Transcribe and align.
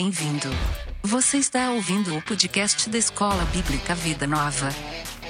Bem-vindo. 0.00 0.48
Você 1.02 1.38
está 1.38 1.72
ouvindo 1.72 2.16
o 2.16 2.22
podcast 2.22 2.88
da 2.88 2.96
Escola 2.96 3.44
Bíblica 3.46 3.96
Vida 3.96 4.28
Nova. 4.28 4.68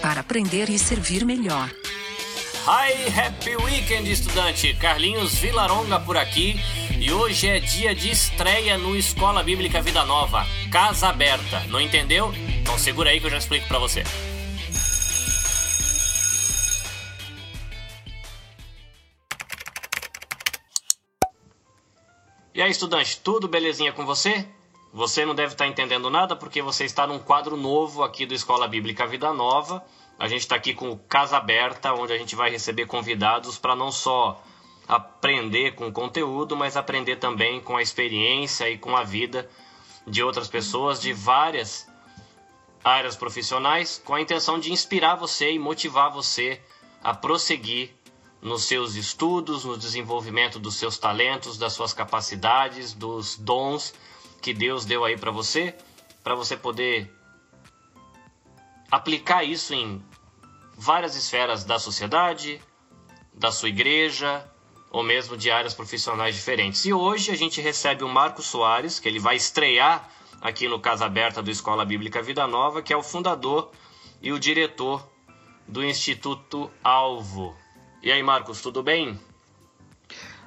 Para 0.02 0.20
aprender 0.20 0.68
e 0.68 0.78
servir 0.78 1.24
melhor. 1.24 1.70
Hi, 2.66 3.18
happy 3.18 3.56
weekend, 3.56 4.12
estudante! 4.12 4.74
Carlinhos 4.74 5.36
Vilaronga 5.36 5.98
por 5.98 6.18
aqui 6.18 6.56
e 7.00 7.10
hoje 7.10 7.48
é 7.48 7.58
dia 7.60 7.94
de 7.94 8.10
estreia 8.10 8.76
no 8.76 8.94
Escola 8.94 9.42
Bíblica 9.42 9.80
Vida 9.80 10.04
Nova, 10.04 10.44
Casa 10.70 11.08
Aberta. 11.08 11.60
Não 11.68 11.80
entendeu? 11.80 12.30
Então 12.60 12.78
segura 12.78 13.08
aí 13.08 13.20
que 13.20 13.24
eu 13.24 13.30
já 13.30 13.38
explico 13.38 13.66
para 13.68 13.78
você. 13.78 14.04
E 22.54 22.60
aí, 22.60 22.70
estudante, 22.70 23.18
tudo 23.20 23.48
belezinha 23.48 23.92
com 23.94 24.04
você? 24.04 24.46
Você 24.92 25.24
não 25.26 25.34
deve 25.34 25.52
estar 25.52 25.66
entendendo 25.66 26.08
nada 26.08 26.34
porque 26.34 26.62
você 26.62 26.84
está 26.84 27.06
num 27.06 27.18
quadro 27.18 27.56
novo 27.56 28.02
aqui 28.02 28.24
do 28.24 28.32
Escola 28.32 28.66
Bíblica 28.66 29.06
Vida 29.06 29.32
Nova. 29.34 29.84
A 30.18 30.26
gente 30.26 30.40
está 30.40 30.56
aqui 30.56 30.72
com 30.72 30.96
Casa 30.96 31.36
Aberta, 31.36 31.92
onde 31.92 32.12
a 32.12 32.18
gente 32.18 32.34
vai 32.34 32.50
receber 32.50 32.86
convidados 32.86 33.58
para 33.58 33.76
não 33.76 33.92
só 33.92 34.42
aprender 34.88 35.74
com 35.74 35.88
o 35.88 35.92
conteúdo, 35.92 36.56
mas 36.56 36.74
aprender 36.74 37.16
também 37.16 37.60
com 37.60 37.76
a 37.76 37.82
experiência 37.82 38.68
e 38.70 38.78
com 38.78 38.96
a 38.96 39.04
vida 39.04 39.48
de 40.06 40.22
outras 40.22 40.48
pessoas 40.48 40.98
de 41.00 41.12
várias 41.12 41.86
áreas 42.82 43.14
profissionais, 43.14 44.00
com 44.02 44.14
a 44.14 44.20
intenção 44.20 44.58
de 44.58 44.72
inspirar 44.72 45.16
você 45.16 45.52
e 45.52 45.58
motivar 45.58 46.10
você 46.10 46.62
a 47.04 47.12
prosseguir 47.12 47.94
nos 48.40 48.64
seus 48.64 48.94
estudos, 48.94 49.66
no 49.66 49.76
desenvolvimento 49.76 50.58
dos 50.58 50.76
seus 50.76 50.96
talentos, 50.96 51.58
das 51.58 51.74
suas 51.74 51.92
capacidades, 51.92 52.94
dos 52.94 53.36
dons 53.36 53.92
que 54.40 54.54
Deus 54.54 54.84
deu 54.84 55.04
aí 55.04 55.16
para 55.16 55.30
você, 55.30 55.74
para 56.22 56.34
você 56.34 56.56
poder 56.56 57.12
aplicar 58.90 59.44
isso 59.44 59.74
em 59.74 60.02
várias 60.76 61.16
esferas 61.16 61.64
da 61.64 61.78
sociedade, 61.78 62.60
da 63.34 63.50
sua 63.50 63.68
igreja, 63.68 64.48
ou 64.90 65.02
mesmo 65.02 65.36
de 65.36 65.50
áreas 65.50 65.74
profissionais 65.74 66.34
diferentes. 66.34 66.84
E 66.84 66.92
hoje 66.92 67.30
a 67.30 67.36
gente 67.36 67.60
recebe 67.60 68.04
o 68.04 68.08
Marco 68.08 68.42
Soares, 68.42 68.98
que 68.98 69.08
ele 69.08 69.18
vai 69.18 69.36
estrear 69.36 70.08
aqui 70.40 70.68
no 70.68 70.80
Casa 70.80 71.04
Aberta 71.04 71.42
do 71.42 71.50
Escola 71.50 71.84
Bíblica 71.84 72.22
Vida 72.22 72.46
Nova, 72.46 72.80
que 72.80 72.92
é 72.92 72.96
o 72.96 73.02
fundador 73.02 73.70
e 74.22 74.32
o 74.32 74.38
diretor 74.38 75.06
do 75.66 75.84
Instituto 75.84 76.70
Alvo. 76.82 77.54
E 78.02 78.10
aí, 78.10 78.22
Marcos, 78.22 78.62
tudo 78.62 78.82
bem? 78.82 79.18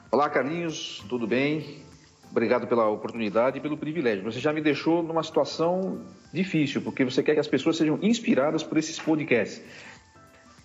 Olá, 0.09 0.30
Carlinhos, 0.30 1.03
tudo 1.08 1.28
bem? 1.28 1.86
Obrigado 2.32 2.66
pela 2.66 2.88
oportunidade 2.88 3.58
e 3.58 3.62
pelo 3.62 3.78
privilégio. 3.78 4.24
Você 4.24 4.40
já 4.40 4.54
me 4.54 4.62
deixou 4.62 5.04
numa 5.04 5.22
situação 5.22 6.02
difícil, 6.34 6.82
porque 6.82 7.04
você 7.04 7.22
quer 7.22 7.34
que 7.34 7.42
as 7.42 7.48
pessoas 7.48 7.76
sejam 7.76 8.00
inspiradas 8.02 8.64
por 8.64 8.78
esses 8.78 8.98
podcasts. 8.98 9.62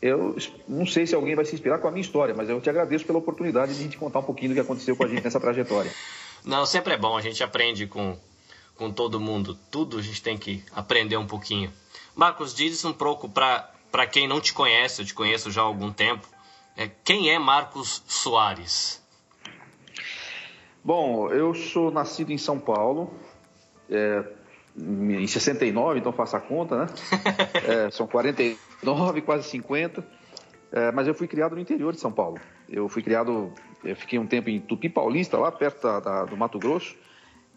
Eu 0.00 0.37
não 0.69 0.87
sei 0.87 1.06
se 1.06 1.14
alguém 1.14 1.34
vai 1.34 1.44
se 1.44 1.55
inspirar 1.55 1.78
com 1.78 1.89
a 1.89 1.91
minha 1.91 2.03
história, 2.03 2.34
mas 2.37 2.48
eu 2.48 2.61
te 2.61 2.70
agradeço 2.70 3.05
pela 3.05 3.19
oportunidade 3.19 3.77
de 3.77 3.89
te 3.89 3.98
contar 3.98 4.20
um 4.20 4.22
pouquinho 4.22 4.50
do 4.50 4.55
que 4.55 4.61
aconteceu 4.61 4.94
com 4.94 5.05
a 5.05 5.09
gente 5.09 5.25
nessa 5.25 5.41
trajetória. 5.41 5.91
Não, 6.47 6.64
sempre 6.64 6.94
é 6.94 6.97
bom, 6.97 7.17
a 7.17 7.20
gente 7.20 7.42
aprende 7.42 7.89
com, 7.89 8.17
com 8.77 8.92
todo 8.92 9.19
mundo. 9.19 9.59
Tudo 9.69 9.98
a 9.98 10.03
gente 10.03 10.22
tem 10.22 10.39
que 10.39 10.62
aprender 10.72 11.17
um 11.17 11.27
pouquinho. 11.27 11.72
Marcos, 12.14 12.55
diz 12.55 12.84
um 12.84 12.92
pouco 12.92 13.28
para 13.28 14.06
quem 14.06 14.28
não 14.28 14.41
te 14.41 14.55
conhece, 14.55 15.03
eu 15.03 15.06
te 15.06 15.12
conheço 15.12 15.50
já 15.50 15.62
há 15.62 15.64
algum 15.64 15.91
tempo. 15.91 16.28
É, 16.77 16.88
quem 17.03 17.31
é 17.31 17.38
Marcos 17.38 18.00
Soares? 18.06 19.03
Bom, 20.86 21.28
eu 21.32 21.52
sou 21.52 21.91
nascido 21.91 22.30
em 22.30 22.38
São 22.38 22.60
Paulo, 22.60 23.12
é, 23.91 24.22
em 24.78 25.26
69, 25.26 25.98
então 25.98 26.12
faça 26.12 26.36
a 26.36 26.41
conta, 26.41 26.76
né? 26.76 26.86
É, 27.66 27.91
são 27.91 28.06
49, 28.06 29.20
quase 29.22 29.48
50. 29.48 30.06
É, 30.70 30.92
mas 30.92 31.08
eu 31.08 31.14
fui 31.14 31.26
criado 31.26 31.56
no 31.56 31.60
interior 31.60 31.92
de 31.92 31.98
São 31.98 32.12
Paulo. 32.12 32.38
Eu 32.69 32.88
fui 32.88 33.02
criado, 33.02 33.52
eu 33.84 33.97
fiquei 33.97 34.16
um 34.16 34.28
tempo 34.28 34.48
em 34.48 34.60
Tupi 34.60 34.88
Paulista, 34.88 35.36
lá 35.36 35.50
perto 35.50 35.82
da, 35.82 35.98
da, 35.98 36.24
do 36.24 36.36
Mato 36.36 36.56
Grosso. 36.56 36.94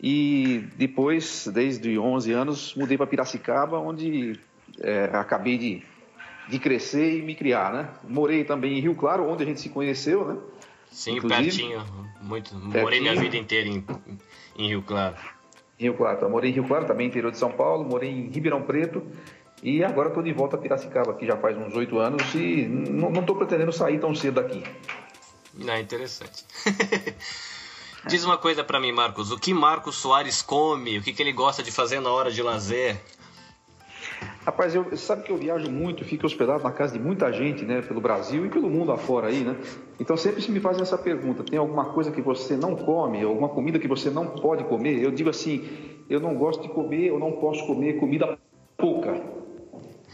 E 0.01 0.67
depois, 0.75 1.47
desde 1.53 1.99
11 1.99 2.31
anos, 2.31 2.73
mudei 2.73 2.97
para 2.97 3.05
Piracicaba, 3.05 3.77
onde 3.77 4.39
é, 4.79 5.07
acabei 5.13 5.55
de, 5.59 5.83
de 6.47 6.57
crescer 6.57 7.19
e 7.19 7.21
me 7.21 7.35
criar, 7.35 7.71
né? 7.71 7.89
Morei 8.07 8.43
também 8.43 8.79
em 8.79 8.81
Rio 8.81 8.95
Claro, 8.95 9.29
onde 9.29 9.43
a 9.43 9.45
gente 9.45 9.61
se 9.61 9.69
conheceu, 9.69 10.25
né? 10.25 10.37
Sim, 10.91 11.17
Inclusive, 11.17 11.43
pertinho. 11.43 11.85
Muito. 12.21 12.49
Pertinho. 12.51 12.81
Morei 12.81 12.99
minha 12.99 13.15
vida 13.15 13.37
inteira 13.37 13.67
em, 13.67 13.85
em 14.57 14.67
Rio 14.67 14.81
Claro. 14.81 15.15
Rio 15.77 15.93
Claro. 15.93 16.17
Então, 16.17 16.29
morei 16.29 16.51
em 16.51 16.53
Rio 16.53 16.65
Claro, 16.67 16.85
também 16.85 17.07
interior 17.07 17.31
de 17.31 17.37
São 17.37 17.51
Paulo, 17.51 17.85
morei 17.85 18.09
em 18.09 18.29
Ribeirão 18.29 18.61
Preto 18.63 19.05
e 19.61 19.83
agora 19.83 20.09
estou 20.09 20.23
de 20.23 20.33
volta 20.33 20.55
a 20.55 20.59
Piracicaba, 20.59 21.11
aqui 21.11 21.25
já 21.25 21.37
faz 21.37 21.57
uns 21.57 21.75
oito 21.75 21.99
anos 21.99 22.33
e 22.33 22.65
não 22.67 23.11
estou 23.19 23.35
pretendendo 23.35 23.71
sair 23.71 23.99
tão 23.99 24.13
cedo 24.15 24.35
daqui. 24.35 24.63
Não, 25.53 25.73
é 25.73 25.81
interessante. 25.81 26.45
Diz 28.07 28.23
uma 28.23 28.37
coisa 28.37 28.63
para 28.63 28.79
mim, 28.79 28.91
Marcos. 28.93 29.31
O 29.31 29.37
que 29.37 29.53
Marcos 29.53 29.97
Soares 29.97 30.41
come? 30.41 30.97
O 30.97 31.01
que, 31.01 31.11
que 31.11 31.21
ele 31.21 31.33
gosta 31.33 31.61
de 31.61 31.71
fazer 31.71 31.99
na 31.99 32.09
hora 32.09 32.31
de 32.31 32.41
lazer? 32.41 32.97
Rapaz, 34.45 34.73
eu, 34.73 34.95
sabe 34.97 35.23
que 35.23 35.31
eu 35.31 35.37
viajo 35.37 35.69
muito, 35.69 36.03
fico 36.03 36.25
hospedado 36.25 36.63
na 36.63 36.71
casa 36.71 36.93
de 36.93 36.99
muita 36.99 37.31
gente, 37.31 37.63
né, 37.65 37.81
pelo 37.81 38.01
Brasil 38.01 38.45
e 38.45 38.49
pelo 38.49 38.69
mundo 38.69 38.91
afora 38.91 39.27
aí, 39.27 39.43
né? 39.43 39.55
Então 39.99 40.17
sempre 40.17 40.41
se 40.41 40.51
me 40.51 40.59
fazem 40.59 40.81
essa 40.81 40.97
pergunta: 40.97 41.43
tem 41.43 41.59
alguma 41.59 41.85
coisa 41.85 42.11
que 42.11 42.21
você 42.21 42.55
não 42.55 42.75
come, 42.75 43.21
alguma 43.21 43.49
comida 43.49 43.77
que 43.77 43.87
você 43.87 44.09
não 44.09 44.27
pode 44.27 44.63
comer? 44.63 45.03
Eu 45.03 45.11
digo 45.11 45.29
assim: 45.29 45.67
eu 46.09 46.19
não 46.19 46.33
gosto 46.35 46.63
de 46.63 46.69
comer, 46.69 47.07
eu 47.07 47.19
não 47.19 47.33
posso 47.33 47.65
comer 47.67 47.99
comida 47.99 48.37
pouca. 48.77 49.21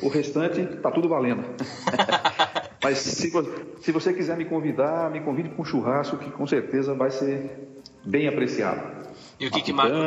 O 0.02 0.10
restante 0.10 0.66
tá 0.78 0.92
tudo 0.92 1.08
valendo. 1.08 1.44
Mas 2.84 2.98
se, 2.98 3.32
se 3.82 3.92
você 3.92 4.14
quiser 4.14 4.38
me 4.38 4.46
convidar, 4.46 5.10
me 5.10 5.22
convide 5.22 5.50
para 5.50 5.62
um 5.62 5.66
churrasco 5.66 6.18
que 6.18 6.30
com 6.30 6.46
certeza 6.46 6.94
vai 6.94 7.10
ser 7.10 7.80
bem 8.04 8.28
apreciado. 8.28 9.06
E 9.40 9.48
o 9.48 9.52
que, 9.52 9.62
que 9.62 9.74
Marcos? 9.74 9.98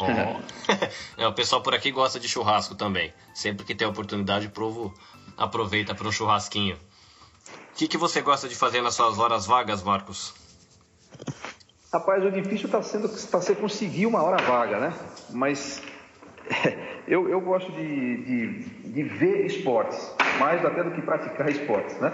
Oh. 0.00 1.22
o 1.28 1.32
pessoal 1.32 1.62
por 1.62 1.74
aqui 1.74 1.90
gosta 1.90 2.18
de 2.18 2.28
churrasco 2.28 2.74
também. 2.74 3.12
Sempre 3.32 3.64
que 3.64 3.74
tem 3.74 3.86
oportunidade, 3.86 4.48
provo, 4.48 4.92
aproveita 5.36 5.94
para 5.94 6.08
um 6.08 6.12
churrasquinho. 6.12 6.76
O 6.76 7.76
que, 7.76 7.88
que 7.88 7.96
você 7.96 8.20
gosta 8.20 8.48
de 8.48 8.54
fazer 8.54 8.80
nas 8.82 8.94
suas 8.94 9.18
horas 9.18 9.46
vagas, 9.46 9.82
Marcos? 9.82 10.34
Rapaz, 11.92 12.24
o 12.24 12.30
difícil 12.30 12.66
está 12.66 12.82
sendo 12.82 13.08
tá 13.08 13.40
ser 13.40 13.56
conseguir 13.56 14.06
uma 14.06 14.22
hora 14.22 14.42
vaga, 14.42 14.80
né? 14.80 14.92
Mas 15.30 15.80
eu, 17.06 17.28
eu 17.28 17.40
gosto 17.40 17.70
de, 17.72 18.16
de, 18.24 18.48
de, 18.90 19.02
ver 19.02 19.46
esportes, 19.46 20.12
mais 20.38 20.64
até 20.64 20.82
do 20.82 20.90
que 20.90 21.02
praticar 21.02 21.48
esportes, 21.48 21.96
né? 22.00 22.12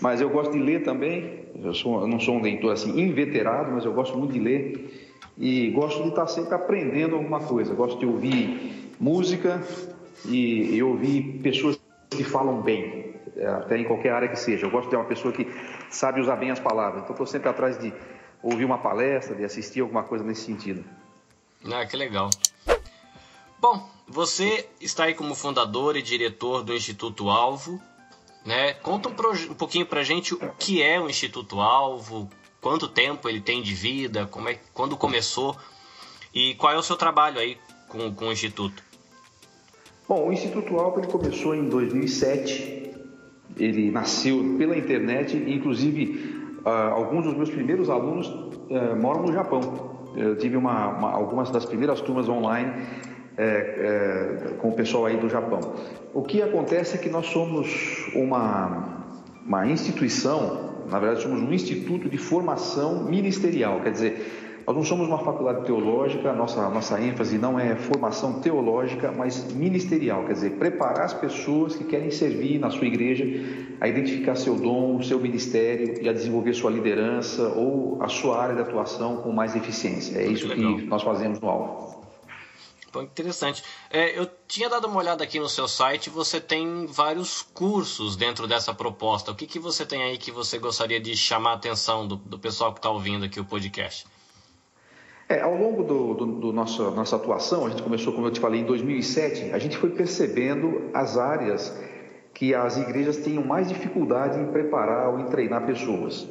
Mas 0.00 0.20
eu 0.20 0.28
gosto 0.28 0.52
de 0.52 0.58
ler 0.58 0.82
também. 0.82 1.46
Eu, 1.62 1.72
sou, 1.74 2.02
eu 2.02 2.06
não 2.06 2.20
sou 2.20 2.36
um 2.36 2.42
leitor 2.42 2.72
assim 2.72 2.98
inveterado, 3.00 3.70
mas 3.72 3.84
eu 3.84 3.92
gosto 3.92 4.18
muito 4.18 4.32
de 4.32 4.40
ler 4.40 4.99
e 5.40 5.70
gosto 5.70 6.02
de 6.02 6.10
estar 6.10 6.26
sempre 6.26 6.54
aprendendo 6.54 7.16
alguma 7.16 7.40
coisa. 7.40 7.74
Gosto 7.74 7.98
de 7.98 8.04
ouvir 8.04 8.94
música 9.00 9.66
e, 10.26 10.74
e 10.74 10.82
ouvir 10.82 11.40
pessoas 11.42 11.80
que 12.10 12.22
falam 12.22 12.60
bem, 12.60 13.14
é, 13.34 13.46
até 13.46 13.78
em 13.78 13.84
qualquer 13.84 14.12
área 14.12 14.28
que 14.28 14.38
seja. 14.38 14.66
Eu 14.66 14.70
gosto 14.70 14.90
de 14.90 14.96
uma 14.96 15.06
pessoa 15.06 15.32
que 15.32 15.50
sabe 15.88 16.20
usar 16.20 16.36
bem 16.36 16.50
as 16.50 16.60
palavras. 16.60 17.02
Então 17.02 17.14
estou 17.14 17.26
sempre 17.26 17.48
atrás 17.48 17.78
de 17.78 17.90
ouvir 18.42 18.66
uma 18.66 18.76
palestra, 18.76 19.34
de 19.34 19.42
assistir 19.42 19.80
alguma 19.80 20.02
coisa 20.02 20.22
nesse 20.22 20.42
sentido. 20.42 20.84
Ah, 21.72 21.86
que 21.86 21.96
legal. 21.96 22.28
Bom, 23.58 23.88
você 24.06 24.68
está 24.78 25.04
aí 25.04 25.14
como 25.14 25.34
fundador 25.34 25.96
e 25.96 26.02
diretor 26.02 26.62
do 26.62 26.74
Instituto 26.74 27.30
Alvo. 27.30 27.80
Né? 28.44 28.74
Conta 28.74 29.08
um, 29.08 29.12
um 29.52 29.54
pouquinho 29.54 29.86
pra 29.86 30.02
gente 30.02 30.34
o 30.34 30.38
que 30.58 30.82
é 30.82 31.00
o 31.00 31.08
Instituto 31.08 31.60
Alvo, 31.60 32.28
quanto 32.60 32.88
tempo 32.88 33.28
ele 33.28 33.40
tem 33.40 33.62
de 33.62 33.74
vida, 33.74 34.26
como 34.26 34.48
é, 34.48 34.58
quando 34.74 34.96
começou 34.96 35.56
e 36.34 36.54
qual 36.54 36.72
é 36.72 36.76
o 36.76 36.82
seu 36.82 36.96
trabalho 36.96 37.38
aí 37.38 37.56
com, 37.88 38.12
com 38.12 38.28
o 38.28 38.32
Instituto? 38.32 38.82
Bom, 40.08 40.28
o 40.28 40.32
Instituto 40.32 40.76
Alfa 40.76 41.00
ele 41.00 41.08
começou 41.08 41.54
em 41.54 41.68
2007. 41.68 42.94
Ele 43.56 43.90
nasceu 43.90 44.56
pela 44.58 44.76
internet, 44.76 45.36
inclusive 45.36 46.58
uh, 46.64 46.68
alguns 46.68 47.24
dos 47.24 47.34
meus 47.36 47.50
primeiros 47.50 47.90
alunos 47.90 48.28
uh, 48.28 48.96
moram 49.00 49.22
no 49.22 49.32
Japão. 49.32 50.10
Eu 50.16 50.36
tive 50.36 50.56
uma, 50.56 50.88
uma, 50.88 51.10
algumas 51.12 51.50
das 51.50 51.64
primeiras 51.64 52.00
turmas 52.00 52.28
online 52.28 52.72
é, 53.36 53.44
é, 53.44 54.54
com 54.58 54.70
o 54.70 54.72
pessoal 54.72 55.06
aí 55.06 55.16
do 55.16 55.28
Japão. 55.28 55.60
O 56.12 56.22
que 56.22 56.42
acontece 56.42 56.96
é 56.96 56.98
que 56.98 57.08
nós 57.08 57.26
somos 57.26 57.68
uma, 58.14 59.04
uma 59.46 59.66
instituição 59.66 60.69
na 60.90 60.98
verdade, 60.98 61.22
somos 61.22 61.40
um 61.40 61.52
instituto 61.52 62.08
de 62.08 62.18
formação 62.18 63.04
ministerial, 63.04 63.80
quer 63.80 63.92
dizer, 63.92 64.50
nós 64.66 64.76
não 64.76 64.84
somos 64.84 65.08
uma 65.08 65.18
faculdade 65.18 65.64
teológica, 65.64 66.32
nossa, 66.32 66.68
nossa 66.68 67.00
ênfase 67.00 67.38
não 67.38 67.58
é 67.58 67.74
formação 67.74 68.40
teológica, 68.40 69.10
mas 69.10 69.52
ministerial, 69.52 70.24
quer 70.26 70.34
dizer, 70.34 70.50
preparar 70.52 71.06
as 71.06 71.14
pessoas 71.14 71.74
que 71.74 71.84
querem 71.84 72.10
servir 72.10 72.58
na 72.58 72.70
sua 72.70 72.86
igreja 72.86 73.24
a 73.80 73.88
identificar 73.88 74.36
seu 74.36 74.54
dom, 74.54 75.02
seu 75.02 75.18
ministério 75.18 76.00
e 76.00 76.08
a 76.08 76.12
desenvolver 76.12 76.52
sua 76.52 76.70
liderança 76.70 77.48
ou 77.56 78.00
a 78.02 78.08
sua 78.08 78.40
área 78.40 78.54
de 78.54 78.60
atuação 78.60 79.16
com 79.16 79.32
mais 79.32 79.56
eficiência. 79.56 80.18
É 80.18 80.26
isso 80.26 80.48
que 80.48 80.86
nós 80.86 81.02
fazemos 81.02 81.40
no 81.40 81.48
alvo. 81.48 81.99
Bom, 82.92 83.02
interessante. 83.02 83.62
É, 83.88 84.18
eu 84.18 84.28
tinha 84.48 84.68
dado 84.68 84.88
uma 84.88 84.98
olhada 84.98 85.22
aqui 85.22 85.38
no 85.38 85.48
seu 85.48 85.68
site, 85.68 86.10
você 86.10 86.40
tem 86.40 86.86
vários 86.86 87.40
cursos 87.40 88.16
dentro 88.16 88.48
dessa 88.48 88.74
proposta. 88.74 89.30
O 89.30 89.34
que, 89.34 89.46
que 89.46 89.60
você 89.60 89.86
tem 89.86 90.02
aí 90.02 90.18
que 90.18 90.32
você 90.32 90.58
gostaria 90.58 90.98
de 90.98 91.16
chamar 91.16 91.52
a 91.52 91.54
atenção 91.54 92.06
do, 92.06 92.16
do 92.16 92.38
pessoal 92.38 92.72
que 92.72 92.80
está 92.80 92.90
ouvindo 92.90 93.24
aqui 93.24 93.38
o 93.38 93.44
podcast? 93.44 94.06
É, 95.28 95.40
ao 95.42 95.54
longo 95.54 95.84
do, 95.84 96.14
do, 96.14 96.26
do 96.40 96.52
nosso, 96.52 96.90
nossa 96.90 97.14
atuação, 97.14 97.64
a 97.64 97.70
gente 97.70 97.84
começou, 97.84 98.12
como 98.12 98.26
eu 98.26 98.32
te 98.32 98.40
falei, 98.40 98.62
em 98.62 98.64
2007, 98.64 99.52
a 99.52 99.58
gente 99.60 99.76
foi 99.76 99.90
percebendo 99.90 100.90
as 100.92 101.16
áreas 101.16 101.72
que 102.34 102.52
as 102.52 102.76
igrejas 102.76 103.22
tinham 103.22 103.44
mais 103.44 103.68
dificuldade 103.68 104.40
em 104.40 104.46
preparar 104.46 105.10
ou 105.10 105.20
em 105.20 105.26
treinar 105.26 105.64
pessoas. 105.64 106.26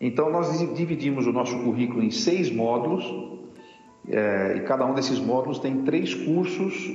Então, 0.00 0.30
nós 0.30 0.58
dividimos 0.74 1.26
o 1.26 1.32
nosso 1.32 1.58
currículo 1.62 2.02
em 2.02 2.10
seis 2.10 2.50
módulos, 2.50 3.04
é, 4.10 4.56
e 4.56 4.60
cada 4.60 4.86
um 4.86 4.94
desses 4.94 5.18
módulos 5.18 5.58
tem 5.58 5.82
três 5.82 6.14
cursos 6.14 6.90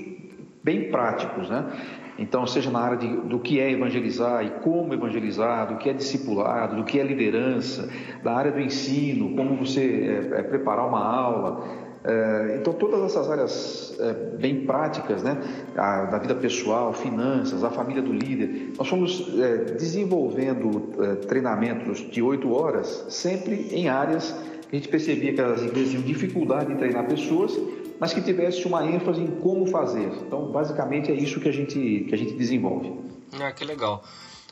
bem 0.63 0.89
práticos, 0.89 1.49
né? 1.49 1.71
Então, 2.17 2.45
seja 2.45 2.69
na 2.69 2.79
área 2.79 2.97
de, 2.97 3.07
do 3.07 3.39
que 3.39 3.59
é 3.59 3.71
evangelizar 3.71 4.45
e 4.45 4.49
como 4.61 4.93
evangelizar, 4.93 5.67
do 5.67 5.77
que 5.77 5.89
é 5.89 5.93
discipulado, 5.93 6.75
do 6.75 6.83
que 6.83 6.99
é 6.99 7.03
liderança, 7.03 7.89
da 8.23 8.33
área 8.33 8.51
do 8.51 8.59
ensino, 8.59 9.35
como 9.35 9.55
você 9.55 10.31
é, 10.31 10.39
é, 10.39 10.43
preparar 10.43 10.87
uma 10.87 11.03
aula. 11.03 11.83
É, 12.03 12.57
então, 12.59 12.73
todas 12.73 13.01
essas 13.03 13.31
áreas 13.31 13.97
é, 13.99 14.13
bem 14.37 14.65
práticas, 14.65 15.23
né, 15.23 15.37
a, 15.75 16.05
da 16.05 16.19
vida 16.19 16.35
pessoal, 16.35 16.93
finanças, 16.93 17.63
a 17.63 17.69
família 17.71 18.01
do 18.01 18.13
líder, 18.13 18.73
nós 18.77 18.87
fomos 18.87 19.33
é, 19.39 19.73
desenvolvendo 19.73 20.91
é, 20.99 21.15
treinamentos 21.15 21.99
de 22.11 22.21
oito 22.21 22.53
horas, 22.53 23.05
sempre 23.09 23.69
em 23.71 23.87
áreas 23.89 24.35
a 24.73 24.75
gente 24.75 24.87
percebia 24.87 25.31
que 25.31 25.39
as 25.39 25.61
igrejas 25.61 25.91
tinham 25.91 26.03
dificuldade 26.03 26.73
em 26.73 26.75
treinar 26.75 27.05
pessoas, 27.07 27.55
mas 27.99 28.11
que 28.11 28.19
tivesse 28.23 28.65
uma 28.65 28.83
ênfase 28.83 29.21
em 29.21 29.27
como 29.27 29.67
fazer. 29.67 30.07
Então, 30.25 30.51
basicamente, 30.51 31.11
é 31.11 31.13
isso 31.13 31.39
que 31.39 31.47
a 31.47 31.51
gente, 31.51 32.05
que 32.09 32.15
a 32.15 32.17
gente 32.17 32.33
desenvolve. 32.33 32.91
Ah, 33.39 33.51
que 33.51 33.63
legal. 33.63 34.03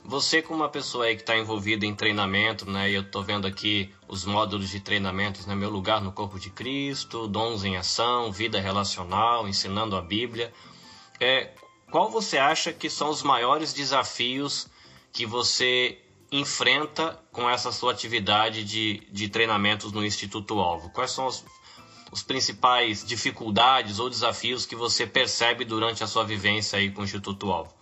Você, 0.06 0.44
como 0.44 0.60
uma 0.60 0.70
pessoa 0.70 1.06
aí 1.06 1.16
que 1.16 1.22
está 1.22 1.36
envolvida 1.36 1.88
em 1.88 1.96
treinamento, 1.96 2.70
né? 2.70 2.92
Eu 2.92 3.02
estou 3.02 3.24
vendo 3.24 3.48
aqui 3.48 3.90
os 4.08 4.24
módulos 4.24 4.70
de 4.70 4.80
treinamentos, 4.80 5.48
né? 5.48 5.56
Meu 5.56 5.72
lugar 5.72 6.00
no 6.00 6.12
corpo 6.12 6.40
de 6.40 6.52
Cristo, 6.52 7.28
dons 7.28 7.64
em 7.64 7.76
ação, 7.76 8.32
vida 8.32 8.60
relacional, 8.60 9.48
ensinando 9.48 9.96
a 9.96 10.02
Bíblia. 10.02 10.54
É, 11.20 11.50
qual 11.90 12.12
você 12.12 12.38
acha 12.38 12.72
que 12.72 12.92
são 12.92 13.10
os 13.10 13.24
maiores 13.24 13.74
desafios 13.74 14.68
que 15.12 15.26
você 15.26 15.98
enfrenta 16.32 17.20
com 17.32 17.50
essa 17.50 17.72
sua 17.72 17.92
atividade 17.92 18.64
de, 18.64 19.02
de 19.12 19.28
treinamentos 19.28 19.92
no 19.92 20.06
Instituto 20.06 20.60
Alvo? 20.60 20.90
Quais 20.92 21.12
são 21.12 21.28
os, 21.28 21.44
os 22.12 22.24
principais 22.24 23.06
dificuldades 23.06 24.00
ou 24.00 24.10
desafios 24.10 24.66
que 24.66 24.76
você 24.76 25.06
percebe 25.06 25.66
durante 25.66 26.04
a 26.04 26.08
sua 26.08 26.24
vivência 26.24 26.80
aí 26.80 26.90
com 26.90 27.02
o 27.02 27.04
Instituto 27.04 27.52
Alvo? 27.52 27.74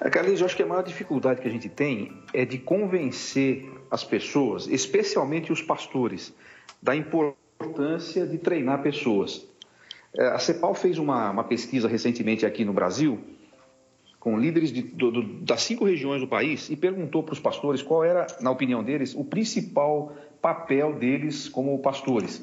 É, 0.00 0.08
Carlinhos, 0.08 0.40
eu 0.40 0.46
acho 0.46 0.56
que 0.56 0.62
a 0.62 0.66
maior 0.66 0.82
dificuldade 0.82 1.42
que 1.42 1.48
a 1.48 1.50
gente 1.50 1.68
tem 1.68 2.22
é 2.32 2.46
de 2.46 2.58
convencer 2.58 3.70
as 3.90 4.02
pessoas, 4.02 4.66
especialmente 4.66 5.52
os 5.52 5.60
pastores, 5.60 6.34
da 6.82 6.96
importância 6.96 8.26
de 8.26 8.38
treinar 8.38 8.82
pessoas. 8.82 9.46
É, 10.16 10.28
a 10.28 10.38
CEPAL 10.38 10.74
fez 10.74 10.98
uma, 10.98 11.30
uma 11.30 11.44
pesquisa 11.44 11.86
recentemente 11.86 12.46
aqui 12.46 12.64
no 12.64 12.72
Brasil 12.72 13.22
com 14.22 14.38
líderes 14.38 14.70
de, 14.70 14.82
do, 14.82 15.10
do, 15.10 15.22
das 15.42 15.64
cinco 15.64 15.84
regiões 15.84 16.20
do 16.20 16.28
país 16.28 16.70
e 16.70 16.76
perguntou 16.76 17.24
para 17.24 17.32
os 17.32 17.40
pastores 17.40 17.82
qual 17.82 18.04
era, 18.04 18.24
na 18.40 18.52
opinião 18.52 18.80
deles, 18.80 19.16
o 19.16 19.24
principal 19.24 20.12
papel 20.40 20.92
deles 20.92 21.48
como 21.48 21.76
pastores. 21.80 22.40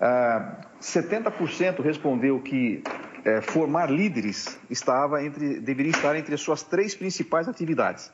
Ah, 0.00 0.62
70% 0.80 1.82
respondeu 1.82 2.40
que 2.40 2.82
é, 3.26 3.42
formar 3.42 3.90
líderes 3.90 4.58
estava 4.70 5.22
entre, 5.22 5.60
deveria 5.60 5.90
estar 5.90 6.16
entre 6.16 6.34
as 6.34 6.40
suas 6.40 6.62
três 6.62 6.94
principais 6.94 7.46
atividades. 7.46 8.10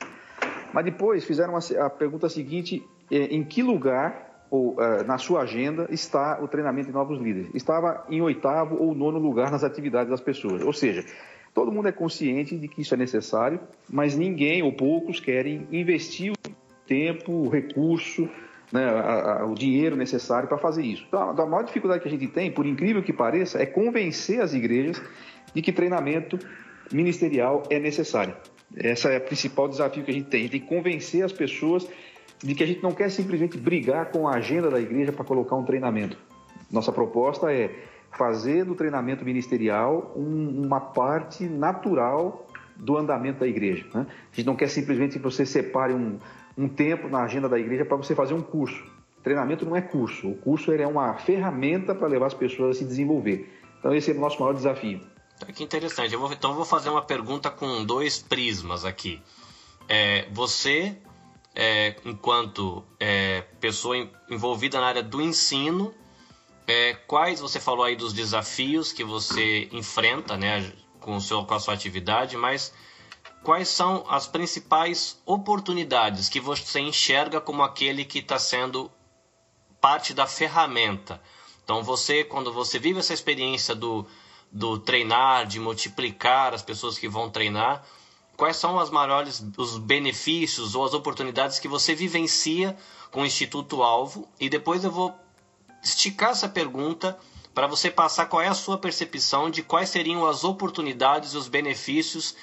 Mas 0.73 0.85
depois 0.85 1.25
fizeram 1.25 1.55
a, 1.57 1.87
a 1.87 1.89
pergunta 1.89 2.29
seguinte: 2.29 2.85
é, 3.13 3.17
em 3.17 3.45
que 3.45 3.63
lugar 3.63 4.45
ou 4.51 4.73
uh, 4.73 5.05
na 5.07 5.19
sua 5.19 5.43
agenda 5.43 5.87
está 5.91 6.41
o 6.43 6.49
treinamento 6.49 6.89
de 6.89 6.95
novos 6.95 7.21
líderes? 7.21 7.49
Estava 7.55 8.05
em 8.09 8.21
oitavo 8.21 8.77
ou 8.77 8.93
nono 8.93 9.21
lugar 9.21 9.53
nas 9.53 9.63
atividades 9.63 10.11
das 10.11 10.21
pessoas. 10.21 10.63
Ou 10.63 10.73
seja, 10.73 11.05
Todo 11.59 11.73
mundo 11.73 11.89
é 11.89 11.93
consciente 11.93 12.57
de 12.57 12.69
que 12.69 12.83
isso 12.83 12.95
é 12.95 12.97
necessário, 12.97 13.59
mas 13.91 14.17
ninguém 14.17 14.63
ou 14.63 14.73
poucos 14.73 15.19
querem 15.19 15.67
investir 15.73 16.31
o 16.31 16.37
tempo, 16.87 17.33
o 17.33 17.49
recurso, 17.49 18.29
né, 18.73 18.85
a, 18.85 19.41
a, 19.41 19.45
o 19.45 19.57
dinheiro 19.57 19.97
necessário 19.97 20.49
para 20.49 20.57
fazer 20.57 20.85
isso. 20.85 21.05
Então, 21.09 21.21
a 21.21 21.47
maior 21.47 21.65
dificuldade 21.65 22.01
que 22.01 22.07
a 22.07 22.11
gente 22.13 22.29
tem, 22.29 22.49
por 22.49 22.65
incrível 22.65 23.03
que 23.03 23.13
pareça, 23.13 23.61
é 23.61 23.67
convencer 23.67 24.41
as 24.41 24.55
igrejas 24.55 25.03
de 25.53 25.61
que 25.61 25.73
treinamento 25.73 26.39
ministerial 26.93 27.65
é 27.69 27.81
necessário. 27.81 28.37
Esse 28.77 29.09
é 29.09 29.19
o 29.19 29.21
principal 29.21 29.67
desafio 29.67 30.05
que 30.05 30.13
a 30.13 30.15
gente 30.15 30.29
tem. 30.29 30.39
A 30.39 30.43
gente 30.45 30.53
tem 30.53 30.61
que 30.61 30.69
convencer 30.69 31.25
as 31.25 31.33
pessoas 31.33 31.89
de 32.39 32.55
que 32.55 32.63
a 32.63 32.67
gente 32.69 32.85
não 32.85 32.93
quer 32.93 33.11
simplesmente 33.11 33.59
brigar 33.59 34.13
com 34.13 34.29
a 34.29 34.37
agenda 34.37 34.71
da 34.71 34.79
igreja 34.79 35.11
para 35.11 35.25
colocar 35.25 35.57
um 35.57 35.65
treinamento. 35.65 36.17
Nossa 36.71 36.93
proposta 36.93 37.53
é 37.53 37.75
fazer 38.13 38.65
do 38.65 38.75
treinamento 38.75 39.25
ministerial 39.25 40.13
um, 40.17 40.63
uma 40.65 40.81
parte 40.81 41.45
natural 41.45 42.47
do 42.77 42.97
andamento 42.97 43.41
da 43.41 43.47
igreja. 43.47 43.87
Né? 43.93 44.07
A 44.33 44.37
gente 44.37 44.47
não 44.47 44.57
quer 44.57 44.69
simplesmente 44.69 45.19
que 45.19 45.23
você 45.23 45.45
separe 45.45 45.93
um, 45.93 46.19
um 46.57 46.69
tempo 46.69 47.09
na 47.09 47.23
agenda 47.23 47.49
da 47.49 47.59
igreja 47.59 47.85
para 47.85 47.97
você 47.97 48.15
fazer 48.15 48.35
um 48.35 48.43
curso. 48.43 48.83
Treinamento 49.23 49.67
não 49.67 49.77
é 49.77 49.81
curso. 49.81 50.29
O 50.29 50.37
curso 50.37 50.73
é 50.73 50.87
uma 50.87 51.15
ferramenta 51.15 51.95
para 51.95 52.07
levar 52.07 52.27
as 52.27 52.35
pessoas 52.35 52.77
a 52.77 52.79
se 52.79 52.85
desenvolver. 52.85 53.53
Então 53.79 53.95
esse 53.95 54.11
é 54.11 54.15
o 54.15 54.21
nosso 54.21 54.41
maior 54.41 54.55
desafio. 54.55 55.01
Que 55.55 55.63
interessante. 55.63 56.13
Eu 56.13 56.21
vou, 56.21 56.33
então 56.33 56.51
eu 56.51 56.57
vou 56.57 56.65
fazer 56.65 56.91
uma 56.91 57.03
pergunta 57.03 57.51
com 57.51 57.85
dois 57.85 58.19
prismas 58.19 58.85
aqui. 58.85 59.21
É, 59.89 60.29
você, 60.33 60.97
é, 61.55 61.97
enquanto 62.05 62.85
é, 62.99 63.43
pessoa 63.61 63.97
envolvida 64.29 64.81
na 64.81 64.87
área 64.87 65.03
do 65.03 65.21
ensino, 65.21 65.95
é, 66.69 66.93
quais 66.93 67.41
você 67.41 67.59
falou 67.59 67.83
aí 67.83 67.97
dos 67.97 68.13
desafios 68.13 68.93
que 68.93 69.03
você 69.03 69.71
enfrenta, 69.73 70.37
né, 70.37 70.71
com, 71.01 71.19
seu, 71.19 71.43
com 71.47 71.55
a 71.55 71.59
sua 71.59 71.73
atividade, 71.73 72.37
mas 72.37 72.75
quais 73.43 73.69
são 73.69 74.05
as 74.07 74.29
principais 74.29 75.19
oportunidades 75.25 76.29
que 76.29 76.39
você 76.39 76.81
enxerga 76.81 77.41
como 77.41 77.63
aquele 77.63 78.05
que 78.05 78.19
está 78.19 78.39
sendo 78.39 78.93
parte 79.81 80.13
da 80.13 80.27
ferramenta? 80.27 81.23
Então 81.65 81.83
você, 81.83 82.23
quando 82.23 82.53
você 82.53 82.79
vive 82.79 82.99
essa 82.99 83.15
experiência 83.15 83.75
do, 83.75 84.07
do 84.53 84.79
treinar, 84.79 85.47
de 85.47 85.59
multiplicar 85.59 86.53
as 86.53 86.61
pessoas 86.61 86.99
que 86.99 87.09
vão 87.09 87.31
treinar, 87.31 87.83
quais 88.37 88.59
são 88.59 88.79
as 88.79 88.91
maiores 88.91 89.43
os 89.57 89.79
benefícios 89.79 90.75
ou 90.75 90.85
as 90.85 90.93
oportunidades 90.93 91.59
que 91.59 91.67
você 91.67 91.95
vivencia 91.95 92.77
com 93.11 93.23
o 93.23 93.27
Instituto 93.27 93.83
Alvo? 93.83 94.29
E 94.39 94.51
depois 94.51 94.85
eu 94.85 94.91
vou 94.91 95.19
esticar 95.89 96.31
essa 96.31 96.49
pergunta 96.49 97.19
para 97.55 97.67
você 97.67 97.91
passar 97.91 98.27
qual 98.27 98.43
é 98.43 98.49
a 98.49 98.55
sua 98.55 98.79
percepção 98.79 99.51
de 99.51 99.63
quais 99.63 99.89
seriam 99.89 100.27
as 100.27 100.45
oportunidades 100.45 101.33
e 101.33 101.37
os 101.37 101.49
benefícios 101.49 102.35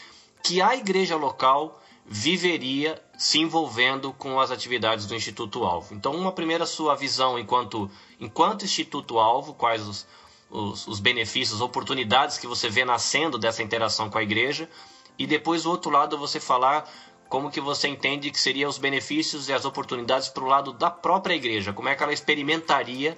que 0.43 0.61
a 0.61 0.75
igreja 0.75 1.15
local 1.15 1.81
viveria 2.05 3.01
se 3.17 3.39
envolvendo 3.39 4.13
com 4.13 4.39
as 4.39 4.51
atividades 4.51 5.05
do 5.05 5.15
Instituto 5.15 5.63
Alvo. 5.63 5.95
Então, 5.95 6.13
uma 6.13 6.31
primeira 6.31 6.65
sua 6.65 6.95
visão 6.95 7.39
enquanto, 7.39 7.89
enquanto 8.19 8.65
Instituto 8.65 9.17
Alvo, 9.17 9.53
quais 9.53 9.87
os, 9.87 10.05
os, 10.49 10.87
os 10.87 10.99
benefícios, 10.99 11.61
oportunidades 11.61 12.37
que 12.37 12.45
você 12.45 12.69
vê 12.69 12.85
nascendo 12.85 13.39
dessa 13.39 13.63
interação 13.63 14.09
com 14.09 14.17
a 14.17 14.23
igreja, 14.23 14.69
e 15.17 15.25
depois, 15.25 15.65
o 15.65 15.69
outro 15.69 15.89
lado, 15.89 16.17
você 16.17 16.39
falar 16.39 16.91
como 17.36 17.51
que 17.51 17.60
você 17.60 17.89
entende 17.89 18.32
que 18.32 18.39
seriam 18.39 18.70
os 18.70 18.77
benefícios 18.77 19.50
e 19.50 19.54
as 19.54 19.65
oportunidades 19.65 20.30
para 20.30 20.42
o 20.42 20.48
lado 20.48 20.72
da 20.72 20.89
própria 20.89 21.34
igreja? 21.34 21.74
Como 21.74 21.89
é 21.89 21.94
que 21.94 22.01
ela 22.01 22.13
experimentaria 22.13 23.18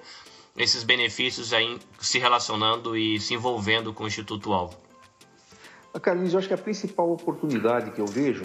esses 0.58 0.84
benefícios 0.84 1.54
aí 1.54 1.78
se 2.00 2.18
relacionando 2.18 2.98
e 2.98 3.20
se 3.20 3.36
envolvendo 3.36 3.94
com 3.94 4.06
o 4.06 4.08
Instituto 4.08 4.52
Alvo? 4.54 4.76
Carlinhos, 6.02 6.34
eu 6.34 6.40
acho 6.40 6.48
que 6.48 6.54
a 6.56 6.58
principal 6.58 7.12
oportunidade 7.12 7.92
que 7.92 8.02
eu 8.02 8.08
vejo 8.08 8.44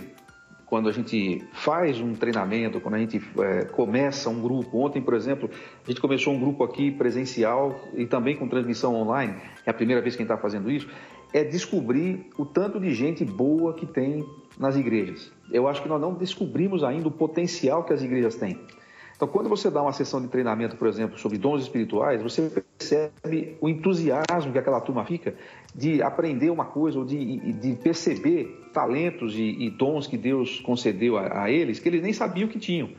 quando 0.66 0.90
a 0.90 0.92
gente 0.92 1.42
faz 1.54 1.98
um 1.98 2.14
treinamento, 2.14 2.78
quando 2.78 2.96
a 2.96 2.98
gente 2.98 3.22
é, 3.38 3.64
começa 3.64 4.28
um 4.28 4.42
grupo. 4.42 4.76
Ontem, 4.76 5.00
por 5.00 5.14
exemplo, 5.14 5.48
a 5.86 5.90
gente 5.90 6.02
começou 6.02 6.34
um 6.34 6.38
grupo 6.38 6.64
aqui 6.64 6.90
presencial 6.90 7.80
e 7.94 8.04
também 8.04 8.36
com 8.36 8.46
transmissão 8.46 8.94
online. 8.94 9.36
É 9.64 9.70
a 9.70 9.74
primeira 9.74 10.02
vez 10.02 10.14
que 10.16 10.22
a 10.22 10.24
gente 10.26 10.32
está 10.32 10.42
fazendo 10.42 10.70
isso. 10.70 10.86
É 11.32 11.42
descobrir 11.42 12.26
o 12.36 12.44
tanto 12.44 12.78
de 12.78 12.92
gente 12.92 13.24
boa 13.24 13.72
que 13.72 13.86
tem 13.86 14.22
nas 14.62 14.76
igrejas. 14.76 15.30
Eu 15.50 15.66
acho 15.66 15.82
que 15.82 15.88
nós 15.88 16.00
não 16.00 16.14
descobrimos 16.14 16.84
ainda 16.84 17.08
o 17.08 17.10
potencial 17.10 17.82
que 17.82 17.92
as 17.92 18.00
igrejas 18.00 18.36
têm. 18.36 18.58
Então, 19.16 19.28
quando 19.28 19.48
você 19.48 19.70
dá 19.70 19.82
uma 19.82 19.92
sessão 19.92 20.20
de 20.20 20.28
treinamento, 20.28 20.76
por 20.76 20.88
exemplo, 20.88 21.18
sobre 21.18 21.36
dons 21.36 21.62
espirituais, 21.62 22.22
você 22.22 22.50
percebe 22.78 23.56
o 23.60 23.68
entusiasmo 23.68 24.52
que 24.52 24.58
aquela 24.58 24.80
turma 24.80 25.04
fica 25.04 25.34
de 25.74 26.02
aprender 26.02 26.50
uma 26.50 26.64
coisa 26.64 26.98
ou 26.98 27.04
de, 27.04 27.52
de 27.52 27.74
perceber 27.74 28.70
talentos 28.72 29.34
e, 29.34 29.64
e, 29.64 29.70
dons 29.70 30.06
que 30.06 30.16
Deus 30.16 30.60
concedeu 30.60 31.18
a, 31.18 31.44
a, 31.44 31.50
eles 31.50 31.78
que 31.78 31.88
eles 31.88 32.02
nem 32.02 32.12
sabiam 32.12 32.48
que 32.48 32.58
tinham. 32.58 32.90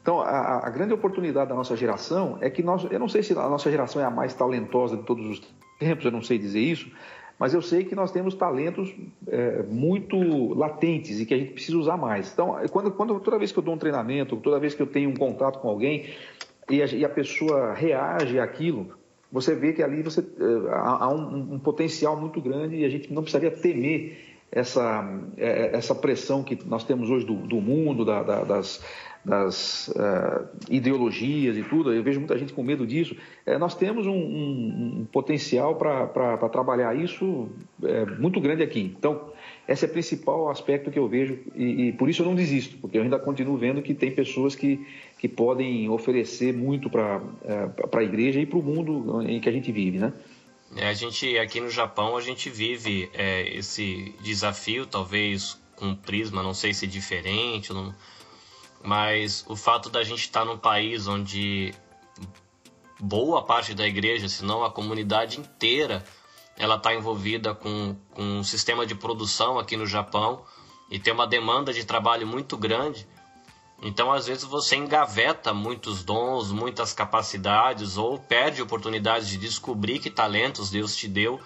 Então, 0.00 0.20
a, 0.20 0.66
a, 0.66 0.70
grande 0.70 0.94
oportunidade 0.94 1.48
da 1.48 1.54
nossa 1.54 1.76
geração 1.76 2.38
é 2.40 2.48
que 2.48 2.62
nós, 2.62 2.86
eu 2.90 2.98
não 2.98 3.08
sei 3.08 3.22
se 3.22 3.32
a 3.32 3.48
nossa 3.48 3.70
geração 3.70 4.00
é 4.00 4.04
a 4.04 4.10
mais 4.10 4.34
talentosa 4.34 4.96
de 4.96 5.02
todos 5.02 5.26
os 5.26 5.54
tempos, 5.78 6.04
eu 6.04 6.12
não 6.12 6.22
sei 6.22 6.38
dizer 6.38 6.60
isso, 6.60 6.88
mas 7.38 7.54
eu 7.54 7.62
sei 7.62 7.84
que 7.84 7.94
nós 7.94 8.10
temos 8.10 8.34
talentos 8.34 8.92
é, 9.28 9.62
muito 9.62 10.54
latentes 10.54 11.20
e 11.20 11.26
que 11.26 11.32
a 11.32 11.38
gente 11.38 11.52
precisa 11.52 11.78
usar 11.78 11.96
mais. 11.96 12.32
Então, 12.32 12.56
quando, 12.70 12.90
quando, 12.90 13.20
toda 13.20 13.38
vez 13.38 13.52
que 13.52 13.58
eu 13.58 13.62
dou 13.62 13.74
um 13.74 13.78
treinamento, 13.78 14.36
toda 14.36 14.58
vez 14.58 14.74
que 14.74 14.82
eu 14.82 14.86
tenho 14.86 15.10
um 15.10 15.14
contato 15.14 15.60
com 15.60 15.68
alguém 15.68 16.06
e 16.68 16.82
a, 16.82 16.86
e 16.86 17.04
a 17.04 17.08
pessoa 17.08 17.72
reage 17.74 18.40
àquilo, 18.40 18.92
você 19.30 19.54
vê 19.54 19.72
que 19.72 19.82
ali 19.82 20.02
você, 20.02 20.20
é, 20.20 20.70
há, 20.72 21.08
um, 21.08 21.54
um, 21.54 21.58
potencial 21.58 22.16
muito 22.16 22.40
grande 22.40 22.76
e 22.76 22.84
a 22.84 22.88
gente 22.88 23.12
não 23.12 23.22
precisaria 23.22 23.50
temer 23.50 24.18
essa, 24.50 25.06
é, 25.36 25.76
essa 25.76 25.94
pressão 25.94 26.42
que 26.42 26.58
nós 26.66 26.82
temos 26.82 27.08
hoje 27.08 27.24
do, 27.24 27.34
do 27.34 27.60
mundo, 27.60 28.04
da, 28.04 28.22
da, 28.22 28.44
das, 28.44 28.82
das 29.24 29.88
uh, 29.88 30.48
ideologias 30.70 31.56
e 31.56 31.62
tudo, 31.62 31.92
eu 31.92 32.02
vejo 32.02 32.18
muita 32.18 32.38
gente 32.38 32.52
com 32.52 32.62
medo 32.62 32.86
disso. 32.86 33.16
É, 33.44 33.58
nós 33.58 33.74
temos 33.74 34.06
um, 34.06 34.12
um, 34.12 34.98
um 35.00 35.04
potencial 35.10 35.76
para 35.76 36.48
trabalhar 36.48 36.96
isso 36.96 37.48
é, 37.82 38.06
muito 38.06 38.40
grande 38.40 38.62
aqui. 38.62 38.94
Então, 38.98 39.30
esse 39.66 39.84
é 39.84 39.88
o 39.88 39.90
principal 39.90 40.48
aspecto 40.48 40.90
que 40.90 40.98
eu 40.98 41.06
vejo 41.08 41.38
e, 41.54 41.88
e, 41.88 41.92
por 41.92 42.08
isso 42.08 42.22
eu 42.22 42.26
não 42.26 42.34
desisto, 42.34 42.76
porque 42.78 42.96
eu 42.96 43.02
ainda 43.02 43.18
continuo 43.18 43.56
vendo 43.56 43.82
que 43.82 43.92
tem 43.92 44.10
pessoas 44.10 44.54
que, 44.54 44.86
que 45.18 45.28
podem 45.28 45.88
oferecer 45.90 46.54
muito 46.54 46.88
para 46.88 47.20
é, 47.44 47.98
a 47.98 48.02
igreja 48.02 48.40
e 48.40 48.46
para 48.46 48.58
o 48.58 48.62
mundo 48.62 49.22
em 49.22 49.40
que 49.40 49.48
a 49.48 49.52
gente 49.52 49.70
vive, 49.70 49.98
né? 49.98 50.12
É, 50.76 50.88
a 50.88 50.94
gente 50.94 51.38
aqui 51.38 51.60
no 51.60 51.70
Japão 51.70 52.16
a 52.16 52.20
gente 52.20 52.50
vive 52.50 53.10
é, 53.14 53.56
esse 53.56 54.14
desafio, 54.22 54.86
talvez 54.86 55.58
com 55.76 55.86
um 55.86 55.94
prisma, 55.94 56.42
não 56.42 56.52
sei 56.52 56.74
se 56.74 56.86
diferente, 56.86 57.72
não, 57.72 57.94
mas 58.82 59.44
o 59.48 59.56
fato 59.56 59.90
da 59.90 60.02
gente 60.02 60.20
estar 60.20 60.44
num 60.44 60.58
país 60.58 61.06
onde 61.06 61.74
boa 63.00 63.42
parte 63.42 63.74
da 63.74 63.86
igreja, 63.86 64.28
se 64.28 64.44
não 64.44 64.64
a 64.64 64.70
comunidade 64.70 65.38
inteira, 65.40 66.04
ela 66.56 66.76
está 66.76 66.92
envolvida 66.94 67.54
com, 67.54 67.96
com 68.10 68.22
um 68.22 68.44
sistema 68.44 68.84
de 68.84 68.94
produção 68.94 69.58
aqui 69.58 69.76
no 69.76 69.86
Japão 69.86 70.44
e 70.90 70.98
tem 70.98 71.12
uma 71.12 71.26
demanda 71.26 71.72
de 71.72 71.84
trabalho 71.84 72.26
muito 72.26 72.56
grande. 72.56 73.06
Então, 73.80 74.12
às 74.12 74.26
vezes, 74.26 74.42
você 74.42 74.74
engaveta 74.74 75.54
muitos 75.54 76.02
dons, 76.02 76.50
muitas 76.50 76.92
capacidades 76.92 77.96
ou 77.96 78.18
perde 78.18 78.60
oportunidades 78.60 79.28
de 79.28 79.36
descobrir 79.36 80.00
que 80.00 80.10
talentos 80.10 80.68
Deus 80.70 80.96
te 80.96 81.06
deu 81.06 81.40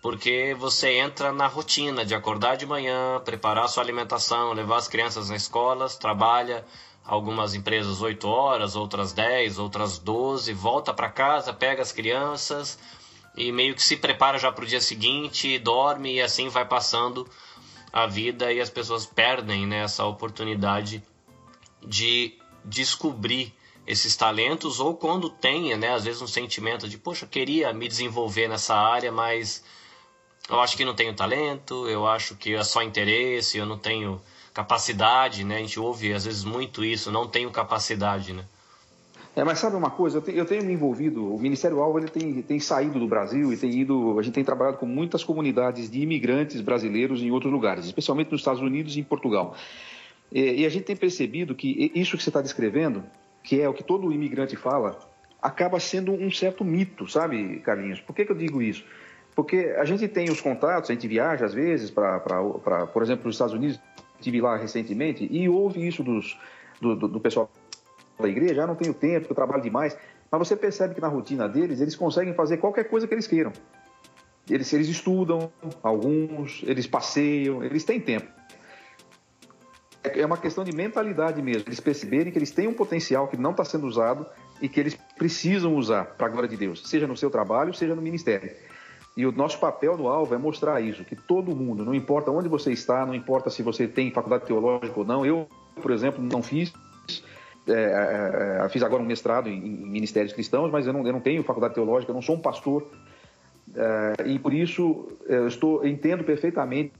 porque 0.00 0.54
você 0.58 0.98
entra 0.98 1.32
na 1.32 1.46
rotina 1.46 2.04
de 2.04 2.14
acordar 2.14 2.56
de 2.56 2.66
manhã, 2.66 3.20
preparar 3.24 3.68
sua 3.68 3.82
alimentação, 3.82 4.52
levar 4.52 4.76
as 4.76 4.88
crianças 4.88 5.28
nas 5.28 5.42
escolas, 5.42 5.96
trabalha 5.96 6.64
algumas 7.04 7.54
empresas 7.54 8.00
8 8.00 8.28
horas, 8.28 8.76
outras 8.76 9.12
10, 9.12 9.58
outras 9.58 9.98
12, 9.98 10.52
volta 10.52 10.92
para 10.92 11.08
casa, 11.08 11.52
pega 11.52 11.82
as 11.82 11.90
crianças 11.90 12.78
e 13.36 13.50
meio 13.50 13.74
que 13.74 13.82
se 13.82 13.96
prepara 13.96 14.38
já 14.38 14.52
para 14.52 14.64
o 14.64 14.66
dia 14.66 14.80
seguinte, 14.80 15.58
dorme 15.58 16.16
e 16.16 16.20
assim 16.20 16.48
vai 16.48 16.64
passando 16.64 17.28
a 17.92 18.06
vida 18.06 18.52
e 18.52 18.60
as 18.60 18.68
pessoas 18.68 19.06
perdem 19.06 19.66
né, 19.66 19.84
essa 19.84 20.04
oportunidade 20.04 21.02
de 21.84 22.36
descobrir 22.64 23.54
esses 23.86 24.14
talentos 24.14 24.80
ou 24.80 24.94
quando 24.94 25.30
tenha, 25.30 25.76
né, 25.76 25.94
às 25.94 26.04
vezes 26.04 26.20
um 26.20 26.26
sentimento 26.26 26.86
de, 26.86 26.98
poxa, 26.98 27.26
queria 27.26 27.72
me 27.72 27.88
desenvolver 27.88 28.48
nessa 28.48 28.76
área, 28.76 29.10
mas 29.10 29.64
eu 30.50 30.60
acho 30.60 30.76
que 30.76 30.84
não 30.84 30.94
tenho 30.94 31.14
talento, 31.14 31.86
eu 31.88 32.06
acho 32.06 32.34
que 32.34 32.54
é 32.54 32.64
só 32.64 32.82
interesse, 32.82 33.58
eu 33.58 33.66
não 33.66 33.78
tenho 33.78 34.20
capacidade, 34.54 35.44
né? 35.44 35.56
A 35.56 35.60
gente 35.60 35.78
ouve 35.78 36.12
às 36.12 36.24
vezes 36.24 36.44
muito 36.44 36.84
isso, 36.84 37.12
não 37.12 37.26
tenho 37.26 37.50
capacidade, 37.50 38.32
né? 38.32 38.44
É, 39.36 39.44
mas 39.44 39.60
sabe 39.60 39.76
uma 39.76 39.90
coisa, 39.90 40.18
eu 40.18 40.22
tenho, 40.22 40.38
eu 40.38 40.44
tenho, 40.44 40.64
me 40.64 40.72
envolvido, 40.72 41.32
o 41.32 41.38
Ministério 41.38 41.80
Alvo 41.80 42.00
ele 42.00 42.08
tem, 42.08 42.42
tem 42.42 42.58
saído 42.58 42.98
do 42.98 43.06
Brasil 43.06 43.52
e 43.52 43.56
tem 43.56 43.70
ido, 43.70 44.18
a 44.18 44.22
gente 44.22 44.34
tem 44.34 44.42
trabalhado 44.42 44.78
com 44.78 44.86
muitas 44.86 45.22
comunidades 45.22 45.88
de 45.88 46.00
imigrantes 46.00 46.60
brasileiros 46.60 47.22
em 47.22 47.30
outros 47.30 47.52
lugares, 47.52 47.84
especialmente 47.84 48.32
nos 48.32 48.40
Estados 48.40 48.60
Unidos 48.60 48.96
e 48.96 49.00
em 49.00 49.04
Portugal. 49.04 49.54
E, 50.32 50.62
e 50.62 50.66
a 50.66 50.68
gente 50.68 50.84
tem 50.84 50.96
percebido 50.96 51.54
que 51.54 51.92
isso 51.94 52.16
que 52.16 52.22
você 52.22 52.30
está 52.30 52.42
descrevendo, 52.42 53.04
que 53.44 53.60
é 53.60 53.68
o 53.68 53.74
que 53.74 53.84
todo 53.84 54.10
imigrante 54.12 54.56
fala, 54.56 54.98
acaba 55.40 55.78
sendo 55.78 56.12
um 56.12 56.32
certo 56.32 56.64
mito, 56.64 57.06
sabe, 57.08 57.60
Carlinhos? 57.60 58.00
Por 58.00 58.16
que, 58.16 58.24
que 58.24 58.32
eu 58.32 58.36
digo 58.36 58.60
isso? 58.60 58.84
Porque 59.38 59.72
a 59.78 59.84
gente 59.84 60.08
tem 60.08 60.28
os 60.32 60.40
contatos, 60.40 60.90
a 60.90 60.92
gente 60.92 61.06
viaja 61.06 61.44
às 61.44 61.54
vezes 61.54 61.92
para, 61.92 62.18
por 62.92 63.04
exemplo, 63.04 63.28
os 63.28 63.36
Estados 63.36 63.54
Unidos, 63.54 63.78
estive 64.18 64.40
lá 64.40 64.56
recentemente 64.56 65.28
e 65.30 65.48
ouve 65.48 65.86
isso 65.86 66.02
dos, 66.02 66.36
do, 66.80 66.96
do, 66.96 67.06
do 67.06 67.20
pessoal 67.20 67.48
da 68.18 68.28
igreja, 68.28 68.64
ah, 68.64 68.66
não 68.66 68.74
tenho 68.74 68.92
tempo, 68.92 69.28
eu 69.30 69.36
trabalho 69.36 69.62
demais. 69.62 69.96
Mas 70.28 70.38
você 70.40 70.56
percebe 70.56 70.96
que 70.96 71.00
na 71.00 71.06
rotina 71.06 71.48
deles, 71.48 71.80
eles 71.80 71.94
conseguem 71.94 72.34
fazer 72.34 72.56
qualquer 72.56 72.88
coisa 72.88 73.06
que 73.06 73.14
eles 73.14 73.28
queiram. 73.28 73.52
Eles, 74.50 74.72
eles 74.72 74.88
estudam, 74.88 75.52
alguns, 75.84 76.64
eles 76.66 76.88
passeiam, 76.88 77.62
eles 77.62 77.84
têm 77.84 78.00
tempo. 78.00 78.26
É 80.02 80.26
uma 80.26 80.36
questão 80.36 80.64
de 80.64 80.72
mentalidade 80.72 81.40
mesmo. 81.40 81.62
Eles 81.68 81.78
perceberem 81.78 82.32
que 82.32 82.38
eles 82.40 82.50
têm 82.50 82.66
um 82.66 82.74
potencial 82.74 83.28
que 83.28 83.36
não 83.36 83.52
está 83.52 83.64
sendo 83.64 83.86
usado 83.86 84.26
e 84.60 84.68
que 84.68 84.80
eles 84.80 84.98
precisam 85.16 85.76
usar 85.76 86.06
para 86.06 86.26
a 86.26 86.28
glória 86.28 86.48
de 86.48 86.56
Deus, 86.56 86.90
seja 86.90 87.06
no 87.06 87.16
seu 87.16 87.30
trabalho, 87.30 87.72
seja 87.72 87.94
no 87.94 88.02
ministério. 88.02 88.50
E 89.18 89.26
o 89.26 89.32
nosso 89.32 89.58
papel 89.58 89.96
no 89.96 90.06
alvo 90.06 90.32
é 90.32 90.38
mostrar 90.38 90.80
isso, 90.80 91.02
que 91.02 91.16
todo 91.16 91.52
mundo, 91.52 91.84
não 91.84 91.92
importa 91.92 92.30
onde 92.30 92.48
você 92.48 92.70
está, 92.70 93.04
não 93.04 93.12
importa 93.12 93.50
se 93.50 93.64
você 93.64 93.88
tem 93.88 94.12
faculdade 94.12 94.46
teológica 94.46 94.96
ou 94.96 95.04
não. 95.04 95.26
Eu, 95.26 95.48
por 95.82 95.90
exemplo, 95.90 96.22
não 96.22 96.40
fiz. 96.40 96.72
É, 97.66 97.72
é, 97.72 98.64
é 98.64 98.68
fiz 98.68 98.80
agora 98.80 99.02
um 99.02 99.04
mestrado 99.06 99.48
em, 99.48 99.56
em, 99.56 99.90
ministérios 99.90 100.32
cristãos, 100.32 100.70
mas 100.70 100.86
eu 100.86 100.92
não, 100.92 101.04
eu 101.04 101.12
não 101.12 101.18
tenho 101.18 101.42
faculdade 101.42 101.74
teológica, 101.74 102.12
eu 102.12 102.14
não 102.14 102.22
sou 102.22 102.36
um 102.36 102.40
pastor. 102.40 102.86
É, 103.74 104.28
e 104.28 104.38
por 104.38 104.54
isso 104.54 105.08
eu 105.26 105.48
estou, 105.48 105.84
entendo 105.84 106.22
perfeitamente 106.22 106.92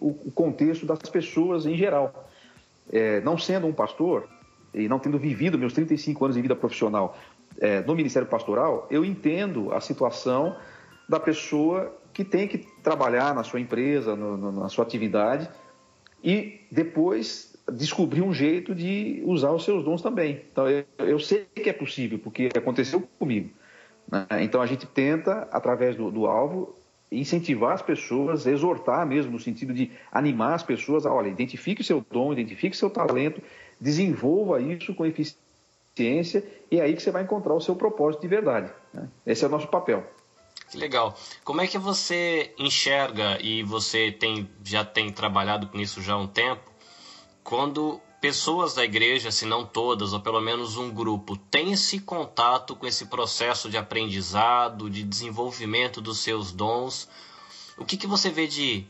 o, 0.00 0.08
o, 0.08 0.32
contexto 0.32 0.84
das 0.84 0.98
pessoas 0.98 1.66
em 1.66 1.76
geral. 1.76 2.28
É, 2.90 3.20
não 3.20 3.38
sendo 3.38 3.68
um 3.68 3.72
pastor 3.72 4.28
e 4.74 4.88
não 4.88 4.98
tendo 4.98 5.20
vivido 5.20 5.56
meus 5.56 5.72
35 5.72 6.24
anos 6.24 6.34
de 6.34 6.42
vida 6.42 6.56
profissional 6.56 7.16
é, 7.60 7.80
no 7.80 7.94
Ministério 7.94 8.26
Pastoral, 8.26 8.88
eu 8.90 9.04
entendo 9.04 9.72
a 9.72 9.80
situação 9.80 10.56
da 11.10 11.18
pessoa 11.18 11.92
que 12.12 12.24
tem 12.24 12.46
que 12.46 12.58
trabalhar 12.84 13.34
na 13.34 13.42
sua 13.42 13.58
empresa, 13.58 14.14
no, 14.14 14.36
no, 14.36 14.52
na 14.52 14.68
sua 14.68 14.84
atividade 14.84 15.50
e 16.22 16.60
depois 16.70 17.56
descobrir 17.72 18.22
um 18.22 18.32
jeito 18.32 18.72
de 18.72 19.20
usar 19.26 19.50
os 19.50 19.64
seus 19.64 19.84
dons 19.84 20.02
também. 20.02 20.44
Então 20.52 20.68
eu, 20.68 20.84
eu 20.98 21.18
sei 21.18 21.46
que 21.52 21.68
é 21.68 21.72
possível, 21.72 22.16
porque 22.20 22.50
aconteceu 22.56 23.02
comigo. 23.18 23.50
Né? 24.08 24.24
Então 24.42 24.62
a 24.62 24.66
gente 24.66 24.86
tenta, 24.86 25.48
através 25.50 25.96
do, 25.96 26.12
do 26.12 26.26
alvo, 26.26 26.76
incentivar 27.10 27.72
as 27.72 27.82
pessoas, 27.82 28.46
exortar 28.46 29.04
mesmo, 29.04 29.32
no 29.32 29.40
sentido 29.40 29.74
de 29.74 29.90
animar 30.12 30.54
as 30.54 30.62
pessoas 30.62 31.04
a, 31.06 31.12
olha, 31.12 31.26
identifique 31.28 31.82
seu 31.82 32.06
dom, 32.08 32.32
identifique 32.32 32.76
seu 32.76 32.88
talento, 32.88 33.42
desenvolva 33.80 34.60
isso 34.60 34.94
com 34.94 35.04
eficiência 35.04 36.44
e 36.70 36.78
é 36.78 36.82
aí 36.82 36.94
que 36.94 37.02
você 37.02 37.10
vai 37.10 37.24
encontrar 37.24 37.52
o 37.52 37.60
seu 37.60 37.74
propósito 37.74 38.20
de 38.20 38.28
verdade. 38.28 38.70
Né? 38.94 39.08
Esse 39.26 39.44
é 39.44 39.48
o 39.48 39.50
nosso 39.50 39.66
papel. 39.66 40.06
Que 40.70 40.78
legal. 40.78 41.18
Como 41.42 41.60
é 41.60 41.66
que 41.66 41.76
você 41.76 42.54
enxerga 42.56 43.38
e 43.42 43.62
você 43.64 44.12
tem 44.12 44.48
já 44.64 44.84
tem 44.84 45.10
trabalhado 45.10 45.66
com 45.66 45.80
isso 45.80 46.00
já 46.00 46.14
há 46.14 46.16
um 46.16 46.28
tempo, 46.28 46.70
quando 47.42 48.00
pessoas 48.20 48.74
da 48.74 48.84
igreja, 48.84 49.32
se 49.32 49.44
não 49.44 49.66
todas, 49.66 50.12
ou 50.12 50.20
pelo 50.20 50.40
menos 50.40 50.76
um 50.76 50.88
grupo, 50.88 51.36
tem 51.36 51.72
esse 51.72 51.98
contato 51.98 52.76
com 52.76 52.86
esse 52.86 53.06
processo 53.06 53.68
de 53.68 53.76
aprendizado, 53.76 54.88
de 54.88 55.02
desenvolvimento 55.02 56.00
dos 56.00 56.18
seus 56.18 56.52
dons, 56.52 57.08
o 57.76 57.84
que, 57.84 57.96
que 57.96 58.06
você 58.06 58.30
vê 58.30 58.46
de, 58.46 58.86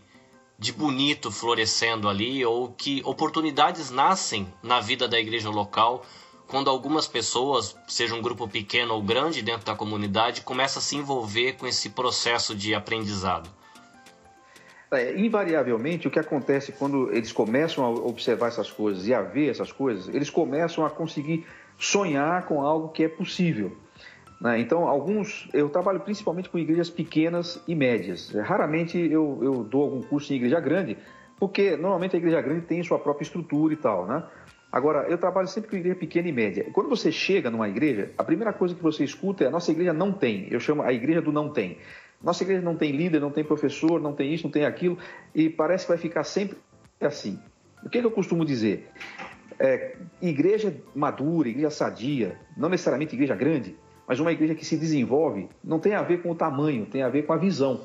de 0.59 0.73
bonito 0.73 1.31
florescendo 1.31 2.09
ali, 2.09 2.45
ou 2.45 2.73
que 2.73 3.01
oportunidades 3.07 3.89
nascem 3.91 4.53
na 4.63 4.81
vida 4.81 5.09
da 5.09 5.19
igreja 5.19 5.49
local 5.49 6.05
quando 6.51 6.69
algumas 6.69 7.07
pessoas, 7.07 7.77
seja 7.87 8.15
um 8.15 8.21
grupo 8.21 8.49
pequeno 8.49 8.95
ou 8.95 9.03
grande 9.03 9.41
dentro 9.41 9.65
da 9.65 9.75
comunidade, 9.75 10.43
começa 10.43 10.81
a 10.81 10.83
se 10.83 10.97
envolver 10.97 11.53
com 11.53 11.67
esse 11.67 11.91
processo 11.91 12.55
de 12.55 12.75
aprendizado? 12.75 13.49
É, 14.91 15.17
invariavelmente, 15.17 16.09
o 16.09 16.11
que 16.11 16.19
acontece 16.19 16.73
quando 16.73 17.13
eles 17.13 17.31
começam 17.31 17.85
a 17.85 17.89
observar 17.89 18.49
essas 18.49 18.69
coisas 18.69 19.07
e 19.07 19.15
a 19.15 19.23
ver 19.23 19.49
essas 19.49 19.71
coisas, 19.71 20.13
eles 20.13 20.29
começam 20.29 20.85
a 20.85 20.91
conseguir 20.91 21.47
sonhar 21.79 22.45
com 22.47 22.61
algo 22.61 22.89
que 22.89 23.05
é 23.05 23.09
possível. 23.09 23.77
Né? 24.41 24.59
Então, 24.59 24.89
alguns, 24.89 25.49
eu 25.53 25.69
trabalho 25.69 26.01
principalmente 26.01 26.51
com 26.51 26.59
igrejas 26.59 26.91
pequenas 26.91 27.63
e 27.69 27.75
médias. 27.77 28.31
Raramente 28.31 28.99
eu, 28.99 29.39
eu 29.41 29.63
dou 29.63 29.83
algum 29.83 30.03
curso 30.03 30.33
em 30.33 30.37
igreja 30.37 30.59
grande, 30.59 30.99
porque 31.39 31.77
normalmente 31.77 32.17
a 32.17 32.19
igreja 32.19 32.41
grande 32.41 32.63
tem 32.63 32.83
sua 32.83 32.99
própria 32.99 33.23
estrutura 33.23 33.73
e 33.73 33.77
tal, 33.77 34.07
né? 34.07 34.25
Agora, 34.73 35.09
eu 35.09 35.19
trabalho 35.19 35.49
sempre 35.49 35.69
com 35.69 35.77
igreja 35.77 35.97
pequena 35.97 36.29
e 36.29 36.33
média. 36.33 36.67
Quando 36.73 36.89
você 36.89 37.11
chega 37.11 37.51
numa 37.51 37.69
igreja, 37.69 38.13
a 38.17 38.23
primeira 38.23 38.53
coisa 38.53 38.75
que 38.75 38.83
você 38.83 39.03
escuta 39.03 39.45
é 39.45 39.49
a 39.49 39.51
nossa 39.51 39.71
igreja 39.71 39.93
não 39.93 40.13
tem. 40.13 40.47
Eu 40.51 40.61
chamo 40.61 40.83
a 40.83 40.93
igreja 40.93 41.21
do 41.21 41.33
não 41.33 41.51
tem. 41.51 41.79
Nossa 42.23 42.45
igreja 42.45 42.61
não 42.61 42.77
tem 42.77 42.93
líder, 42.93 43.21
não 43.21 43.31
tem 43.31 43.43
professor, 43.43 44.01
não 44.01 44.13
tem 44.13 44.33
isso, 44.33 44.45
não 44.45 44.51
tem 44.51 44.65
aquilo, 44.65 44.99
e 45.35 45.49
parece 45.49 45.87
que 45.87 45.89
vai 45.89 45.99
ficar 45.99 46.23
sempre 46.23 46.59
assim. 47.01 47.39
O 47.83 47.89
que, 47.89 47.99
é 47.99 48.01
que 48.03 48.07
eu 48.07 48.11
costumo 48.11 48.45
dizer? 48.45 48.91
É, 49.59 49.97
igreja 50.21 50.75
madura, 50.95 51.49
igreja 51.49 51.71
sadia, 51.71 52.37
não 52.57 52.69
necessariamente 52.69 53.15
igreja 53.15 53.35
grande, 53.35 53.75
mas 54.07 54.21
uma 54.21 54.33
igreja 54.33 54.55
que 54.55 54.65
se 54.65 54.77
desenvolve, 54.77 55.49
não 55.65 55.79
tem 55.79 55.95
a 55.95 56.03
ver 56.03 56.23
com 56.23 56.31
o 56.31 56.35
tamanho, 56.35 56.85
tem 56.85 57.03
a 57.03 57.09
ver 57.09 57.23
com 57.23 57.33
a 57.33 57.37
visão. 57.37 57.81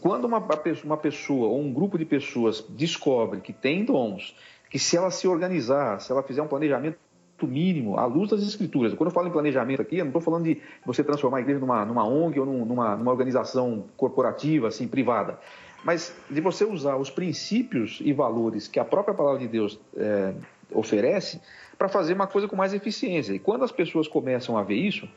Quando 0.00 0.24
uma, 0.24 0.38
uma 0.84 0.96
pessoa 0.96 1.48
ou 1.48 1.60
um 1.60 1.72
grupo 1.72 1.98
de 1.98 2.04
pessoas 2.04 2.64
descobre 2.68 3.40
que 3.40 3.52
tem 3.52 3.84
dons, 3.84 4.34
que 4.70 4.78
se 4.78 4.96
ela 4.96 5.10
se 5.10 5.26
organizar, 5.28 6.00
se 6.00 6.10
ela 6.12 6.22
fizer 6.22 6.40
um 6.40 6.46
planejamento 6.46 6.96
mínimo, 7.42 7.98
à 7.98 8.06
luz 8.06 8.30
das 8.30 8.42
escrituras. 8.42 8.94
Quando 8.94 9.08
eu 9.08 9.14
falo 9.14 9.28
em 9.28 9.32
planejamento 9.32 9.82
aqui, 9.82 9.96
eu 9.96 10.04
não 10.04 10.10
estou 10.10 10.22
falando 10.22 10.44
de 10.44 10.60
você 10.86 11.02
transformar 11.02 11.38
a 11.38 11.40
igreja 11.40 11.58
numa, 11.58 11.84
numa 11.84 12.06
ONG 12.06 12.38
ou 12.38 12.46
numa, 12.46 12.96
numa 12.96 13.10
organização 13.10 13.84
corporativa, 13.96 14.68
assim, 14.68 14.86
privada, 14.86 15.38
mas 15.82 16.14
de 16.30 16.40
você 16.40 16.64
usar 16.64 16.96
os 16.96 17.10
princípios 17.10 17.98
e 18.02 18.12
valores 18.12 18.68
que 18.68 18.78
a 18.78 18.84
própria 18.84 19.14
palavra 19.14 19.40
de 19.40 19.48
Deus 19.48 19.80
é, 19.96 20.34
oferece 20.70 21.40
para 21.78 21.88
fazer 21.88 22.12
uma 22.12 22.26
coisa 22.26 22.46
com 22.46 22.54
mais 22.54 22.74
eficiência. 22.74 23.32
E 23.32 23.38
quando 23.38 23.64
as 23.64 23.72
pessoas 23.72 24.06
começam 24.06 24.56
a 24.56 24.62
ver 24.62 24.76
isso, 24.76 25.08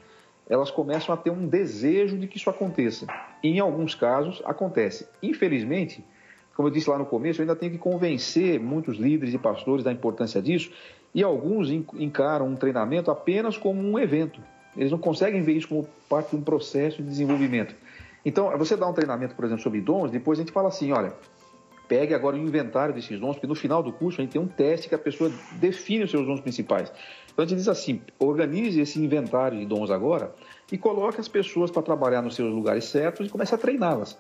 elas 0.50 0.72
começam 0.72 1.14
a 1.14 1.18
ter 1.18 1.30
um 1.30 1.48
desejo 1.48 2.18
de 2.18 2.28
que 2.28 2.38
isso 2.38 2.50
aconteça. 2.50 3.06
E 3.44 3.50
em 3.50 3.60
alguns 3.60 3.96
casos 3.96 4.42
acontece. 4.46 5.08
Infelizmente, 5.22 6.04
como 6.56 6.68
eu 6.68 6.72
disse 6.72 6.90
lá 6.90 6.98
no 6.98 7.06
começo, 7.06 7.42
eu 7.42 7.44
ainda 7.44 7.56
tenho 7.56 7.72
que 7.72 7.78
convencer 7.78 8.60
muitos 8.60 8.98
líderes 8.98 9.34
e 9.34 9.38
pastores 9.38 9.84
da 9.84 9.92
importância 9.92 10.42
disso, 10.42 10.72
e 11.14 11.24
alguns 11.24 11.70
encaram 11.70 12.48
um 12.48 12.56
treinamento 12.56 13.12
apenas 13.12 13.58
como 13.58 13.82
um 13.82 13.98
evento. 14.00 14.42
Eles 14.76 14.92
não 14.92 14.98
conseguem 14.98 15.42
ver 15.42 15.54
isso 15.54 15.68
como 15.68 15.88
parte 16.10 16.32
de 16.32 16.36
um 16.38 16.42
processo 16.42 17.02
de 17.02 17.08
desenvolvimento. 17.08 17.76
Então, 18.26 18.56
você 18.58 18.76
dá 18.76 18.88
um 18.88 18.94
treinamento, 18.94 19.36
por 19.36 19.46
exemplo, 19.46 19.62
sobre 19.62 19.82
dons, 19.82 20.10
depois 20.10 20.40
a 20.40 20.42
gente 20.42 20.52
fala 20.52 20.70
assim, 20.70 20.92
olha, 20.92 21.14
pegue 21.88 22.14
agora 22.14 22.36
o 22.36 22.40
inventário 22.40 22.94
desses 22.94 23.20
dons, 23.20 23.36
porque 23.36 23.48
no 23.48 23.56
final 23.56 23.84
do 23.84 23.92
curso 23.92 24.22
a 24.22 24.24
gente 24.24 24.32
tem 24.32 24.42
um 24.42 24.48
teste 24.48 24.90
que 24.90 24.96
a 24.96 25.00
pessoa 25.00 25.32
define 25.54 26.06
os 26.06 26.12
seus 26.12 26.26
dons 26.26 26.40
principais. 26.40 26.92
Então 27.32 27.44
a 27.44 27.48
gente 27.48 27.58
diz 27.58 27.68
assim, 27.68 28.02
organize 28.18 28.80
esse 28.80 29.00
inventário 29.00 29.60
de 29.60 29.66
dons 29.66 29.92
agora 29.92 30.34
e 30.72 30.78
coloque 30.78 31.20
as 31.20 31.28
pessoas 31.28 31.70
para 31.70 31.82
trabalhar 31.82 32.22
nos 32.22 32.36
seus 32.36 32.54
lugares 32.54 32.86
certos 32.86 33.28
e 33.28 33.30
comece 33.30 33.54
a 33.54 33.58
treiná-las. 33.58 34.18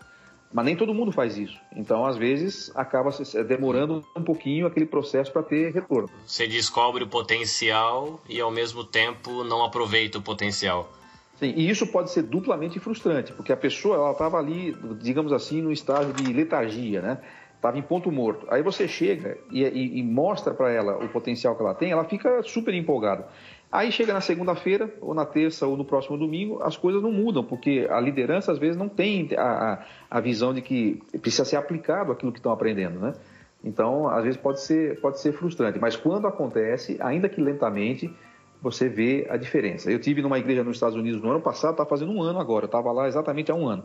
Mas 0.54 0.66
nem 0.66 0.76
todo 0.76 0.94
mundo 0.94 1.12
faz 1.12 1.36
isso. 1.36 1.60
Então, 1.76 2.06
às 2.06 2.16
vezes, 2.16 2.72
acaba 2.76 3.10
demorando 3.48 4.06
um 4.16 4.24
pouquinho 4.24 4.68
aquele 4.68 4.86
processo 4.86 5.32
para 5.32 5.42
ter 5.42 5.74
retorno. 5.74 6.08
Você 6.26 6.48
descobre 6.48 7.04
o 7.04 7.08
potencial 7.08 8.22
e, 8.30 8.40
ao 8.40 8.52
mesmo 8.52 8.84
tempo, 8.84 9.44
não 9.44 9.64
aproveita 9.66 10.20
o 10.20 10.22
potencial. 10.22 10.92
Sim, 11.40 11.54
e 11.58 11.68
isso 11.68 11.88
pode 11.88 12.12
ser 12.12 12.22
duplamente 12.22 12.80
frustrante, 12.80 13.34
porque 13.34 13.52
a 13.52 13.58
pessoa 13.58 13.96
ela 13.96 14.12
estava 14.12 14.38
ali, 14.38 14.78
digamos 15.02 15.34
assim, 15.34 15.62
no 15.62 15.72
estágio 15.72 16.14
de 16.14 16.32
letargia, 16.32 17.02
né? 17.02 17.18
Estava 17.56 17.78
em 17.78 17.82
ponto 17.82 18.12
morto. 18.12 18.46
Aí 18.50 18.62
você 18.62 18.88
chega 18.88 19.38
e, 19.50 19.64
e, 19.64 20.00
e 20.00 20.04
mostra 20.04 20.54
para 20.54 20.70
ela 20.70 21.04
o 21.04 21.10
potencial 21.10 21.56
que 21.56 21.64
ela 21.64 21.74
tem, 21.74 21.92
ela 21.92 22.04
fica 22.04 22.44
super 22.44 22.74
empolgada. 22.74 23.28
Aí 23.74 23.92
chega 23.92 24.13
na 24.13 24.22
segunda-feira, 24.22 24.94
ou 25.01 25.15
na 25.15 25.25
terça, 25.25 25.65
ou 25.65 25.75
no 25.75 25.84
próximo 25.84 26.15
domingo, 26.15 26.62
as 26.62 26.77
coisas 26.77 27.01
não 27.01 27.12
mudam, 27.12 27.44
porque 27.44 27.88
a 27.89 28.00
liderança 28.00 28.51
às 28.51 28.60
vezes 28.60 28.77
não 28.77 28.88
tem 28.88 29.27
a, 29.36 29.84
a, 30.12 30.20
visão 30.20 30.53
de 30.53 30.62
que 30.62 31.01
precisa 31.20 31.44
ser 31.44 31.56
aplicado 31.56 32.12
aquilo 32.12 32.32
que 32.32 32.38
estão 32.38 32.51
aprendendo, 32.51 33.00
né? 33.00 33.15
Então, 33.63 34.08
às 34.08 34.25
vezes 34.25 34.39
pode 34.39 34.62
ser, 34.62 35.01
pode 35.01 35.20
ser 35.20 35.32
frustrante, 35.32 35.80
mas 35.80 35.96
quando 35.96 36.27
acontece, 36.27 36.98
ainda 37.00 37.27
que 37.27 37.42
lentamente, 37.42 38.13
você 38.62 38.88
vê 38.88 39.25
a 39.27 39.38
diferença. 39.38 39.89
Eu 39.89 39.98
tive 39.98 40.22
numa 40.22 40.38
igreja 40.38 40.63
nos 40.63 40.75
Estados 40.77 40.96
Unidos 40.96 41.20
no 41.20 41.32
ano 41.32 41.42
passado, 41.42 41.72
está 41.72 41.84
fazendo 41.84 42.12
um 42.12 42.22
ano 42.22 42.39
agora, 42.39 42.65
estava 42.65 42.92
lá 42.92 43.08
exatamente 43.08 43.51
há 43.51 43.56
um 43.56 43.68
ano. 43.68 43.84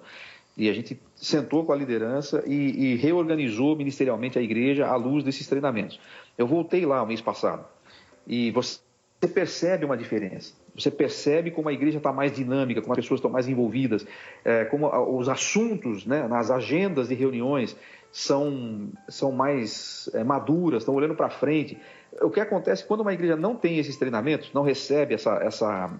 E 0.55 0.69
a 0.69 0.75
gente 0.75 1.01
sentou 1.17 1.65
com 1.65 1.73
a 1.73 1.77
liderança 1.77 2.45
e, 2.47 2.93
e 2.93 2.97
reorganizou 2.97 3.75
ministerialmente 3.75 4.39
a 4.39 4.43
igreja 4.43 4.87
à 4.87 4.97
luz 4.97 5.25
desses 5.25 5.47
treinamentos. 5.47 5.99
Eu 6.37 6.47
voltei 6.47 6.85
lá 6.85 7.03
o 7.03 7.07
mês 7.07 7.23
passado 7.23 7.65
e 8.27 8.51
você 8.51 8.81
você 9.21 9.29
percebe 9.29 9.85
uma 9.85 9.97
diferença. 9.97 10.55
Você 10.77 10.91
percebe 10.91 11.51
como 11.51 11.69
a 11.69 11.73
igreja 11.73 11.99
está 11.99 12.13
mais 12.13 12.33
dinâmica, 12.33 12.81
como 12.81 12.93
as 12.93 13.01
pessoas 13.01 13.19
estão 13.19 13.31
mais 13.31 13.49
envolvidas, 13.49 14.07
é, 14.45 14.65
como 14.67 14.89
os 15.19 15.29
assuntos 15.29 16.07
né, 16.07 16.29
nas 16.29 16.53
agendas 16.53 17.09
de 17.09 17.15
reuniões 17.15 17.77
são, 18.13 18.89
são 19.09 19.33
mais 19.33 20.09
é, 20.15 20.23
maduras, 20.23 20.83
estão 20.83 20.95
olhando 20.95 21.17
para 21.17 21.29
frente. 21.31 21.77
O 22.23 22.31
que 22.31 22.39
acontece 22.39 22.85
quando 22.85 23.01
uma 23.01 23.13
igreja 23.13 23.35
não 23.35 23.57
tem 23.57 23.79
esses 23.79 23.97
treinamentos, 23.97 24.53
não 24.53 24.63
recebe 24.63 25.15
essa, 25.15 25.35
essa, 25.43 25.91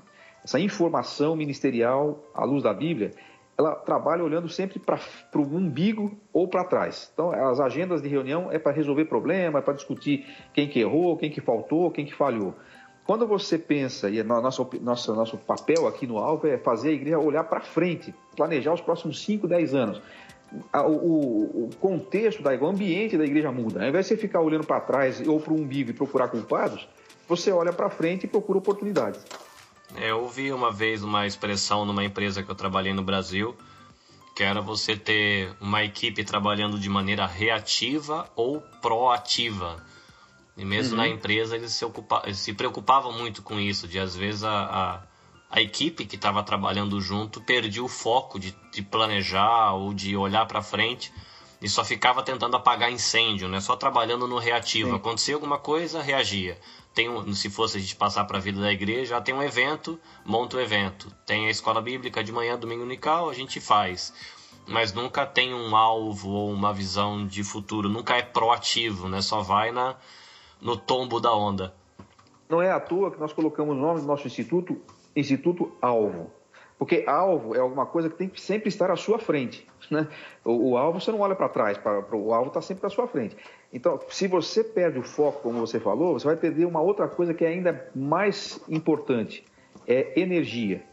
essa 0.45 0.61
informação 0.61 1.35
ministerial 1.35 2.23
à 2.33 2.45
luz 2.45 2.63
da 2.63 2.73
Bíblia, 2.73 3.11
ela 3.59 3.75
trabalha 3.75 4.23
olhando 4.23 4.49
sempre 4.49 4.79
para 4.79 5.01
o 5.35 5.41
umbigo 5.41 6.17
ou 6.33 6.47
para 6.47 6.63
trás. 6.63 7.11
Então, 7.13 7.33
as 7.33 7.59
agendas 7.59 8.01
de 8.01 8.09
reunião 8.09 8.53
é 8.53 8.59
para 8.61 8.71
resolver 8.71 9.07
problema, 9.07 9.59
é 9.59 9.63
para 9.63 9.75
discutir 9.75 10.25
quem 10.55 10.69
que 10.69 10.79
errou, 10.79 11.17
quem 11.17 11.29
que 11.29 11.41
faltou, 11.41 11.91
quem 11.91 12.07
que 12.07 12.15
falhou. 12.15 12.55
Quando 13.09 13.27
você 13.27 13.57
pensa, 13.57 14.11
e 14.11 14.23
nosso, 14.23 14.69
nosso, 14.83 15.15
nosso 15.15 15.39
papel 15.39 15.87
aqui 15.87 16.07
no 16.07 16.19
Alvo 16.19 16.47
é 16.47 16.59
fazer 16.59 16.91
a 16.91 16.93
igreja 16.93 17.19
olhar 17.19 17.43
para 17.43 17.63
frente, 17.63 18.15
planejar 18.37 18.75
os 18.75 18.83
próximos 18.83 19.23
5, 19.23 19.49
10 19.49 19.75
anos. 19.75 20.03
O, 20.75 20.79
o, 20.79 21.65
o, 21.65 21.71
contexto, 21.81 22.43
da, 22.43 22.55
o 22.55 22.67
ambiente 22.67 23.17
da 23.17 23.25
igreja 23.25 23.51
muda. 23.51 23.81
Ao 23.81 23.89
invés 23.89 24.05
de 24.05 24.11
você 24.11 24.21
ficar 24.21 24.43
olhando 24.43 24.67
para 24.67 24.79
trás 24.83 25.27
ou 25.27 25.41
para 25.41 25.55
o 25.55 25.57
umbigo 25.57 25.89
e 25.89 25.95
procurar 25.95 26.29
culpados, 26.29 26.87
você 27.27 27.51
olha 27.51 27.73
para 27.73 27.89
frente 27.89 28.25
e 28.25 28.29
procura 28.29 28.59
oportunidades. 28.59 29.25
É, 29.97 30.11
eu 30.11 30.21
ouvi 30.21 30.53
uma 30.53 30.71
vez 30.71 31.03
uma 31.03 31.27
expressão 31.27 31.87
numa 31.87 32.05
empresa 32.05 32.43
que 32.43 32.51
eu 32.51 32.55
trabalhei 32.55 32.93
no 32.93 33.03
Brasil, 33.03 33.57
que 34.37 34.43
era 34.43 34.61
você 34.61 34.95
ter 34.95 35.51
uma 35.63 35.83
equipe 35.83 36.23
trabalhando 36.25 36.79
de 36.79 36.91
maneira 36.91 37.25
reativa 37.27 38.31
ou 38.37 38.61
proativa. 38.83 39.83
E 40.59 40.65
mesmo 40.65 40.97
uhum. 40.97 41.03
na 41.03 41.09
empresa 41.09 41.55
eles 41.55 41.73
se, 41.73 41.85
ocupa, 41.85 42.21
eles 42.25 42.39
se 42.39 42.53
preocupavam 42.53 43.13
muito 43.13 43.43
com 43.43 43.61
isso, 43.61 43.87
de 43.87 43.97
às 43.97 44.17
vezes 44.17 44.43
a, 44.43 44.51
a, 44.51 45.03
a 45.57 45.63
equipe 45.63 46.05
que 46.05 46.17
estava 46.17 46.43
trabalhando 46.43 47.01
junto 47.01 47.41
perdia 47.41 47.83
o 47.83 47.87
foco 47.87 48.41
de, 48.41 48.53
de 48.73 48.83
planejar 48.83 49.73
ou 49.75 49.95
de 49.95 50.17
olhar 50.17 50.45
para 50.47 50.61
frente 50.61 51.13
e 51.63 51.69
só 51.69 51.85
ficava 51.85 52.25
tentando 52.25 52.57
apagar 52.57 52.91
incêndio, 52.91 53.49
né? 53.49 53.61
Só 53.61 53.77
trabalhando 53.77 54.27
no 54.27 54.39
reativo. 54.39 54.91
Sim. 54.91 54.97
Acontecia 54.97 55.35
alguma 55.35 55.59
coisa, 55.59 56.03
reagia. 56.03 56.59
Tem 56.93 57.09
um, 57.09 57.33
se 57.33 57.49
fosse 57.49 57.79
a 57.79 57.81
gente 57.81 57.95
passar 57.95 58.25
para 58.25 58.39
a 58.39 58.41
vida 58.41 58.61
da 58.61 58.73
igreja, 58.73 59.15
já 59.17 59.21
tem 59.21 59.35
um 59.35 59.43
evento, 59.43 60.01
monta 60.25 60.57
o 60.57 60.61
evento. 60.61 61.09
Tem 61.25 61.47
a 61.47 61.51
escola 61.51 61.81
bíblica 61.81 62.23
de 62.23 62.33
manhã, 62.33 62.59
domingo 62.59 62.83
unical, 62.83 63.31
a 63.31 63.35
gente 63.35 63.61
faz. 63.61 64.13
Mas 64.67 64.93
nunca 64.93 65.25
tem 65.25 65.55
um 65.55 65.77
alvo 65.77 66.31
ou 66.31 66.53
uma 66.53 66.73
visão 66.73 67.25
de 67.25 67.45
futuro, 67.45 67.89
nunca 67.89 68.17
é 68.17 68.23
proativo, 68.23 69.09
né? 69.09 69.21
Só 69.21 69.41
vai 69.41 69.71
na 69.71 69.97
no 70.61 70.77
tombo 70.77 71.21
da 71.21 71.35
onda. 71.35 71.75
Não 72.49 72.63
é 72.63 72.71
à 72.71 72.81
toa 72.81 73.11
que 73.11 73.21
nós 73.21 73.33
colocamos 73.33 73.77
o 73.77 73.79
nome 73.79 74.01
do 74.01 74.07
nosso 74.07 74.27
instituto 74.27 74.81
Instituto 75.15 75.73
Alvo. 75.81 76.31
Porque 76.79 77.05
alvo 77.09 77.57
é 77.57 77.59
alguma 77.59 77.87
coisa 77.87 78.09
que 78.09 78.17
tem 78.17 78.29
que 78.29 78.41
sempre 78.41 78.69
estar 78.69 78.89
à 78.91 78.97
sua 78.97 79.19
frente. 79.19 79.67
Né? 79.91 80.07
O, 80.45 80.73
o 80.73 80.77
alvo 80.77 81.01
você 81.01 81.11
não 81.11 81.21
olha 81.21 81.35
para 81.35 81.49
trás, 81.49 81.79
pra, 81.79 82.05
o 82.15 82.35
alvo 82.35 82.49
está 82.49 82.61
sempre 82.61 82.87
à 82.87 82.91
sua 82.91 83.09
frente. 83.09 83.35
Então, 83.73 83.99
se 84.11 84.29
você 84.29 84.63
perde 84.63 84.99
o 84.99 85.03
foco, 85.03 85.41
como 85.43 85.61
você 85.61 85.81
falou, 85.81 86.13
você 86.13 86.27
vai 86.27 86.37
perder 86.37 86.67
uma 86.67 86.81
outra 86.81 87.09
coisa 87.09 87.33
que 87.33 87.45
é 87.45 87.49
ainda 87.49 87.91
mais 87.95 88.61
importante: 88.69 89.45
é 89.87 90.21
energia. 90.21 90.85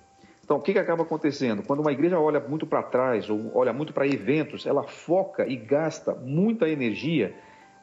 Então, 0.44 0.58
o 0.58 0.62
que, 0.62 0.74
que 0.74 0.80
acaba 0.80 1.04
acontecendo? 1.04 1.62
Quando 1.64 1.82
uma 1.82 1.92
igreja 1.92 2.20
olha 2.20 2.40
muito 2.40 2.66
para 2.66 2.84
trás 2.84 3.30
ou 3.30 3.52
olha 3.54 3.74
muito 3.74 3.92
para 3.92 4.08
eventos, 4.08 4.66
ela 4.66 4.84
foca 4.84 5.46
e 5.46 5.56
gasta 5.56 6.14
muita 6.14 6.70
energia 6.70 7.36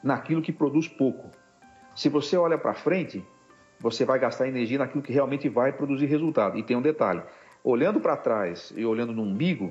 naquilo 0.03 0.41
que 0.41 0.53
produz 0.53 0.89
pouco. 0.89 1.31
Se 1.95 2.09
você 2.09 2.37
olha 2.37 2.57
para 2.59 2.75
frente, 2.75 3.25
você 3.79 4.05
vai 4.05 4.19
gastar 4.19 4.49
energia 4.49 4.79
naquilo 4.79 5.03
que 5.03 5.13
realmente 5.13 5.49
vai 5.49 5.73
produzir 5.73 6.07
resultado. 6.07 6.59
E 6.59 6.63
tem 6.63 6.77
um 6.77 6.83
detalhe: 6.83 7.23
olhando 7.63 8.01
para 8.01 8.17
trás 8.17 8.73
e 8.77 8.85
olhando 8.85 9.13
no 9.13 9.23
umbigo, 9.23 9.69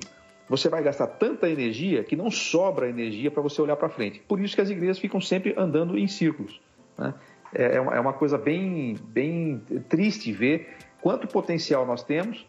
você 0.48 0.68
vai 0.68 0.82
gastar 0.82 1.06
tanta 1.06 1.48
energia 1.48 2.04
que 2.04 2.14
não 2.14 2.30
sobra 2.30 2.88
energia 2.88 3.30
para 3.30 3.42
você 3.42 3.60
olhar 3.62 3.76
para 3.76 3.88
frente. 3.88 4.20
Por 4.20 4.38
isso 4.40 4.54
que 4.54 4.60
as 4.60 4.70
igrejas 4.70 4.98
ficam 4.98 5.20
sempre 5.20 5.54
andando 5.56 5.98
em 5.98 6.06
círculos. 6.06 6.60
Né? 6.98 7.14
É, 7.54 7.64
é, 7.64 7.76
é 7.76 8.00
uma 8.00 8.12
coisa 8.12 8.36
bem, 8.36 8.96
bem 9.02 9.58
triste 9.88 10.32
ver 10.32 10.76
quanto 11.00 11.26
potencial 11.26 11.86
nós 11.86 12.02
temos, 12.02 12.46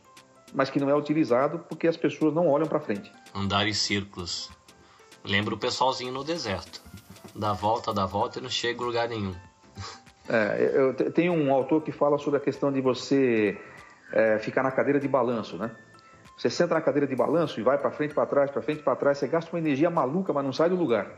mas 0.53 0.69
que 0.69 0.79
não 0.79 0.89
é 0.89 0.95
utilizado 0.95 1.59
porque 1.69 1.87
as 1.87 1.97
pessoas 1.97 2.33
não 2.33 2.47
olham 2.47 2.67
para 2.67 2.79
frente. 2.79 3.11
Andar 3.33 3.67
em 3.67 3.73
círculos. 3.73 4.49
Lembra 5.23 5.55
o 5.55 5.57
pessoalzinho 5.57 6.11
no 6.11 6.23
deserto. 6.23 6.81
Dá 7.35 7.53
volta, 7.53 7.93
dá 7.93 8.05
volta 8.05 8.39
e 8.39 8.41
não 8.41 8.49
chega 8.49 8.83
a 8.83 8.85
lugar 8.85 9.09
nenhum. 9.09 9.33
É, 10.27 10.71
eu 10.73 11.11
tenho 11.11 11.33
um 11.33 11.53
autor 11.53 11.81
que 11.81 11.91
fala 11.91 12.17
sobre 12.17 12.37
a 12.37 12.39
questão 12.39 12.71
de 12.71 12.79
você 12.79 13.59
é, 14.11 14.39
ficar 14.39 14.63
na 14.63 14.71
cadeira 14.71 14.99
de 14.99 15.07
balanço, 15.07 15.57
né? 15.57 15.71
Você 16.37 16.49
senta 16.49 16.73
na 16.73 16.81
cadeira 16.81 17.05
de 17.05 17.15
balanço 17.15 17.59
e 17.59 17.63
vai 17.63 17.77
para 17.77 17.91
frente, 17.91 18.13
para 18.13 18.25
trás, 18.25 18.49
para 18.49 18.61
frente, 18.61 18.81
para 18.81 18.95
trás, 18.95 19.17
você 19.17 19.27
gasta 19.27 19.51
uma 19.51 19.59
energia 19.59 19.89
maluca, 19.89 20.33
mas 20.33 20.43
não 20.43 20.53
sai 20.53 20.69
do 20.69 20.75
lugar. 20.75 21.11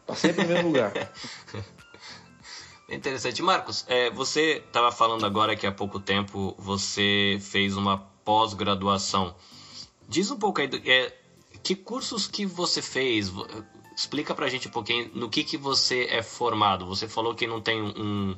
Está 0.00 0.14
sempre 0.14 0.42
no 0.42 0.48
mesmo 0.48 0.68
lugar. 0.68 0.92
Interessante. 2.88 3.42
Marcos, 3.42 3.86
é, 3.88 4.10
você 4.10 4.62
estava 4.66 4.92
falando 4.92 5.24
agora 5.24 5.56
que 5.56 5.66
há 5.66 5.72
pouco 5.72 5.98
tempo 5.98 6.54
você 6.58 7.38
fez 7.40 7.76
uma 7.76 7.98
pós-graduação. 8.24 9.34
Diz 10.06 10.30
um 10.30 10.38
pouco 10.38 10.60
aí, 10.60 10.68
do, 10.68 10.76
é, 10.76 11.12
que 11.62 11.74
cursos 11.74 12.26
que 12.26 12.44
você 12.44 12.82
fez? 12.82 13.32
Explica 13.96 14.34
pra 14.34 14.48
gente 14.48 14.68
um 14.68 14.70
pouquinho 14.70 15.10
no 15.14 15.28
que, 15.28 15.44
que 15.44 15.56
você 15.56 16.06
é 16.10 16.22
formado. 16.22 16.86
Você 16.86 17.08
falou 17.08 17.34
que 17.34 17.46
não 17.46 17.60
tem 17.60 17.80
um, 17.80 18.36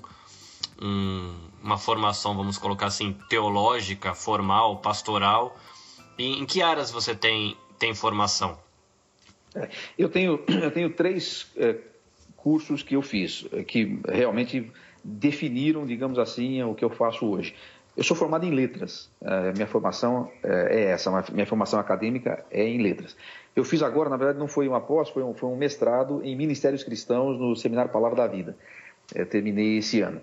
um, 0.81 1.35
uma 1.63 1.79
formação, 1.79 2.37
vamos 2.37 2.59
colocar 2.59 2.87
assim, 2.87 3.17
teológica, 3.29 4.15
formal, 4.15 4.79
pastoral. 4.79 5.57
E 6.19 6.39
em 6.39 6.45
que 6.45 6.63
áreas 6.63 6.91
você 6.91 7.15
tem, 7.15 7.57
tem 7.79 7.95
formação? 7.95 8.59
É, 9.55 9.69
eu, 9.99 10.09
tenho, 10.09 10.43
eu 10.63 10.71
tenho 10.71 10.91
três 10.91 11.47
é, 11.57 11.77
cursos 12.37 12.83
que 12.83 12.95
eu 12.95 13.03
fiz, 13.03 13.47
é, 13.53 13.65
que 13.65 13.99
realmente 14.07 14.71
definiram, 15.03 15.87
digamos 15.87 16.19
assim, 16.19 16.63
o 16.63 16.75
que 16.75 16.85
eu 16.85 16.91
faço 16.91 17.27
hoje. 17.27 17.55
Eu 17.97 18.05
sou 18.05 18.15
formado 18.15 18.45
em 18.45 18.51
letras, 18.51 19.11
é, 19.23 19.53
minha 19.53 19.67
formação 19.67 20.31
é, 20.43 20.81
é 20.81 20.85
essa, 20.91 21.11
minha 21.33 21.47
formação 21.47 21.81
acadêmica 21.81 22.45
é 22.51 22.63
em 22.69 22.83
letras. 22.83 23.17
Eu 23.57 23.65
fiz 23.65 23.83
agora, 23.83 24.11
na 24.11 24.19
verdade, 24.19 24.39
não 24.39 24.47
foi 24.47 24.69
uma 24.69 24.83
pós, 24.83 25.09
foi 25.09 25.23
um, 25.23 25.33
foi 25.33 25.49
um 25.49 25.57
mestrado 25.57 26.23
em 26.23 26.37
Ministérios 26.37 26.85
Cristãos 26.85 27.41
no 27.41 27.57
Seminário 27.57 27.91
Palavra 27.91 28.19
da 28.19 28.27
Vida. 28.27 28.55
terminei 29.31 29.79
esse 29.79 30.03
ano. 30.03 30.21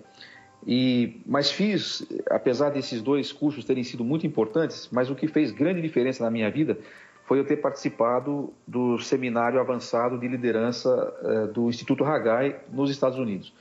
E, 0.65 1.19
mas 1.26 1.52
fiz, 1.52 2.08
apesar 2.30 2.69
desses 2.69 3.02
dois 3.02 3.34
cursos 3.34 3.65
terem 3.65 3.84
sido 3.84 4.04
muito 4.04 4.26
importantes, 4.28 4.88
mas 4.91 5.10
o 5.10 5.15
que 5.15 5.28
fez 5.28 5.52
grande 5.52 5.82
diferença 5.82 6.24
na 6.24 6.30
minha 6.30 6.50
vida 6.50 6.78
foi 7.26 7.39
eu 7.39 7.46
ter 7.46 7.58
participado 7.58 8.54
do 8.67 9.00
seminário 9.00 9.60
avançado 9.60 10.17
de 10.19 10.28
liderança 10.28 11.13
eh, 11.24 11.48
do 11.48 11.69
Instituto 11.69 12.04
Hagai 12.04 12.60
nos 12.72 12.91
Estados 12.91 13.17
Unidos. 13.17 13.54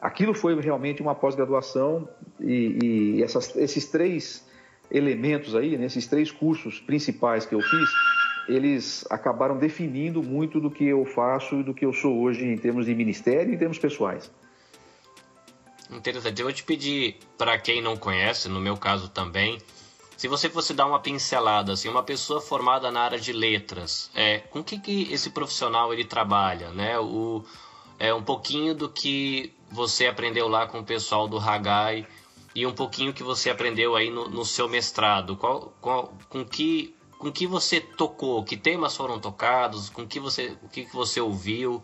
Aquilo 0.00 0.34
foi 0.34 0.58
realmente 0.60 1.00
uma 1.00 1.14
pós-graduação 1.14 2.08
e, 2.38 3.16
e 3.16 3.22
essas, 3.22 3.56
esses 3.56 3.86
três 3.86 4.46
elementos 4.90 5.56
aí, 5.56 5.76
né, 5.76 5.86
três 6.08 6.30
cursos 6.30 6.78
principais 6.78 7.46
que 7.46 7.54
eu 7.54 7.60
fiz, 7.60 7.90
eles 8.48 9.04
acabaram 9.10 9.58
definindo 9.58 10.22
muito 10.22 10.60
do 10.60 10.70
que 10.70 10.84
eu 10.84 11.04
faço 11.04 11.60
e 11.60 11.62
do 11.62 11.74
que 11.74 11.84
eu 11.84 11.92
sou 11.92 12.20
hoje 12.20 12.44
em 12.44 12.56
termos 12.56 12.86
de 12.86 12.94
ministério 12.94 13.52
e 13.52 13.54
em 13.54 13.58
termos 13.58 13.78
pessoais. 13.78 14.30
Interessante. 15.90 16.40
Eu 16.40 16.46
vou 16.46 16.52
te 16.52 16.64
pedir, 16.64 17.18
para 17.38 17.58
quem 17.58 17.80
não 17.80 17.96
conhece, 17.96 18.48
no 18.48 18.60
meu 18.60 18.76
caso 18.76 19.08
também, 19.08 19.58
se 20.16 20.28
você 20.28 20.48
fosse 20.48 20.72
dar 20.72 20.86
uma 20.86 20.98
pincelada, 20.98 21.72
assim, 21.72 21.88
uma 21.88 22.02
pessoa 22.02 22.40
formada 22.40 22.90
na 22.90 23.02
área 23.02 23.20
de 23.20 23.32
letras, 23.32 24.10
é, 24.14 24.38
com 24.38 24.64
que, 24.64 24.78
que 24.78 25.12
esse 25.12 25.30
profissional 25.30 25.92
ele 25.92 26.04
trabalha, 26.04 26.70
né? 26.70 26.98
O, 26.98 27.44
é 27.98 28.12
um 28.14 28.22
pouquinho 28.22 28.74
do 28.74 28.88
que 28.88 29.52
você 29.70 30.06
aprendeu 30.06 30.48
lá 30.48 30.66
com 30.66 30.80
o 30.80 30.84
pessoal 30.84 31.28
do 31.28 31.38
Hagai 31.38 32.06
e 32.54 32.66
um 32.66 32.72
pouquinho 32.72 33.12
que 33.12 33.22
você 33.22 33.50
aprendeu 33.50 33.94
aí 33.94 34.10
no, 34.10 34.28
no 34.28 34.44
seu 34.44 34.68
mestrado. 34.68 35.36
Qual, 35.36 35.74
qual, 35.80 36.14
com 36.30 36.44
que 36.44 36.95
com 37.18 37.32
que 37.32 37.46
você 37.46 37.80
tocou? 37.80 38.44
Que 38.44 38.56
temas 38.56 38.96
foram 38.96 39.18
tocados? 39.18 39.88
Com 39.90 40.06
que 40.06 40.20
você, 40.20 40.56
o 40.62 40.68
que, 40.68 40.84
que 40.84 40.94
você 40.94 41.20
ouviu? 41.20 41.82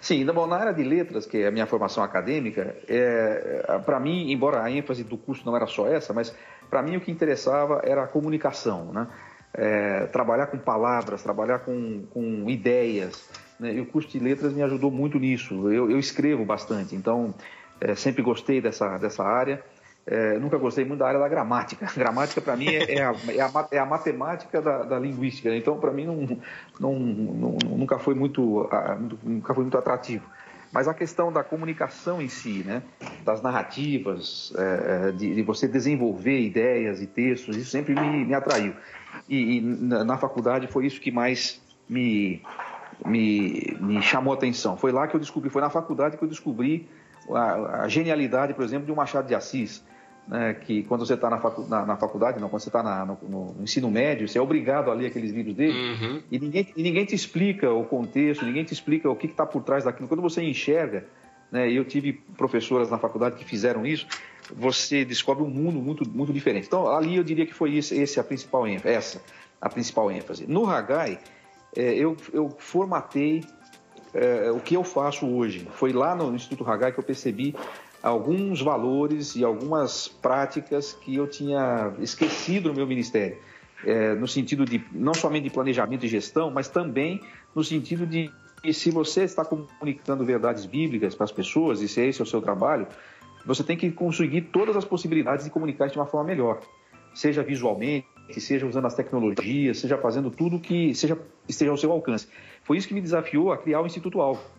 Sim, 0.00 0.24
bom, 0.26 0.46
na 0.46 0.56
área 0.56 0.72
de 0.72 0.84
letras, 0.84 1.26
que 1.26 1.38
é 1.38 1.48
a 1.48 1.50
minha 1.50 1.66
formação 1.66 2.02
acadêmica, 2.02 2.76
é 2.86 3.78
para 3.84 3.98
mim, 3.98 4.30
embora 4.30 4.62
a 4.62 4.70
ênfase 4.70 5.02
do 5.02 5.16
curso 5.16 5.44
não 5.44 5.56
era 5.56 5.66
só 5.66 5.88
essa, 5.88 6.12
mas 6.12 6.34
para 6.70 6.82
mim 6.82 6.96
o 6.96 7.00
que 7.00 7.10
interessava 7.10 7.80
era 7.84 8.04
a 8.04 8.06
comunicação, 8.06 8.92
né? 8.92 9.08
É, 9.54 10.06
trabalhar 10.06 10.48
com 10.48 10.58
palavras, 10.58 11.22
trabalhar 11.22 11.60
com, 11.60 12.04
com 12.10 12.48
ideias. 12.50 13.28
Né? 13.58 13.74
E 13.74 13.80
o 13.80 13.86
curso 13.86 14.10
de 14.10 14.18
letras 14.18 14.52
me 14.52 14.62
ajudou 14.62 14.90
muito 14.90 15.18
nisso. 15.18 15.72
Eu, 15.72 15.90
eu 15.90 15.98
escrevo 15.98 16.44
bastante, 16.44 16.94
então 16.94 17.34
é, 17.80 17.94
sempre 17.94 18.22
gostei 18.22 18.60
dessa, 18.60 18.98
dessa 18.98 19.24
área. 19.24 19.64
É, 20.06 20.38
nunca 20.38 20.56
gostei 20.56 20.84
muito 20.84 21.00
da 21.00 21.08
área 21.08 21.18
da 21.18 21.28
gramática. 21.28 21.90
Gramática, 21.96 22.40
para 22.40 22.56
mim, 22.56 22.68
é, 22.68 22.98
é, 22.98 23.02
a, 23.02 23.14
é, 23.28 23.40
a, 23.40 23.68
é, 23.72 23.78
a, 23.78 23.84
matemática 23.84 24.62
da, 24.62 24.84
da 24.84 24.98
linguística. 25.00 25.50
Né? 25.50 25.56
Então, 25.56 25.80
para 25.80 25.90
mim, 25.90 26.06
não, 26.06 26.38
não, 26.78 26.94
não, 26.94 27.58
nunca, 27.76 27.98
foi 27.98 28.14
muito, 28.14 28.68
nunca 29.24 29.52
foi 29.52 29.64
muito 29.64 29.76
atrativo. 29.76 30.24
Mas 30.72 30.86
a 30.86 30.94
questão 30.94 31.32
da 31.32 31.42
comunicação 31.42 32.22
em 32.22 32.28
si, 32.28 32.62
né? 32.64 32.82
das 33.24 33.42
narrativas, 33.42 34.52
é, 34.56 35.08
é, 35.08 35.12
de, 35.12 35.34
de, 35.34 35.42
você 35.42 35.66
desenvolver 35.66 36.38
ideias 36.38 37.02
e 37.02 37.06
textos, 37.06 37.56
isso 37.56 37.70
sempre 37.70 37.94
me, 37.94 38.24
me 38.24 38.34
atraiu. 38.34 38.74
E, 39.28 39.56
e 39.56 39.60
na, 39.60 40.04
na, 40.04 40.18
faculdade 40.18 40.68
foi 40.68 40.86
isso 40.86 41.00
que 41.00 41.10
mais 41.10 41.60
me, 41.88 42.42
me, 43.04 43.76
me 43.80 44.02
chamou 44.02 44.32
a 44.32 44.36
atenção. 44.36 44.76
Foi 44.76 44.92
lá 44.92 45.08
que 45.08 45.16
eu 45.16 45.20
descobri, 45.20 45.50
foi 45.50 45.62
na 45.62 45.70
faculdade 45.70 46.16
que 46.16 46.22
eu 46.22 46.28
descobri 46.28 46.88
a, 47.30 47.82
a 47.82 47.88
genialidade, 47.88 48.54
por 48.54 48.64
exemplo, 48.64 48.86
de 48.86 48.92
um 48.92 48.96
Machado 48.96 49.26
de 49.26 49.34
Assis 49.34 49.82
né, 50.28 50.54
que 50.54 50.82
quando 50.84 51.06
você 51.06 51.14
está 51.14 51.30
na, 51.30 51.38
facu 51.38 51.66
na, 51.68 51.86
na, 51.86 51.96
faculdade, 51.96 52.40
não, 52.40 52.48
quando 52.48 52.62
você 52.62 52.68
está 52.68 52.82
no, 53.04 53.18
no, 53.28 53.62
ensino 53.62 53.90
médio, 53.90 54.26
você 54.26 54.38
é 54.38 54.42
obrigado 54.42 54.90
a 54.90 54.94
ler 54.94 55.06
aqueles 55.06 55.30
livros 55.30 55.54
dele 55.54 55.72
uhum. 55.72 56.22
e, 56.30 56.38
ninguém, 56.38 56.68
e 56.76 56.82
ninguém 56.82 57.04
te 57.04 57.14
explica 57.14 57.70
o 57.70 57.84
contexto, 57.84 58.44
ninguém 58.44 58.64
te 58.64 58.72
explica 58.72 59.08
o 59.08 59.14
que 59.14 59.26
está 59.26 59.46
por 59.46 59.62
trás 59.62 59.84
daquilo. 59.84 60.08
Quando 60.08 60.22
você 60.22 60.42
enxerga, 60.42 61.04
né, 61.50 61.70
eu 61.70 61.84
tive 61.84 62.14
professoras 62.36 62.90
na 62.90 62.98
faculdade 62.98 63.36
que 63.36 63.44
fizeram 63.44 63.86
isso, 63.86 64.06
você 64.54 65.04
descobre 65.04 65.44
um 65.44 65.50
mundo 65.50 65.78
muito, 65.78 66.08
muito 66.08 66.32
diferente. 66.32 66.66
Então, 66.66 66.88
ali 66.88 67.16
eu 67.16 67.24
diria 67.24 67.46
que 67.46 67.54
foi 67.54 67.76
esse, 67.76 67.96
esse 68.00 68.18
a 68.18 68.24
principal 68.24 68.66
ênfase, 68.66 68.94
essa 68.94 69.22
a 69.60 69.68
principal 69.68 70.10
ênfase. 70.10 70.46
No 70.46 70.68
Hagai, 70.68 71.18
é, 71.76 71.94
eu, 71.94 72.16
eu 72.32 72.54
formatei 72.58 73.44
é, 74.14 74.50
o 74.50 74.60
que 74.60 74.74
eu 74.74 74.84
faço 74.84 75.26
hoje. 75.26 75.68
Foi 75.72 75.92
lá 75.92 76.14
no 76.14 76.34
Instituto 76.34 76.68
Hagai 76.68 76.92
que 76.92 76.98
eu 76.98 77.04
percebi 77.04 77.54
alguns 78.02 78.60
valores 78.60 79.34
e 79.36 79.44
algumas 79.44 80.08
práticas 80.08 80.92
que 80.92 81.16
eu 81.16 81.26
tinha 81.26 81.92
esquecido 82.00 82.68
no 82.68 82.74
meu 82.74 82.86
ministério. 82.86 83.38
É, 83.84 84.14
no 84.14 84.26
sentido 84.26 84.64
de 84.64 84.82
não 84.90 85.12
somente 85.12 85.44
de 85.44 85.50
planejamento 85.50 86.04
e 86.06 86.08
gestão, 86.08 86.50
mas 86.50 86.66
também 86.66 87.20
no 87.54 87.62
sentido 87.62 88.06
de 88.06 88.30
se 88.72 88.90
você 88.90 89.22
está 89.24 89.44
comunicando 89.44 90.24
verdades 90.24 90.64
bíblicas 90.64 91.14
para 91.14 91.24
as 91.24 91.32
pessoas, 91.32 91.82
e 91.82 91.88
se 91.88 92.00
esse 92.00 92.20
é 92.20 92.24
o 92.24 92.26
seu 92.26 92.40
trabalho, 92.40 92.86
você 93.44 93.62
tem 93.62 93.76
que 93.76 93.90
conseguir 93.92 94.42
todas 94.42 94.76
as 94.76 94.84
possibilidades 94.84 95.44
de 95.44 95.50
comunicar 95.50 95.88
de 95.88 95.96
uma 95.96 96.06
forma 96.06 96.26
melhor, 96.26 96.60
seja 97.14 97.42
visualmente, 97.42 98.06
seja 98.38 98.66
usando 98.66 98.86
as 98.86 98.94
tecnologias, 98.94 99.78
seja 99.78 99.98
fazendo 99.98 100.30
tudo 100.30 100.58
que 100.58 100.94
seja 100.94 101.18
esteja 101.46 101.70
ao 101.70 101.76
seu 101.76 101.92
alcance. 101.92 102.26
Foi 102.64 102.76
isso 102.76 102.88
que 102.88 102.94
me 102.94 103.00
desafiou 103.00 103.52
a 103.52 103.58
criar 103.58 103.82
o 103.82 103.86
Instituto 103.86 104.20
Alvo 104.20 104.55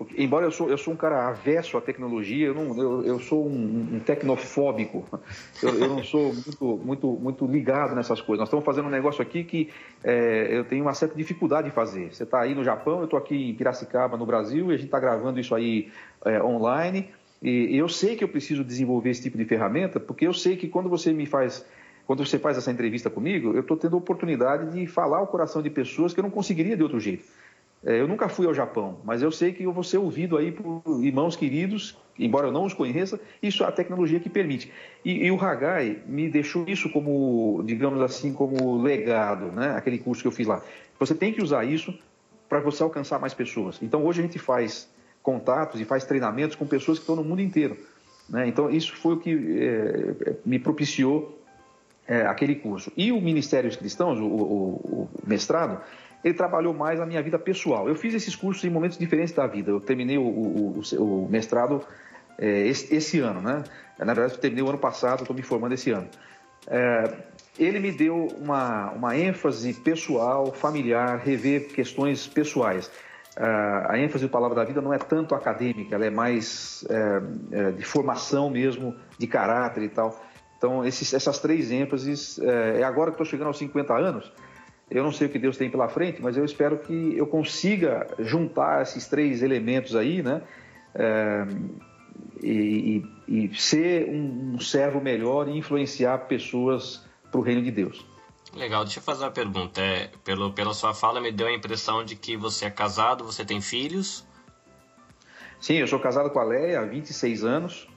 porque, 0.00 0.22
embora 0.22 0.46
eu 0.46 0.50
sou, 0.50 0.70
eu 0.70 0.78
sou 0.78 0.94
um 0.94 0.96
cara 0.96 1.28
avesso 1.28 1.76
à 1.76 1.80
tecnologia, 1.82 2.46
eu, 2.46 2.54
não, 2.54 2.74
eu, 2.80 3.04
eu 3.04 3.20
sou 3.20 3.46
um, 3.46 3.96
um 3.96 4.00
tecnofóbico. 4.00 5.06
Eu, 5.62 5.78
eu, 5.78 5.88
não 5.90 6.02
sou 6.02 6.32
muito, 6.32 6.80
muito, 6.82 7.06
muito 7.06 7.46
ligado 7.46 7.94
nessas 7.94 8.18
coisas. 8.18 8.38
Nós 8.38 8.48
estamos 8.48 8.64
fazendo 8.64 8.86
um 8.86 8.90
negócio 8.90 9.20
aqui 9.20 9.44
que 9.44 9.68
é, 10.02 10.56
eu 10.56 10.64
tenho 10.64 10.82
uma 10.82 10.94
certa 10.94 11.14
dificuldade 11.14 11.68
de 11.68 11.74
fazer. 11.74 12.14
Você 12.14 12.22
está 12.22 12.40
aí 12.40 12.54
no 12.54 12.64
Japão, 12.64 13.00
eu 13.00 13.04
estou 13.04 13.18
aqui 13.18 13.50
em 13.50 13.54
Piracicaba, 13.54 14.16
no 14.16 14.24
Brasil, 14.24 14.70
e 14.70 14.74
a 14.74 14.76
gente 14.78 14.86
está 14.86 14.98
gravando 14.98 15.38
isso 15.38 15.54
aí 15.54 15.92
é, 16.24 16.42
online. 16.42 17.10
E 17.42 17.76
eu 17.76 17.90
sei 17.90 18.16
que 18.16 18.24
eu 18.24 18.28
preciso 18.28 18.64
desenvolver 18.64 19.10
esse 19.10 19.20
tipo 19.20 19.36
de 19.36 19.44
ferramenta, 19.44 20.00
porque 20.00 20.26
eu 20.26 20.32
sei 20.32 20.56
que 20.56 20.66
quando 20.66 20.88
você 20.88 21.12
me 21.12 21.26
faz 21.26 21.62
quando 22.06 22.26
você 22.26 22.38
faz 22.40 22.56
essa 22.58 22.72
entrevista 22.72 23.08
comigo, 23.08 23.52
eu 23.54 23.60
estou 23.60 23.76
tendo 23.76 23.94
a 23.94 23.98
oportunidade 23.98 24.72
de 24.72 24.86
falar 24.86 25.20
o 25.20 25.26
coração 25.26 25.62
de 25.62 25.70
pessoas 25.70 26.14
que 26.14 26.18
eu 26.18 26.24
não 26.24 26.30
conseguiria 26.30 26.76
de 26.76 26.82
outro 26.82 26.98
jeito. 26.98 27.22
É, 27.84 27.98
eu 27.98 28.06
nunca 28.06 28.28
fui 28.28 28.46
ao 28.46 28.52
Japão, 28.52 29.00
mas 29.04 29.22
eu 29.22 29.32
sei 29.32 29.52
que 29.52 29.62
eu 29.62 29.72
vou 29.72 29.82
ser 29.82 29.96
ouvido 29.96 30.36
aí 30.36 30.52
por 30.52 30.82
irmãos 31.02 31.34
queridos, 31.34 31.96
embora 32.18 32.48
eu 32.48 32.52
não 32.52 32.64
os 32.64 32.74
conheça, 32.74 33.18
isso 33.42 33.64
é 33.64 33.66
a 33.66 33.72
tecnologia 33.72 34.20
que 34.20 34.28
permite. 34.28 34.70
E, 35.02 35.24
e 35.24 35.30
o 35.30 35.40
Hagai 35.40 36.02
me 36.06 36.28
deixou 36.28 36.64
isso 36.68 36.90
como, 36.90 37.62
digamos 37.64 38.02
assim, 38.02 38.34
como 38.34 38.82
legado, 38.82 39.46
né? 39.52 39.74
aquele 39.76 39.98
curso 39.98 40.20
que 40.20 40.28
eu 40.28 40.32
fiz 40.32 40.46
lá. 40.46 40.62
Você 40.98 41.14
tem 41.14 41.32
que 41.32 41.42
usar 41.42 41.64
isso 41.64 41.98
para 42.48 42.60
você 42.60 42.82
alcançar 42.82 43.18
mais 43.18 43.32
pessoas. 43.32 43.78
Então 43.80 44.04
hoje 44.04 44.20
a 44.20 44.24
gente 44.24 44.38
faz 44.38 44.90
contatos 45.22 45.80
e 45.80 45.84
faz 45.84 46.04
treinamentos 46.04 46.56
com 46.56 46.66
pessoas 46.66 46.98
que 46.98 47.02
estão 47.02 47.16
no 47.16 47.24
mundo 47.24 47.40
inteiro. 47.40 47.78
Né? 48.28 48.46
Então 48.46 48.68
isso 48.68 48.94
foi 48.96 49.14
o 49.14 49.16
que 49.16 49.30
é, 49.58 50.36
me 50.44 50.58
propiciou 50.58 51.40
é, 52.06 52.26
aquele 52.26 52.56
curso. 52.56 52.92
E 52.94 53.10
o 53.10 53.20
Ministério 53.20 53.70
dos 53.70 53.78
Cristãos, 53.78 54.18
o, 54.18 54.24
o, 54.26 55.08
o 55.08 55.08
mestrado, 55.24 55.80
ele 56.22 56.34
trabalhou 56.34 56.74
mais 56.74 57.00
a 57.00 57.06
minha 57.06 57.22
vida 57.22 57.38
pessoal. 57.38 57.88
Eu 57.88 57.94
fiz 57.94 58.14
esses 58.14 58.36
cursos 58.36 58.62
em 58.64 58.70
momentos 58.70 58.98
diferentes 58.98 59.34
da 59.34 59.46
vida. 59.46 59.70
Eu 59.70 59.80
terminei 59.80 60.18
o, 60.18 60.22
o, 60.22 60.82
o 60.98 61.28
mestrado 61.30 61.82
é, 62.38 62.66
esse, 62.66 62.94
esse, 62.94 63.20
ano, 63.20 63.40
né? 63.40 63.64
Na 63.98 64.12
verdade, 64.14 64.34
eu 64.34 64.38
terminei 64.38 64.64
o 64.64 64.68
ano 64.68 64.78
passado, 64.78 65.20
estou 65.20 65.34
me 65.34 65.42
formando 65.42 65.72
esse 65.72 65.90
ano. 65.90 66.08
É, 66.66 67.04
ele 67.58 67.80
me 67.80 67.90
deu 67.90 68.28
uma, 68.38 68.90
uma 68.92 69.16
ênfase 69.16 69.72
pessoal, 69.74 70.52
familiar, 70.52 71.18
rever 71.18 71.68
questões 71.68 72.26
pessoais. 72.26 72.90
É, 73.36 73.44
a 73.88 73.98
ênfase 73.98 74.26
do 74.26 74.30
Palavra 74.30 74.56
da 74.56 74.64
Vida 74.64 74.82
não 74.82 74.92
é 74.92 74.98
tanto 74.98 75.34
acadêmica, 75.34 75.94
ela 75.94 76.04
é 76.04 76.10
mais 76.10 76.84
de 77.76 77.84
formação 77.84 78.50
mesmo, 78.50 78.94
de 79.18 79.26
caráter 79.26 79.82
e 79.82 79.88
tal. 79.88 80.20
Então, 80.58 80.84
esses, 80.84 81.14
essas 81.14 81.38
três 81.38 81.70
ênfases, 81.70 82.38
é 82.38 82.82
agora 82.82 83.10
que 83.10 83.14
estou 83.14 83.24
chegando 83.24 83.46
aos 83.46 83.56
50 83.56 83.94
anos, 83.94 84.30
eu 84.90 85.02
não 85.04 85.12
sei 85.12 85.28
o 85.28 85.30
que 85.30 85.38
Deus 85.38 85.56
tem 85.56 85.70
pela 85.70 85.88
frente, 85.88 86.20
mas 86.20 86.36
eu 86.36 86.44
espero 86.44 86.78
que 86.78 87.16
eu 87.16 87.26
consiga 87.26 88.06
juntar 88.18 88.82
esses 88.82 89.06
três 89.06 89.42
elementos 89.42 89.94
aí, 89.94 90.22
né? 90.22 90.42
é, 90.94 91.46
e, 92.42 93.04
e, 93.28 93.44
e, 93.46 93.54
ser 93.56 94.08
um, 94.08 94.54
um 94.54 94.60
servo 94.60 95.00
melhor 95.00 95.48
e 95.48 95.56
influenciar 95.56 96.18
pessoas 96.26 97.04
para 97.30 97.40
o 97.40 97.42
reino 97.42 97.62
de 97.62 97.70
Deus. 97.70 98.04
Legal, 98.54 98.84
deixa 98.84 98.98
eu 98.98 99.02
fazer 99.02 99.24
uma 99.24 99.30
pergunta. 99.30 99.80
É, 99.80 100.10
pelo, 100.24 100.52
pela 100.52 100.74
sua 100.74 100.92
fala, 100.92 101.20
me 101.20 101.30
deu 101.30 101.46
a 101.46 101.52
impressão 101.52 102.04
de 102.04 102.16
que 102.16 102.36
você 102.36 102.66
é 102.66 102.70
casado, 102.70 103.24
você 103.24 103.44
tem 103.44 103.60
filhos? 103.60 104.26
Sim, 105.60 105.74
eu 105.74 105.86
sou 105.86 106.00
casado 106.00 106.30
com 106.30 106.38
a 106.40 106.44
Leia 106.44 106.80
há 106.80 106.84
26 106.84 107.44
anos. 107.44 107.88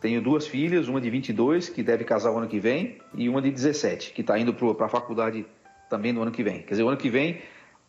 Tenho 0.00 0.20
duas 0.20 0.46
filhas, 0.46 0.88
uma 0.88 1.00
de 1.00 1.08
22, 1.08 1.68
que 1.68 1.82
deve 1.82 2.02
casar 2.02 2.32
o 2.32 2.38
ano 2.38 2.48
que 2.48 2.58
vem, 2.58 2.98
e 3.14 3.28
uma 3.28 3.40
de 3.40 3.52
17, 3.52 4.12
que 4.12 4.22
está 4.22 4.36
indo 4.36 4.52
para 4.52 4.86
a 4.86 4.88
faculdade 4.88 5.46
também 5.92 6.10
no 6.10 6.22
ano 6.22 6.32
que 6.32 6.42
vem. 6.42 6.62
Quer 6.62 6.70
dizer, 6.70 6.82
o 6.82 6.88
ano 6.88 6.96
que 6.96 7.10
vem 7.10 7.42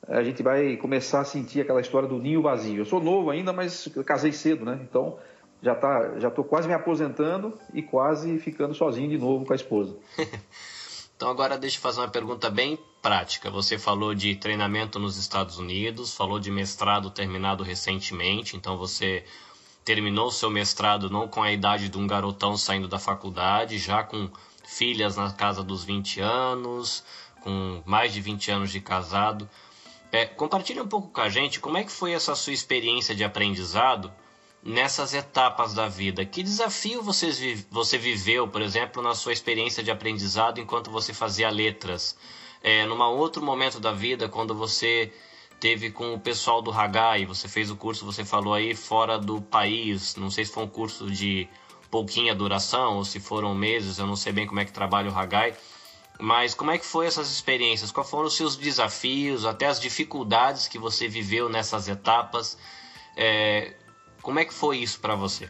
a 0.06 0.22
gente 0.22 0.44
vai 0.44 0.76
começar 0.76 1.22
a 1.22 1.24
sentir 1.26 1.62
aquela 1.62 1.80
história 1.80 2.10
do 2.10 2.20
ninho 2.20 2.42
vazio. 2.42 2.80
Eu 2.80 2.86
sou 2.86 3.02
novo 3.02 3.30
ainda, 3.30 3.54
mas 3.54 3.88
casei 4.06 4.34
cedo, 4.34 4.66
né? 4.66 4.78
Então 4.84 5.18
já 5.62 5.74
tá, 5.74 6.20
já 6.20 6.28
estou 6.28 6.44
quase 6.44 6.68
me 6.68 6.74
aposentando 6.74 7.58
e 7.74 7.82
quase 7.82 8.38
ficando 8.40 8.74
sozinho 8.74 9.10
de 9.10 9.18
novo 9.18 9.46
com 9.46 9.54
a 9.54 9.56
esposa. 9.56 9.96
então 11.16 11.30
agora 11.30 11.58
deixa 11.58 11.78
eu 11.78 11.82
fazer 11.82 12.02
uma 12.02 12.10
pergunta 12.10 12.50
bem 12.50 12.78
prática. 13.02 13.50
Você 13.50 13.78
falou 13.78 14.14
de 14.14 14.36
treinamento 14.36 15.00
nos 15.00 15.18
Estados 15.18 15.58
Unidos, 15.58 16.14
falou 16.14 16.38
de 16.38 16.52
mestrado 16.52 17.10
terminado 17.10 17.64
recentemente, 17.64 18.58
então 18.58 18.78
você 18.78 19.24
terminou 19.86 20.30
seu 20.30 20.50
mestrado 20.50 21.10
não 21.10 21.30
com 21.30 21.42
a 21.42 21.52
idade 21.54 21.88
de 21.88 21.98
um 21.98 22.06
garotão 22.06 22.58
saindo 22.58 22.90
da 22.90 23.00
faculdade, 23.00 23.78
já 23.78 24.04
com 24.04 24.30
filhas 24.66 25.16
na 25.16 25.32
casa 25.32 25.64
dos 25.64 25.84
20 25.84 26.20
anos, 26.20 27.04
com 27.44 27.84
mais 27.86 28.14
de 28.14 28.22
20 28.22 28.50
anos 28.52 28.72
de 28.72 28.80
casado. 28.80 29.50
É, 30.12 30.26
compartilhe 30.26 30.80
um 30.80 30.88
pouco 30.88 31.10
com 31.10 31.22
a 31.22 31.30
gente 31.30 31.60
como 31.60 31.78
é 31.78 31.84
que 31.84 31.92
foi 31.92 32.14
essa 32.14 32.34
sua 32.36 32.54
experiência 32.54 33.14
de 33.14 33.24
aprendizado 33.24 34.12
nessas 34.64 35.14
etapas 35.14 35.74
da 35.74 35.88
vida. 35.88 36.26
Que 36.26 36.42
desafio 36.42 37.02
vocês, 37.02 37.66
você 37.70 37.98
viveu, 37.98 38.48
por 38.48 38.62
exemplo, 38.62 39.04
na 39.04 39.14
sua 39.14 39.34
experiência 39.34 39.84
de 39.84 39.92
aprendizado 39.92 40.62
enquanto 40.62 40.90
você 40.90 41.14
fazia 41.14 41.50
letras? 41.50 42.18
É, 42.64 42.86
numa 42.86 43.10
outro 43.10 43.44
momento 43.44 43.80
da 43.80 43.92
vida, 43.92 44.30
quando 44.30 44.56
você 44.56 45.12
teve 45.60 45.92
com 45.92 46.14
o 46.14 46.20
pessoal 46.20 46.62
do 46.62 46.72
Hagai, 46.72 47.26
você 47.26 47.50
fez 47.50 47.70
o 47.70 47.76
curso, 47.76 48.06
você 48.06 48.24
falou 48.24 48.54
aí, 48.54 48.74
fora 48.74 49.20
do 49.20 49.42
país, 49.42 50.16
não 50.16 50.32
sei 50.32 50.46
se 50.46 50.52
foi 50.54 50.64
um 50.64 50.68
curso 50.68 51.12
de 51.12 51.48
pouquinha 51.92 52.34
duração 52.34 52.98
ou 52.98 53.06
se 53.06 53.20
foram 53.20 53.54
meses, 53.54 54.00
eu 54.00 54.08
não 54.08 54.16
sei 54.16 54.32
bem 54.32 54.48
como 54.48 54.60
é 54.60 54.66
que 54.66 54.72
trabalha 54.72 55.12
o 55.12 55.18
Hagai, 55.18 55.54
mas 56.20 56.54
como 56.54 56.72
é 56.72 56.78
que 56.78 56.86
foi 56.86 57.06
essas 57.06 57.32
experiências? 57.32 57.92
Quais 57.92 58.10
foram 58.10 58.26
os 58.26 58.38
seus 58.38 58.56
desafios, 58.56 59.46
até 59.46 59.66
as 59.66 59.80
dificuldades 59.80 60.68
que 60.68 60.78
você 60.78 61.08
viveu 61.08 61.50
nessas 61.50 61.88
etapas? 61.88 62.58
É, 63.18 63.74
como 64.22 64.40
é 64.40 64.46
que 64.46 64.54
foi 64.54 64.78
isso 64.78 65.00
para 65.00 65.16
você? 65.16 65.50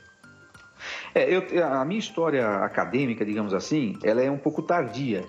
É, 1.14 1.36
eu, 1.36 1.66
a 1.66 1.86
minha 1.86 2.00
história 2.00 2.58
acadêmica, 2.58 3.26
digamos 3.26 3.54
assim, 3.54 3.98
ela 4.04 4.22
é 4.22 4.30
um 4.30 4.38
pouco 4.38 4.62
tardia. 4.62 5.24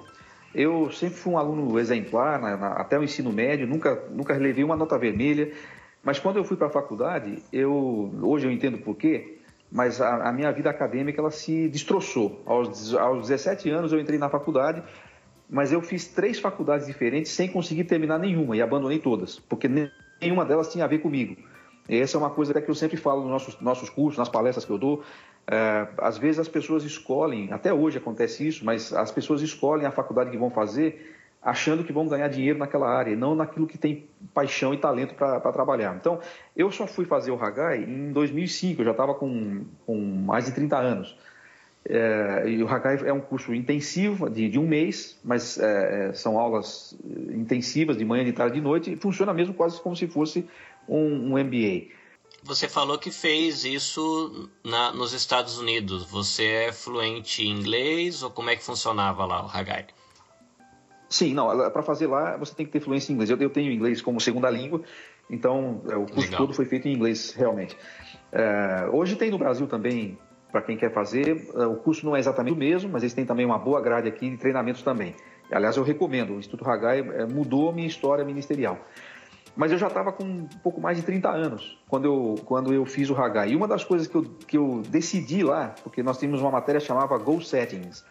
Eu 0.55 0.91
sempre 0.93 1.17
fui 1.17 1.33
um 1.33 1.39
aluno 1.39 1.79
exemplar, 1.79 2.41
na, 2.41 2.57
na, 2.57 2.69
até 2.75 2.99
o 2.99 3.03
ensino 3.03 3.33
médio, 3.33 3.67
nunca, 3.67 4.05
nunca 4.11 4.35
levei 4.35 4.63
uma 4.63 4.77
nota 4.77 4.97
vermelha, 4.97 5.53
mas 6.03 6.19
quando 6.19 6.37
eu 6.37 6.45
fui 6.45 6.57
para 6.57 6.69
a 6.69 6.71
faculdade, 6.71 7.43
eu, 7.53 8.13
hoje 8.23 8.47
eu 8.47 8.53
entendo 8.53 8.79
por 8.79 8.95
quê, 8.95 9.39
mas 9.71 10.01
a, 10.01 10.29
a, 10.29 10.33
minha 10.33 10.53
vida 10.53 10.71
acadêmica 10.71 11.21
ela 11.21 11.31
se 11.31 11.69
destroçou. 11.69 12.41
Aos, 12.47 12.95
aos 12.95 13.29
17 13.29 13.69
anos 13.71 13.93
eu 13.93 13.99
entrei 13.99 14.19
na 14.19 14.29
faculdade, 14.29 14.83
mas 15.49 15.73
eu 15.73 15.81
fiz 15.81 16.09
três 16.09 16.39
faculdades 16.39 16.87
diferentes 16.87 17.33
sem 17.33 17.49
conseguir 17.49 17.85
terminar 17.85 18.19
nenhuma 18.19 18.57
e 18.57 18.63
abandonei 18.63 18.99
todas, 18.99 19.39
porque 19.39 19.69
nenhuma 20.21 20.45
delas 20.45 20.73
tinha 20.73 20.85
a 20.85 20.89
ver 20.89 20.99
comigo. 20.99 21.37
Essa 21.89 22.17
é 22.17 22.19
uma 22.19 22.31
coisa 22.31 22.59
que 22.61 22.71
eu 22.71 22.75
sempre 22.75 22.97
falo 22.97 23.23
nos 23.23 23.31
nossos, 23.31 23.61
nossos 23.61 23.91
cursos, 23.91 24.19
nas 24.19 24.29
palestras 24.29 24.65
que 24.65 24.71
eu 24.71 24.79
dou. 24.79 25.03
É, 25.47 25.87
às 25.99 26.17
vezes 26.17 26.39
as 26.39 26.49
pessoas 26.49 26.83
escolhem, 26.85 27.53
até 27.53 27.73
hoje 27.73 27.99
acontece 27.99 28.47
isso, 28.47 28.65
mas 28.65 28.93
as 28.93 29.13
pessoas 29.13 29.43
escolhem 29.43 29.87
a 29.87 29.91
faculdade 29.91 30.31
que 30.31 30.39
vão 30.39 30.51
fazer 30.51 31.15
achando 31.45 31.85
que 31.85 31.93
vão 31.93 32.09
ganhar 32.09 32.27
dinheiro 32.29 32.59
naquela 32.59 32.89
área, 32.89 33.13
e 33.13 33.17
não 33.17 33.35
naquilo 33.35 33.67
que 33.67 33.77
tem 33.77 34.09
paixão 34.33 34.73
e 34.73 34.79
talento 34.79 35.15
para 35.15 35.53
trabalhar. 35.53 35.95
Então, 35.95 36.19
eu 36.57 36.71
só 36.71 36.87
fui 36.87 37.05
fazer 37.05 37.31
o 37.31 37.35
Hagai 37.35 37.85
em 37.85 38.13
2005, 38.13 38.81
eu 38.81 38.87
já 38.87 38.91
estava 38.93 39.15
com, 39.15 39.65
com 39.87 39.95
mais 39.95 40.47
de 40.47 40.53
30 40.53 40.79
anos. 40.79 41.19
É, 41.87 42.45
e 42.49 42.63
o 42.63 42.69
Hagai 42.69 42.99
é 43.07 43.13
um 43.13 43.21
curso 43.21 43.55
intensivo, 43.55 44.31
de, 44.31 44.49
de 44.49 44.59
um 44.59 44.67
mês, 44.67 45.19
mas 45.23 45.59
é, 45.59 46.09
é 46.09 46.13
são 46.15 46.39
aulas 46.39 46.97
intensivas, 47.31 47.99
de 47.99 48.05
manhã, 48.05 48.25
de 48.25 48.33
tarde, 48.33 48.55
de 48.55 48.61
noite, 48.61 48.93
e 48.93 48.97
funciona 48.97 49.35
mesmo 49.35 49.53
quase 49.53 49.81
como 49.81 49.95
se 49.95 50.07
fosse 50.07 50.49
um, 50.89 51.35
um 51.35 51.45
MBA. 51.45 51.89
Você 52.43 52.69
falou 52.69 52.99
que 52.99 53.11
fez 53.11 53.65
isso 53.65 54.51
na, 54.63 54.93
nos 54.93 55.13
Estados 55.13 55.59
Unidos. 55.59 56.05
Você 56.11 56.45
é 56.45 56.73
fluente 56.73 57.43
em 57.43 57.51
inglês 57.51 58.23
ou 58.23 58.31
como 58.31 58.51
é 58.51 58.57
que 58.57 58.63
funcionava 58.63 59.25
lá 59.25 59.45
o 59.45 59.49
Hagai? 59.49 59.87
Sim, 61.09 61.33
não, 61.33 61.47
para 61.71 61.83
fazer 61.83 62.07
lá 62.07 62.37
você 62.37 62.55
tem 62.55 62.67
que 62.67 62.73
ter 62.73 62.81
fluência 62.81 63.13
em 63.13 63.15
inglês. 63.15 63.31
Eu, 63.31 63.39
eu 63.39 63.49
tenho 63.49 63.71
inglês 63.71 64.03
como 64.03 64.21
segunda 64.21 64.51
língua, 64.51 64.83
então 65.31 65.83
é, 65.89 65.97
o 65.97 66.07
curso 66.07 66.23
Legal. 66.23 66.41
todo 66.41 66.53
foi 66.53 66.65
feito 66.65 66.89
em 66.89 66.93
inglês, 66.93 67.33
realmente. 67.33 67.77
É, 68.33 68.89
hoje 68.93 69.17
tem 69.17 69.31
no 69.31 69.39
Brasil 69.39 69.67
também, 69.67 70.19
para 70.55 70.63
quem 70.63 70.77
quer 70.77 70.93
fazer, 70.93 71.49
é, 71.57 71.67
o 71.67 71.75
curso 71.75 72.07
não 72.07 72.15
é 72.15 72.21
exatamente 72.21 72.55
o 72.55 72.57
mesmo, 72.57 72.89
mas 72.89 73.03
eles 73.03 73.13
têm 73.13 73.27
também 73.27 73.45
uma 73.45 73.59
boa 73.59 73.81
grade 73.81 74.07
aqui 74.07 74.31
de 74.31 74.37
treinamentos 74.37 74.83
também. 74.83 75.13
Aliás, 75.51 75.77
eu 75.77 75.83
recomendo, 75.83 76.35
o 76.35 76.39
Instituto 76.39 76.65
Hagai 76.71 77.01
é, 77.01 77.27
mudou 77.27 77.73
minha 77.73 77.89
história 77.89 78.25
ministerial. 78.25 78.79
Mas 79.57 79.73
eu 79.73 79.79
já 79.79 79.89
estava 79.89 80.13
com 80.13 80.23
um 80.23 80.47
pouco 80.63 80.81
mais 80.81 80.97
de 80.97 81.03
30 81.03 81.29
anos 81.29 81.77
quando 81.89 82.05
eu, 82.05 82.35
quando 82.45 82.73
eu 82.73 82.87
fiz 82.87 83.11
o 83.11 83.17
Hagai. 83.17 83.51
E 83.51 83.57
uma 83.57 83.67
das 83.67 83.83
coisas 83.83 84.07
que 84.07 84.15
eu, 84.15 84.23
que 84.23 84.57
eu 84.57 84.81
decidi 84.89 85.43
lá, 85.43 85.75
porque 85.83 86.05
nós 86.05 86.19
tínhamos 86.19 86.41
uma 86.41 86.53
matéria 86.53 86.81
chamada 86.81 87.19
Goal 87.19 87.41
Settings, 87.41 88.05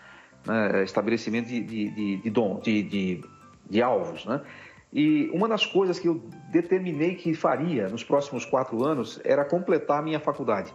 né, 0.45 0.83
estabelecimento 0.83 1.47
de, 1.47 1.61
de, 1.61 1.89
de, 1.91 2.17
de, 2.17 2.29
dom, 2.29 2.59
de, 2.59 2.83
de, 2.83 3.23
de 3.69 3.81
alvos, 3.81 4.25
né? 4.25 4.41
E 4.91 5.29
uma 5.33 5.47
das 5.47 5.65
coisas 5.65 5.97
que 5.97 6.09
eu 6.09 6.21
determinei 6.51 7.15
que 7.15 7.33
faria 7.33 7.87
nos 7.87 8.03
próximos 8.03 8.43
quatro 8.43 8.83
anos 8.83 9.19
era 9.23 9.45
completar 9.45 9.99
a 9.99 10.01
minha 10.01 10.19
faculdade. 10.19 10.73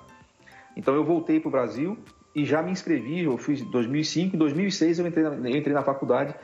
Então 0.78 0.94
eu 0.94 1.04
voltei 1.04 1.40
para 1.40 1.48
o 1.48 1.50
Brasil 1.50 1.98
e 2.32 2.44
já 2.44 2.62
me 2.62 2.70
inscrevi, 2.70 3.24
eu 3.24 3.36
fiz 3.36 3.60
em 3.60 3.70
2005, 3.70 4.36
em 4.36 4.38
2006 4.38 5.00
eu 5.00 5.06
entrei 5.08 5.24
na, 5.24 5.50
eu 5.50 5.56
entrei 5.56 5.74
na 5.74 5.82
faculdade 5.82 6.34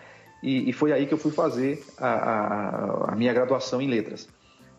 e, 0.43 0.69
e, 0.69 0.73
foi 0.73 0.93
aí 0.93 1.07
que 1.07 1.15
eu 1.15 1.19
fui 1.19 1.31
fazer 1.31 1.83
a, 1.97 2.09
a, 2.09 3.13
a 3.13 3.15
minha 3.15 3.33
graduação 3.33 3.81
em 3.81 3.89
letras. 3.89 4.29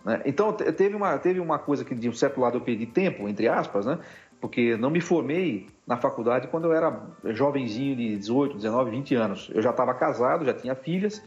Né? 0.03 0.21
Então 0.25 0.51
teve 0.53 0.93
uma, 0.93 1.17
teve 1.17 1.39
uma 1.39 1.57
coisa 1.57 1.85
que 1.85 1.95
de 1.95 2.09
um 2.09 2.13
certo 2.13 2.41
lado 2.41 2.57
eu 2.57 2.61
perdi 2.61 2.85
tempo, 2.85 3.29
entre 3.29 3.47
aspas, 3.47 3.85
né? 3.85 3.97
porque 4.41 4.75
não 4.75 4.89
me 4.89 4.99
formei 4.99 5.67
na 5.87 5.97
faculdade 5.97 6.47
quando 6.49 6.65
eu 6.65 6.73
era 6.73 7.01
jovenzinho 7.25 7.95
de 7.95 8.17
18, 8.17 8.57
19, 8.57 8.91
20 8.91 9.15
anos. 9.15 9.51
Eu 9.55 9.61
já 9.61 9.69
estava 9.69 9.93
casado, 9.93 10.45
já 10.45 10.53
tinha 10.53 10.75
filhas, 10.75 11.23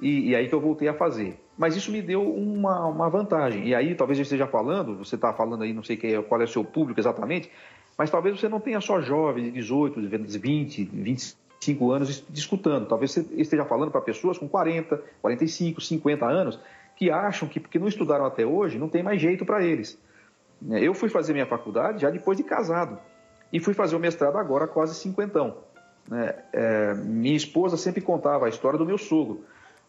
e, 0.00 0.30
e, 0.30 0.34
aí 0.34 0.48
que 0.48 0.54
eu 0.54 0.60
voltei 0.60 0.88
a 0.88 0.94
fazer. 0.94 1.38
Mas 1.56 1.74
isso 1.74 1.90
me 1.90 2.02
deu 2.02 2.22
uma, 2.22 2.86
uma 2.86 3.08
vantagem. 3.08 3.66
E 3.66 3.74
aí, 3.74 3.94
talvez 3.94 4.18
eu 4.18 4.22
esteja 4.22 4.46
falando, 4.46 4.96
você 4.96 5.14
está 5.14 5.32
falando 5.32 5.62
aí, 5.62 5.72
não 5.72 5.82
sei 5.82 5.96
que, 5.96 6.20
qual 6.22 6.40
é 6.40 6.44
o 6.44 6.48
seu 6.48 6.64
público 6.64 7.00
exatamente, 7.00 7.50
mas 7.96 8.10
talvez 8.10 8.38
você 8.38 8.48
não 8.48 8.60
tenha 8.60 8.80
só 8.80 9.00
jovens 9.00 9.44
de 9.44 9.50
18, 9.52 10.00
20, 10.38 10.84
25 10.84 11.46
5 11.60 11.90
anos 11.90 12.24
discutando. 12.28 12.86
Talvez 12.86 13.12
você 13.12 13.26
esteja 13.32 13.64
falando 13.64 13.90
para 13.90 14.00
pessoas 14.00 14.38
com 14.38 14.48
40, 14.48 15.00
45, 15.20 15.80
50 15.80 16.26
anos 16.26 16.60
que 16.94 17.10
acham 17.10 17.48
que 17.48 17.60
porque 17.60 17.78
não 17.78 17.88
estudaram 17.88 18.24
até 18.24 18.46
hoje 18.46 18.78
não 18.78 18.88
tem 18.88 19.02
mais 19.02 19.20
jeito 19.20 19.44
para 19.44 19.62
eles. 19.62 19.98
Eu 20.70 20.94
fui 20.94 21.08
fazer 21.08 21.32
minha 21.32 21.46
faculdade 21.46 22.02
já 22.02 22.10
depois 22.10 22.36
de 22.38 22.44
casado 22.44 22.98
e 23.52 23.60
fui 23.60 23.74
fazer 23.74 23.96
o 23.96 24.00
mestrado 24.00 24.38
agora 24.38 24.66
quase 24.66 24.94
cinquentão. 24.94 25.58
É, 26.10 26.34
é, 26.52 26.94
minha 26.94 27.36
esposa 27.36 27.76
sempre 27.76 28.00
contava 28.00 28.46
a 28.46 28.48
história 28.48 28.78
do 28.78 28.86
meu 28.86 28.96
sogro. 28.96 29.44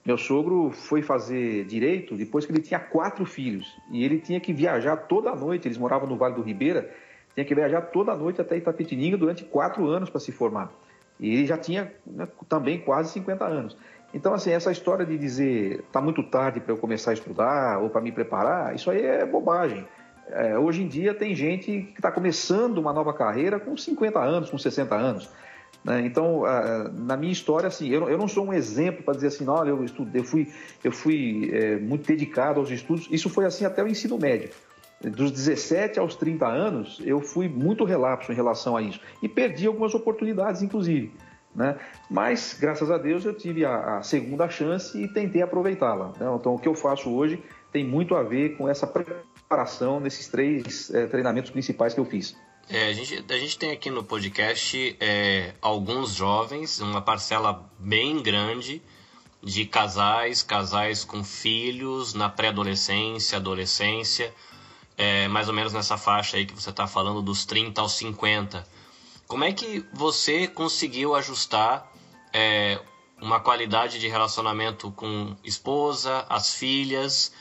Meu 0.07 0.17
sogro 0.17 0.71
foi 0.71 1.01
fazer 1.01 1.65
direito 1.65 2.15
depois 2.15 2.45
que 2.45 2.51
ele 2.53 2.61
tinha 2.61 2.79
quatro 2.79 3.25
filhos 3.25 3.77
e 3.91 4.05
ele 4.05 4.19
tinha 4.19 4.39
que 4.39 4.53
viajar 4.53 4.95
toda 4.95 5.35
noite. 5.35 5.67
Eles 5.67 5.77
moravam 5.77 6.07
no 6.07 6.15
Vale 6.15 6.33
do 6.33 6.41
Ribeira, 6.41 6.89
tinha 7.33 7.45
que 7.45 7.53
viajar 7.53 7.81
toda 7.81 8.15
noite 8.15 8.39
até 8.39 8.55
Itapetininga 8.55 9.17
durante 9.17 9.43
quatro 9.43 9.85
anos 9.85 10.09
para 10.09 10.21
se 10.21 10.31
formar. 10.31 10.71
E 11.19 11.35
ele 11.35 11.45
já 11.45 11.57
tinha 11.57 11.91
né, 12.05 12.25
também 12.47 12.79
quase 12.79 13.11
50 13.11 13.43
anos. 13.43 13.77
Então, 14.13 14.33
assim, 14.33 14.51
essa 14.51 14.71
história 14.71 15.05
de 15.05 15.17
dizer 15.17 15.83
está 15.85 15.99
muito 15.99 16.23
tarde 16.23 16.61
para 16.61 16.71
eu 16.71 16.77
começar 16.77 17.11
a 17.11 17.13
estudar 17.13 17.79
ou 17.79 17.89
para 17.89 17.99
me 17.99 18.13
preparar, 18.13 18.73
isso 18.73 18.89
aí 18.89 19.01
é 19.01 19.25
bobagem. 19.25 19.85
É, 20.29 20.57
hoje 20.57 20.83
em 20.83 20.87
dia 20.87 21.13
tem 21.13 21.35
gente 21.35 21.65
que 21.65 21.99
está 21.99 22.13
começando 22.13 22.77
uma 22.77 22.93
nova 22.93 23.13
carreira 23.13 23.59
com 23.59 23.75
50 23.75 24.17
anos, 24.21 24.49
com 24.49 24.57
60 24.57 24.95
anos. 24.95 25.29
Né? 25.87 26.01
Então, 26.05 26.43
na 26.93 27.15
minha 27.15 27.31
história, 27.31 27.67
assim, 27.67 27.87
eu, 27.87 28.09
eu 28.09 28.17
não 28.17 28.27
sou 28.27 28.45
um 28.45 28.53
exemplo 28.53 29.03
para 29.03 29.13
dizer 29.13 29.27
assim, 29.27 29.47
olha, 29.47 29.69
eu, 29.69 29.83
estudei, 29.85 30.21
eu 30.21 30.25
fui, 30.25 30.51
eu 30.83 30.91
fui 30.91 31.49
é, 31.53 31.77
muito 31.77 32.05
dedicado 32.05 32.59
aos 32.59 32.69
estudos. 32.69 33.07
Isso 33.09 33.29
foi 33.29 33.45
assim 33.45 33.63
até 33.63 33.81
o 33.81 33.87
ensino 33.87 34.17
médio 34.19 34.49
dos 35.01 35.31
17 35.31 35.99
aos 35.99 36.15
30 36.15 36.47
anos, 36.47 36.99
eu 37.05 37.21
fui 37.21 37.47
muito 37.47 37.83
relapso 37.83 38.31
em 38.31 38.35
relação 38.35 38.75
a 38.75 38.81
isso. 38.81 38.99
E 39.21 39.29
perdi 39.29 39.67
algumas 39.67 39.93
oportunidades, 39.93 40.61
inclusive. 40.61 41.13
Né? 41.55 41.75
Mas, 42.09 42.57
graças 42.59 42.89
a 42.89 42.97
Deus, 42.97 43.23
eu 43.25 43.33
tive 43.33 43.63
a, 43.63 43.97
a 43.97 44.03
segunda 44.03 44.49
chance 44.49 44.99
e 44.99 45.07
tentei 45.07 45.41
aproveitá-la. 45.41 46.13
Né? 46.19 46.27
Então, 46.35 46.55
o 46.55 46.59
que 46.59 46.67
eu 46.67 46.75
faço 46.75 47.13
hoje 47.13 47.41
tem 47.71 47.85
muito 47.85 48.15
a 48.15 48.23
ver 48.23 48.57
com 48.57 48.67
essa 48.67 48.87
preparação 48.87 49.99
nesses 49.99 50.27
três 50.27 50.93
é, 50.93 51.05
treinamentos 51.05 51.51
principais 51.51 51.93
que 51.93 51.99
eu 51.99 52.05
fiz. 52.05 52.35
É, 52.69 52.89
a, 52.89 52.93
gente, 52.93 53.23
a 53.29 53.37
gente 53.37 53.57
tem 53.57 53.71
aqui 53.71 53.89
no 53.89 54.03
podcast 54.03 54.97
é, 54.99 55.53
alguns 55.61 56.13
jovens, 56.13 56.81
uma 56.81 57.01
parcela 57.01 57.65
bem 57.79 58.21
grande 58.21 58.81
de 59.41 59.65
casais, 59.65 60.43
casais 60.43 61.05
com 61.05 61.23
filhos 61.23 62.13
na 62.13 62.27
pré-adolescência, 62.27 63.37
adolescência, 63.37 64.33
é, 64.97 65.29
mais 65.29 65.47
ou 65.47 65.53
menos 65.53 65.71
nessa 65.71 65.97
faixa 65.97 66.35
aí 66.35 66.45
que 66.45 66.53
você 66.53 66.69
está 66.69 66.85
falando 66.85 67.21
dos 67.21 67.45
30 67.45 67.79
aos 67.79 67.93
50. 67.93 68.67
Como 69.27 69.45
é 69.45 69.53
que 69.53 69.85
você 69.93 70.45
conseguiu 70.45 71.15
ajustar 71.15 71.89
é, 72.33 72.81
uma 73.21 73.39
qualidade 73.39 73.97
de 73.97 74.09
relacionamento 74.09 74.91
com 74.91 75.37
esposa, 75.41 76.25
as 76.27 76.53
filhas 76.53 77.31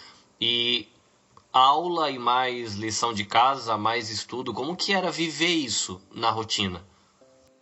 e 0.40 0.88
aula 1.56 2.10
e 2.10 2.18
mais 2.18 2.74
lição 2.74 3.12
de 3.12 3.24
casa, 3.24 3.76
mais 3.76 4.10
estudo? 4.10 4.52
Como 4.52 4.76
que 4.76 4.92
era 4.92 5.10
viver 5.10 5.46
isso 5.46 6.00
na 6.14 6.30
rotina? 6.30 6.84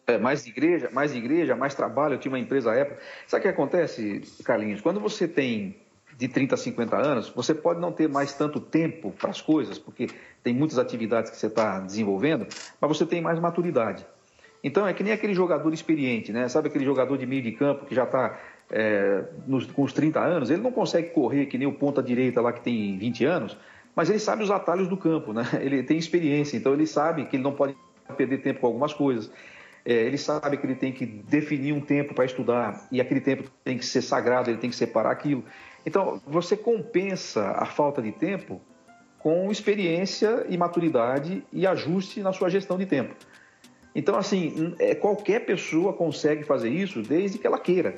É, 0.07 0.19
mais 0.19 0.47
igreja, 0.47 0.91
mais 0.93 1.15
igreja, 1.15 1.57
mais 1.57 1.75
trabalho. 1.75 2.15
Eu 2.15 2.19
tinha 2.19 2.33
uma 2.33 2.39
empresa 2.39 2.73
à 2.73 2.75
época. 2.75 3.01
Sabe 3.27 3.41
o 3.41 3.43
que 3.43 3.49
acontece, 3.49 4.23
Carlinhos? 4.45 4.81
Quando 4.81 5.01
você 5.01 5.27
tem 5.27 5.77
de 6.17 6.29
30 6.29 6.55
a 6.55 6.59
50 6.59 6.97
anos, 6.97 7.29
você 7.31 7.55
pode 7.55 7.81
não 7.81 7.93
ter 7.93 8.09
mais 8.09 8.33
tanto 8.35 8.61
tempo 8.61 9.13
para 9.13 9.31
as 9.31 9.41
coisas, 9.41 9.79
porque 9.79 10.09
tem 10.43 10.55
muitas 10.55 10.79
atividades 10.79 11.31
que 11.31 11.37
você 11.37 11.47
está 11.47 11.81
desenvolvendo, 11.81 12.47
mas 12.81 12.89
você 12.89 13.07
tem 13.07 13.21
mais 13.21 13.39
maturidade. 13.39 14.07
Então 14.63 14.87
é 14.87 14.95
que 14.95 15.03
nem 15.03 15.13
aquele 15.13 15.35
jogador 15.35 15.73
experiente, 15.73 16.33
né? 16.33 16.49
Sabe 16.49 16.69
aquele 16.69 16.85
jogador 16.85 17.19
de 17.19 17.27
meio 17.27 17.43
de 17.43 17.53
campo 17.53 17.87
que 17.87 17.95
já 17.95 18.05
está 18.05 18.39
é, 18.71 19.25
com 19.75 19.83
os 19.83 19.93
30 19.93 20.21
anos, 20.21 20.51
ele 20.51 20.63
não 20.63 20.73
consegue 20.73 21.11
correr 21.11 21.47
que 21.47 21.59
nem 21.59 21.67
o 21.67 21.73
ponta 21.73 22.03
direita 22.03 22.41
lá 22.41 22.53
que 22.53 22.63
tem 22.63 22.97
20 22.97 23.25
anos, 23.25 23.57
mas 23.95 24.11
ele 24.11 24.19
sabe 24.19 24.43
os 24.43 24.51
atalhos 24.51 24.89
do 24.89 24.97
campo, 24.97 25.33
né? 25.33 25.45
Ele 25.61 25.83
tem 25.83 25.97
experiência, 25.97 26.57
então 26.57 26.73
ele 26.73 26.87
sabe 26.87 27.27
que 27.27 27.37
ele 27.37 27.43
não 27.43 27.53
pode 27.53 27.77
perder 28.17 28.39
tempo 28.39 28.61
com 28.61 28.67
algumas 28.67 28.93
coisas. 28.93 29.31
É, 29.85 29.93
ele 29.93 30.17
sabe 30.17 30.57
que 30.57 30.67
ele 30.67 30.75
tem 30.75 30.93
que 30.93 31.05
definir 31.05 31.73
um 31.73 31.81
tempo 31.81 32.15
para 32.15 32.25
estudar 32.25 32.89
e 32.91 33.01
aquele 33.01 33.21
tempo 33.21 33.51
tem 33.63 33.77
que 33.77 33.85
ser 33.85 34.01
sagrado, 34.01 34.51
ele 34.51 34.59
tem 34.59 34.71
que 34.71 34.77
separar 34.77 35.11
aquilo. 35.11 35.45
Então, 35.85 36.21
você 36.27 36.57
compensa 36.57 37.51
a 37.51 37.67
falta 37.67 38.01
de 38.01 38.11
tempo 38.11 38.61
com 39.19 39.51
experiência 39.51 40.47
e 40.49 40.57
maturidade 40.57 41.45
e 41.53 41.67
ajuste 41.67 42.21
na 42.21 42.33
sua 42.33 42.49
gestão 42.49 42.79
de 42.79 42.87
tempo. 42.87 43.15
Então, 43.95 44.17
assim, 44.17 44.75
é, 44.79 44.95
qualquer 44.95 45.41
pessoa 45.47 45.93
consegue 45.93 46.45
fazer 46.45 46.71
isso 46.71 47.03
desde 47.03 47.39
que 47.39 47.47
ela 47.47 47.59
queira. 47.59 47.95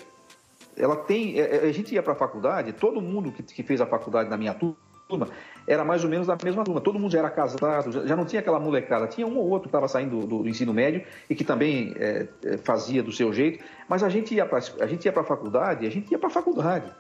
Ela 0.76 0.96
tem. 0.96 1.40
É, 1.40 1.64
a 1.64 1.72
gente 1.72 1.94
ia 1.94 2.02
para 2.02 2.12
a 2.12 2.16
faculdade, 2.16 2.72
todo 2.72 3.00
mundo 3.00 3.32
que 3.32 3.62
fez 3.62 3.80
a 3.80 3.86
faculdade 3.86 4.28
na 4.28 4.36
minha 4.36 4.54
turma 4.54 5.28
era 5.66 5.84
mais 5.84 6.04
ou 6.04 6.10
menos 6.10 6.26
da 6.26 6.36
mesma 6.42 6.64
turma. 6.64 6.80
Todo 6.80 6.98
mundo 6.98 7.10
já 7.10 7.18
era 7.18 7.30
casado, 7.30 8.06
já 8.06 8.16
não 8.16 8.24
tinha 8.24 8.40
aquela 8.40 8.60
molecada. 8.60 9.06
Tinha 9.06 9.26
um 9.26 9.36
ou 9.36 9.48
outro 9.48 9.62
que 9.62 9.68
estava 9.68 9.88
saindo 9.88 10.20
do, 10.20 10.42
do, 10.42 10.48
ensino 10.48 10.72
médio 10.72 11.02
e 11.28 11.34
que 11.34 11.44
também 11.44 11.94
é, 11.96 12.28
é 12.44 12.56
fazia 12.58 13.02
do 13.02 13.12
seu 13.12 13.32
jeito. 13.32 13.64
Mas 13.88 14.02
a 14.02 14.08
gente 14.08 14.34
ia 14.34 14.46
para 14.46 14.58
a 14.58 15.24
faculdade, 15.24 15.86
a 15.86 15.90
gente 15.90 16.10
ia 16.10 16.18
para 16.18 16.28
a 16.28 16.30
faculdade. 16.30 16.90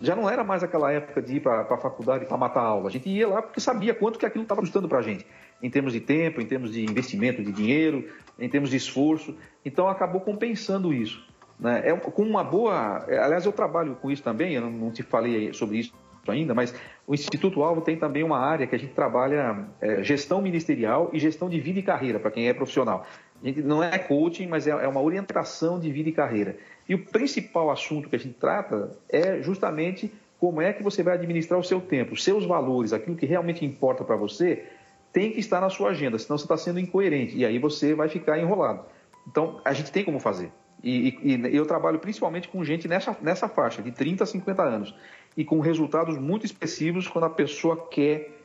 Já 0.00 0.14
não 0.14 0.30
era 0.30 0.44
mais 0.44 0.62
aquela 0.62 0.92
época 0.92 1.20
de 1.20 1.36
ir 1.36 1.40
para 1.40 1.62
a 1.62 1.76
faculdade 1.76 2.24
para 2.24 2.36
matar 2.36 2.60
a 2.60 2.66
aula. 2.66 2.88
A 2.88 2.90
gente 2.90 3.08
ia 3.08 3.26
lá 3.26 3.42
porque 3.42 3.60
sabia 3.60 3.92
quanto 3.92 4.18
que 4.18 4.24
aquilo 4.24 4.44
estava 4.44 4.60
custando 4.60 4.88
para 4.88 4.98
a 4.98 5.02
gente, 5.02 5.26
em 5.60 5.68
termos 5.68 5.92
de 5.92 6.00
tempo, 6.00 6.40
em 6.40 6.46
termos 6.46 6.72
de 6.72 6.84
investimento 6.84 7.42
de 7.42 7.50
dinheiro, 7.50 8.08
em 8.38 8.48
termos 8.48 8.70
de 8.70 8.76
esforço. 8.76 9.36
Então 9.64 9.88
acabou 9.88 10.20
compensando 10.20 10.94
isso. 10.94 11.26
Né? 11.58 11.82
É, 11.84 11.96
com 11.96 12.22
uma 12.22 12.44
boa. 12.44 13.04
Aliás, 13.08 13.44
eu 13.44 13.50
trabalho 13.50 13.96
com 13.96 14.08
isso 14.08 14.22
também, 14.22 14.54
eu 14.54 14.60
não, 14.60 14.70
não 14.70 14.90
te 14.92 15.02
falei 15.02 15.52
sobre 15.52 15.78
isso 15.78 15.92
ainda, 16.30 16.54
mas 16.54 16.74
o 17.06 17.14
Instituto 17.14 17.62
Alvo 17.62 17.80
tem 17.80 17.96
também 17.96 18.22
uma 18.22 18.38
área 18.38 18.66
que 18.66 18.74
a 18.74 18.78
gente 18.78 18.92
trabalha 18.92 19.66
é, 19.80 20.02
gestão 20.02 20.40
ministerial 20.42 21.10
e 21.12 21.18
gestão 21.18 21.48
de 21.48 21.60
vida 21.60 21.78
e 21.78 21.82
carreira, 21.82 22.18
para 22.18 22.30
quem 22.30 22.48
é 22.48 22.54
profissional. 22.54 23.06
A 23.42 23.46
gente 23.46 23.62
não 23.62 23.82
é 23.82 23.98
coaching, 23.98 24.46
mas 24.46 24.66
é, 24.66 24.70
é 24.70 24.88
uma 24.88 25.00
orientação 25.00 25.78
de 25.78 25.90
vida 25.90 26.08
e 26.08 26.12
carreira. 26.12 26.56
E 26.88 26.94
o 26.94 27.04
principal 27.04 27.70
assunto 27.70 28.08
que 28.08 28.16
a 28.16 28.18
gente 28.18 28.34
trata 28.34 28.96
é 29.08 29.42
justamente 29.42 30.12
como 30.38 30.60
é 30.60 30.72
que 30.72 30.82
você 30.82 31.02
vai 31.02 31.14
administrar 31.14 31.58
o 31.58 31.64
seu 31.64 31.80
tempo, 31.80 32.16
seus 32.16 32.44
valores, 32.44 32.92
aquilo 32.92 33.16
que 33.16 33.26
realmente 33.26 33.64
importa 33.64 34.04
para 34.04 34.16
você, 34.16 34.64
tem 35.12 35.32
que 35.32 35.40
estar 35.40 35.60
na 35.60 35.70
sua 35.70 35.90
agenda, 35.90 36.18
senão 36.18 36.38
você 36.38 36.44
está 36.44 36.56
sendo 36.56 36.78
incoerente 36.78 37.36
e 37.36 37.44
aí 37.44 37.58
você 37.58 37.94
vai 37.94 38.08
ficar 38.08 38.38
enrolado. 38.38 38.84
Então, 39.26 39.60
a 39.64 39.72
gente 39.72 39.90
tem 39.90 40.04
como 40.04 40.20
fazer. 40.20 40.50
E, 40.82 41.16
e, 41.22 41.34
e, 41.34 41.56
eu 41.56 41.66
trabalho 41.66 41.98
principalmente 41.98 42.48
com 42.48 42.62
gente 42.62 42.86
nessa, 42.86 43.16
nessa 43.20 43.48
faixa, 43.48 43.82
de 43.82 43.90
30 43.90 44.24
a 44.24 44.26
50 44.26 44.62
anos 44.62 44.94
e 45.36 45.44
com 45.44 45.60
resultados 45.60 46.18
muito 46.18 46.44
expressivos 46.44 47.06
quando 47.06 47.24
a 47.24 47.30
pessoa 47.30 47.88
quer 47.88 48.36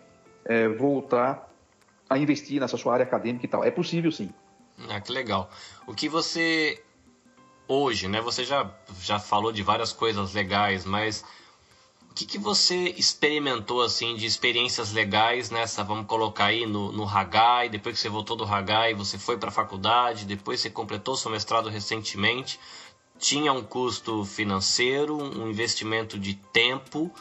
é, 0.46 0.68
voltar 0.68 1.50
a 2.10 2.18
investir 2.18 2.60
nessa 2.60 2.78
sua 2.78 2.94
área 2.94 3.04
acadêmica 3.04 3.46
e 3.46 3.50
tal. 3.50 3.64
É 3.64 3.72
possível 3.72 4.12
sim. 4.12 4.30
Ah, 4.90 5.00
que 5.00 5.12
legal. 5.12 5.50
O 5.88 5.94
que 5.94 6.10
você 6.10 6.82
hoje, 7.68 8.08
né? 8.08 8.22
Você 8.22 8.44
já, 8.44 8.70
já 9.02 9.20
falou 9.20 9.52
de 9.52 9.64
várias 9.64 9.92
coisas 9.94 10.34
legais, 10.34 10.86
mas 10.86 11.24
o 12.10 12.14
que, 12.14 12.26
que 12.26 12.38
você 12.38 12.90
experimentou 12.98 13.82
assim 13.82 14.16
de 14.16 14.26
experiências 14.26 14.92
legais 14.92 15.50
nessa, 15.50 15.84
vamos 15.84 16.06
colocar 16.06 16.46
aí 16.46 16.66
no, 16.66 16.92
no 16.92 17.08
Hagai, 17.08 17.70
depois 17.70 17.96
que 17.96 18.02
você 18.02 18.10
voltou 18.10 18.36
do 18.36 18.44
Hagai, 18.44 18.94
você 18.94 19.18
foi 19.18 19.38
para 19.38 19.50
a 19.50 19.52
faculdade, 19.52 20.26
depois 20.26 20.60
você 20.60 20.70
completou 20.70 21.16
seu 21.16 21.32
mestrado 21.32 21.70
recentemente 21.70 22.60
tinha 23.20 23.54
um 23.54 23.64
custo 23.64 24.26
financeiro, 24.26 25.18
um 25.18 25.50
investimento 25.50 26.18
de 26.18 26.34
tempo. 26.34 27.12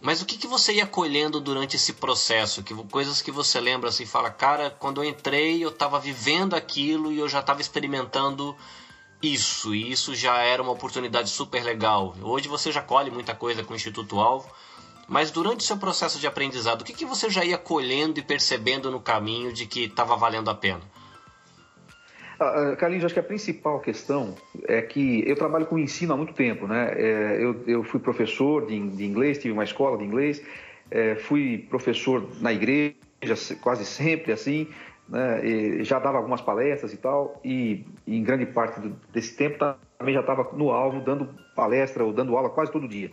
Mas 0.00 0.20
o 0.20 0.26
que, 0.26 0.36
que 0.36 0.46
você 0.46 0.74
ia 0.74 0.86
colhendo 0.86 1.40
durante 1.40 1.76
esse 1.76 1.94
processo? 1.94 2.62
Que, 2.62 2.74
coisas 2.74 3.22
que 3.22 3.30
você 3.30 3.60
lembra 3.60 3.88
assim, 3.88 4.04
fala, 4.04 4.30
cara, 4.30 4.70
quando 4.70 5.02
eu 5.02 5.08
entrei 5.08 5.64
eu 5.64 5.70
estava 5.70 5.98
vivendo 5.98 6.54
aquilo 6.54 7.12
e 7.12 7.18
eu 7.18 7.28
já 7.28 7.40
estava 7.40 7.60
experimentando 7.60 8.54
isso, 9.22 9.74
e 9.74 9.90
isso 9.90 10.14
já 10.14 10.38
era 10.38 10.62
uma 10.62 10.72
oportunidade 10.72 11.30
super 11.30 11.64
legal. 11.64 12.14
Hoje 12.22 12.48
você 12.48 12.70
já 12.70 12.82
colhe 12.82 13.10
muita 13.10 13.34
coisa 13.34 13.64
com 13.64 13.72
o 13.72 13.76
Instituto 13.76 14.20
Alvo, 14.20 14.50
mas 15.08 15.30
durante 15.30 15.60
o 15.60 15.62
seu 15.62 15.76
processo 15.76 16.18
de 16.18 16.26
aprendizado, 16.26 16.82
o 16.82 16.84
que, 16.84 16.92
que 16.92 17.06
você 17.06 17.30
já 17.30 17.44
ia 17.44 17.56
colhendo 17.56 18.18
e 18.18 18.22
percebendo 18.22 18.90
no 18.90 19.00
caminho 19.00 19.52
de 19.52 19.66
que 19.66 19.84
estava 19.84 20.16
valendo 20.16 20.50
a 20.50 20.54
pena? 20.54 20.82
Ah, 22.38 22.72
ah, 22.72 22.76
Carlinhos, 22.76 23.04
acho 23.04 23.14
que 23.14 23.20
a 23.20 23.22
principal 23.22 23.80
questão 23.80 24.34
é 24.68 24.82
que 24.82 25.24
eu 25.26 25.34
trabalho 25.36 25.66
com 25.66 25.78
ensino 25.78 26.12
há 26.12 26.16
muito 26.16 26.34
tempo, 26.34 26.66
né? 26.66 26.92
É, 26.94 27.38
eu, 27.40 27.62
eu, 27.66 27.82
fui 27.82 27.98
professor 27.98 28.66
de, 28.66 28.78
de, 28.90 29.04
inglês, 29.04 29.38
tive 29.38 29.52
uma 29.52 29.64
escola 29.64 29.96
de 29.96 30.04
inglês, 30.04 30.42
é, 30.90 31.14
fui 31.16 31.66
professor 31.70 32.28
na 32.40 32.52
igreja 32.52 32.94
quase 33.62 33.86
sempre 33.86 34.32
assim, 34.32 34.68
né? 35.08 35.82
já 35.82 35.98
dava 35.98 36.18
algumas 36.18 36.42
palestras 36.42 36.92
e 36.92 36.98
tal, 36.98 37.40
e, 37.42 37.86
e 38.06 38.18
em 38.18 38.22
grande 38.22 38.44
parte 38.44 38.80
do, 38.80 38.90
desse 39.12 39.34
tempo 39.34 39.58
também 39.98 40.14
já 40.14 40.20
estava 40.20 40.50
no 40.52 40.70
alvo 40.70 41.00
dando 41.00 41.28
palestra 41.54 42.04
ou 42.04 42.12
dando 42.12 42.36
aula 42.36 42.50
quase 42.50 42.70
todo 42.70 42.86
dia 42.86 43.10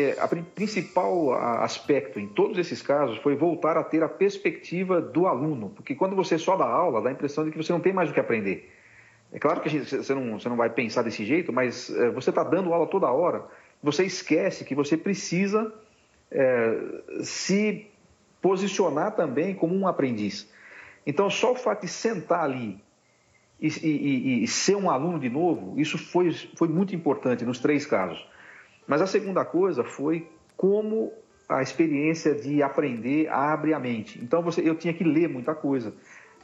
é, 0.00 0.20
a 0.20 0.28
principal 0.28 1.32
aspecto 1.62 2.18
em 2.18 2.26
todos 2.26 2.58
esses 2.58 2.80
casos 2.82 3.18
foi 3.18 3.34
voltar 3.34 3.76
a 3.76 3.84
ter 3.84 4.02
a 4.02 4.08
perspectiva 4.08 5.00
do 5.00 5.26
aluno, 5.26 5.70
porque 5.70 5.94
quando 5.94 6.16
você 6.16 6.38
só 6.38 6.56
dá 6.56 6.66
aula, 6.66 7.02
dá 7.02 7.08
a 7.08 7.12
impressão 7.12 7.44
de 7.44 7.50
que 7.50 7.56
você 7.56 7.72
não 7.72 7.80
tem 7.80 7.92
mais 7.92 8.10
o 8.10 8.12
que 8.12 8.20
aprender. 8.20 8.70
É 9.32 9.38
claro 9.38 9.60
que 9.60 9.68
gente, 9.68 9.96
você, 9.96 10.14
não, 10.14 10.38
você 10.38 10.48
não 10.48 10.56
vai 10.56 10.70
pensar 10.70 11.02
desse 11.02 11.24
jeito, 11.24 11.52
mas 11.52 11.90
é, 11.90 12.10
você 12.10 12.30
está 12.30 12.42
dando 12.42 12.72
aula 12.72 12.86
toda 12.86 13.10
hora, 13.10 13.44
você 13.82 14.04
esquece 14.04 14.64
que 14.64 14.74
você 14.74 14.96
precisa 14.96 15.72
é, 16.30 16.78
se 17.22 17.86
posicionar 18.42 19.14
também 19.14 19.54
como 19.54 19.74
um 19.74 19.86
aprendiz. 19.86 20.50
Então, 21.06 21.30
só 21.30 21.52
o 21.52 21.56
fato 21.56 21.82
de 21.82 21.88
sentar 21.88 22.44
ali 22.44 22.82
e, 23.60 23.68
e, 23.68 24.44
e 24.44 24.48
ser 24.48 24.76
um 24.76 24.90
aluno 24.90 25.18
de 25.18 25.28
novo, 25.28 25.78
isso 25.78 25.98
foi, 25.98 26.32
foi 26.56 26.68
muito 26.68 26.94
importante 26.94 27.44
nos 27.44 27.58
três 27.58 27.86
casos. 27.86 28.26
Mas 28.86 29.00
a 29.02 29.06
segunda 29.06 29.44
coisa 29.44 29.84
foi 29.84 30.28
como 30.56 31.12
a 31.48 31.62
experiência 31.62 32.34
de 32.34 32.62
aprender 32.62 33.28
abre 33.28 33.74
a 33.74 33.78
mente. 33.78 34.20
Então 34.22 34.42
você, 34.42 34.60
eu 34.60 34.76
tinha 34.76 34.94
que 34.94 35.02
ler 35.02 35.28
muita 35.28 35.54
coisa, 35.54 35.92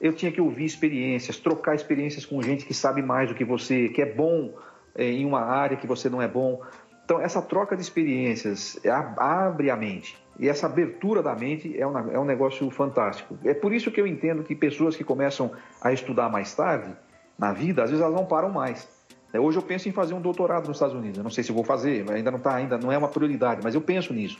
eu 0.00 0.12
tinha 0.12 0.32
que 0.32 0.40
ouvir 0.40 0.64
experiências, 0.64 1.38
trocar 1.38 1.74
experiências 1.74 2.26
com 2.26 2.42
gente 2.42 2.66
que 2.66 2.74
sabe 2.74 3.02
mais 3.02 3.28
do 3.28 3.34
que 3.34 3.44
você, 3.44 3.88
que 3.88 4.02
é 4.02 4.12
bom 4.12 4.52
é, 4.94 5.04
em 5.04 5.24
uma 5.24 5.40
área 5.40 5.76
que 5.76 5.86
você 5.86 6.08
não 6.08 6.20
é 6.20 6.26
bom. 6.26 6.60
Então 7.04 7.20
essa 7.20 7.40
troca 7.40 7.76
de 7.76 7.82
experiências 7.82 8.80
abre 9.16 9.70
a 9.70 9.76
mente. 9.76 10.18
E 10.38 10.48
essa 10.48 10.66
abertura 10.66 11.22
da 11.22 11.34
mente 11.34 11.74
é 11.76 11.82
é 11.82 12.18
um 12.18 12.24
negócio 12.24 12.68
fantástico. 12.70 13.38
É 13.44 13.54
por 13.54 13.72
isso 13.72 13.90
que 13.92 14.00
eu 14.00 14.06
entendo 14.06 14.42
que 14.42 14.54
pessoas 14.56 14.96
que 14.96 15.04
começam 15.04 15.52
a 15.80 15.92
estudar 15.92 16.28
mais 16.28 16.54
tarde 16.54 16.92
na 17.38 17.52
vida, 17.52 17.84
às 17.84 17.90
vezes 17.90 18.04
elas 18.04 18.14
não 18.14 18.26
param 18.26 18.50
mais. 18.50 18.95
É, 19.36 19.40
hoje 19.40 19.58
eu 19.58 19.62
penso 19.62 19.86
em 19.86 19.92
fazer 19.92 20.14
um 20.14 20.20
doutorado 20.20 20.66
nos 20.66 20.78
Estados 20.78 20.94
Unidos. 20.94 21.18
Eu 21.18 21.24
não 21.24 21.30
sei 21.30 21.44
se 21.44 21.52
vou 21.52 21.62
fazer, 21.62 22.10
ainda 22.10 22.30
não 22.30 22.38
tá, 22.38 22.54
ainda 22.54 22.78
não 22.78 22.90
é 22.90 22.96
uma 22.96 23.08
prioridade, 23.08 23.60
mas 23.62 23.74
eu 23.74 23.80
penso 23.82 24.14
nisso. 24.14 24.38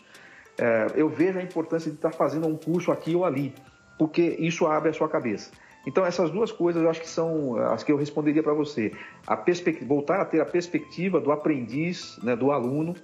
É, 0.59 0.87
eu 0.97 1.09
vejo 1.09 1.39
a 1.39 1.43
importância 1.43 1.91
de 1.91 1.97
estar 1.97 2.13
fazendo 2.13 2.47
um 2.47 2.57
curso 2.57 2.91
aqui 2.91 3.15
ou 3.15 3.25
ali, 3.25 3.53
porque 3.99 4.23
isso 4.39 4.67
abre 4.67 4.89
a 4.89 4.93
sua 4.95 5.09
cabeça. 5.09 5.51
Então 5.87 6.05
essas 6.05 6.31
duas 6.31 6.51
coisas 6.51 6.83
eu 6.83 6.89
acho 6.89 7.01
que 7.01 7.09
são 7.09 7.57
as 7.73 7.85
que 7.85 7.93
eu 7.93 7.97
responderia 7.97 8.43
para 8.43 8.55
você. 8.55 8.93
A 9.27 9.39
voltar 9.83 10.21
a 10.21 10.25
ter 10.25 10.41
a 10.41 10.47
perspectiva 10.47 11.21
do 11.21 11.31
aprendiz, 11.31 12.19
né, 12.23 12.35
do 12.35 12.51
aluno 12.51 12.95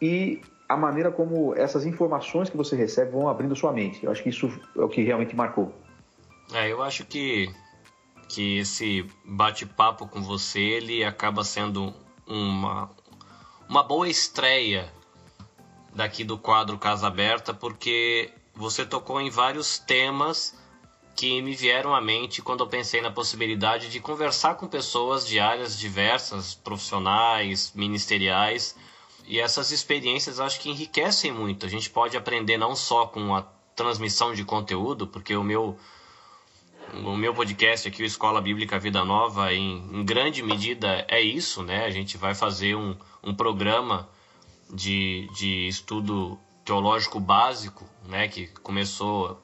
e 0.00 0.40
a 0.68 0.76
maneira 0.76 1.10
como 1.12 1.54
essas 1.54 1.84
informações 1.84 2.48
que 2.48 2.56
você 2.56 2.74
recebe 2.74 3.12
vão 3.12 3.28
abrindo 3.28 3.54
sua 3.54 3.72
mente. 3.72 4.02
Eu 4.04 4.10
acho 4.10 4.22
que 4.22 4.30
isso 4.30 4.50
é 4.76 4.80
o 4.80 4.88
que 4.88 5.02
realmente 5.02 5.36
marcou. 5.36 5.72
É, 6.52 6.72
eu 6.72 6.82
acho 6.82 7.04
que, 7.04 7.48
que 8.30 8.58
esse 8.58 9.04
bate-papo 9.24 10.06
com 10.06 10.22
você 10.22 10.60
ele 10.60 11.02
acaba 11.04 11.42
sendo 11.42 11.92
uma, 12.24 12.88
uma 13.68 13.82
boa 13.82 14.08
estreia 14.08 14.92
daqui 15.92 16.22
do 16.22 16.38
quadro 16.38 16.78
Casa 16.78 17.08
Aberta, 17.08 17.52
porque 17.52 18.32
você 18.54 18.86
tocou 18.86 19.20
em 19.20 19.30
vários 19.30 19.80
temas 19.80 20.56
que 21.16 21.42
me 21.42 21.56
vieram 21.56 21.92
à 21.92 22.00
mente 22.00 22.40
quando 22.40 22.62
eu 22.62 22.68
pensei 22.68 23.00
na 23.00 23.10
possibilidade 23.10 23.90
de 23.90 23.98
conversar 23.98 24.54
com 24.54 24.68
pessoas 24.68 25.26
de 25.26 25.40
áreas 25.40 25.76
diversas, 25.76 26.54
profissionais, 26.54 27.72
ministeriais, 27.74 28.76
e 29.26 29.40
essas 29.40 29.72
experiências 29.72 30.38
acho 30.38 30.60
que 30.60 30.70
enriquecem 30.70 31.32
muito. 31.32 31.66
A 31.66 31.68
gente 31.68 31.90
pode 31.90 32.16
aprender 32.16 32.56
não 32.56 32.76
só 32.76 33.06
com 33.06 33.34
a 33.34 33.42
transmissão 33.74 34.32
de 34.32 34.44
conteúdo, 34.44 35.08
porque 35.08 35.36
o 35.36 35.42
meu 35.42 35.76
o 36.94 37.16
meu 37.16 37.32
podcast 37.34 37.88
aqui, 37.88 38.02
o 38.02 38.06
Escola 38.06 38.40
Bíblica 38.40 38.78
Vida 38.78 39.04
Nova, 39.04 39.52
em, 39.52 39.78
em 39.92 40.04
grande 40.04 40.42
medida 40.42 41.04
é 41.08 41.20
isso, 41.20 41.62
né? 41.62 41.84
A 41.84 41.90
gente 41.90 42.16
vai 42.16 42.34
fazer 42.34 42.74
um, 42.74 42.96
um 43.22 43.34
programa 43.34 44.08
de, 44.72 45.28
de 45.34 45.68
estudo 45.68 46.38
teológico 46.64 47.20
básico, 47.20 47.84
né? 48.06 48.28
Que 48.28 48.48
começou 48.62 49.40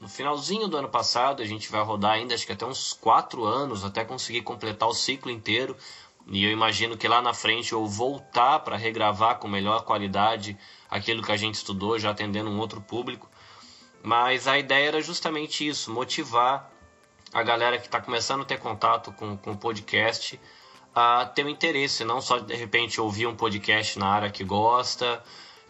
no 0.00 0.08
finalzinho 0.08 0.68
do 0.68 0.76
ano 0.76 0.88
passado. 0.88 1.42
A 1.42 1.46
gente 1.46 1.70
vai 1.70 1.82
rodar 1.82 2.12
ainda, 2.12 2.34
acho 2.34 2.46
que 2.46 2.52
até 2.52 2.64
uns 2.64 2.92
quatro 2.92 3.44
anos, 3.44 3.84
até 3.84 4.04
conseguir 4.04 4.42
completar 4.42 4.88
o 4.88 4.94
ciclo 4.94 5.30
inteiro. 5.30 5.76
E 6.28 6.44
eu 6.44 6.50
imagino 6.50 6.96
que 6.96 7.08
lá 7.08 7.20
na 7.20 7.34
frente 7.34 7.72
eu 7.72 7.84
voltar 7.86 8.60
para 8.60 8.76
regravar 8.76 9.38
com 9.38 9.48
melhor 9.48 9.82
qualidade 9.82 10.56
aquilo 10.88 11.22
que 11.22 11.32
a 11.32 11.36
gente 11.36 11.54
estudou, 11.54 11.98
já 11.98 12.10
atendendo 12.10 12.50
um 12.50 12.58
outro 12.58 12.80
público. 12.80 13.28
Mas 14.02 14.48
a 14.48 14.58
ideia 14.58 14.88
era 14.88 15.02
justamente 15.02 15.66
isso, 15.66 15.92
motivar 15.92 16.70
a 17.32 17.42
galera 17.42 17.78
que 17.78 17.86
está 17.86 18.00
começando 18.00 18.42
a 18.42 18.44
ter 18.44 18.58
contato 18.58 19.12
com, 19.12 19.36
com 19.36 19.52
o 19.52 19.56
podcast 19.56 20.40
a 20.94 21.24
ter 21.24 21.44
um 21.44 21.48
interesse, 21.48 22.04
não 22.04 22.20
só 22.20 22.38
de 22.38 22.54
repente 22.54 23.00
ouvir 23.00 23.26
um 23.26 23.36
podcast 23.36 23.98
na 23.98 24.08
área 24.08 24.30
que 24.30 24.42
gosta. 24.42 25.22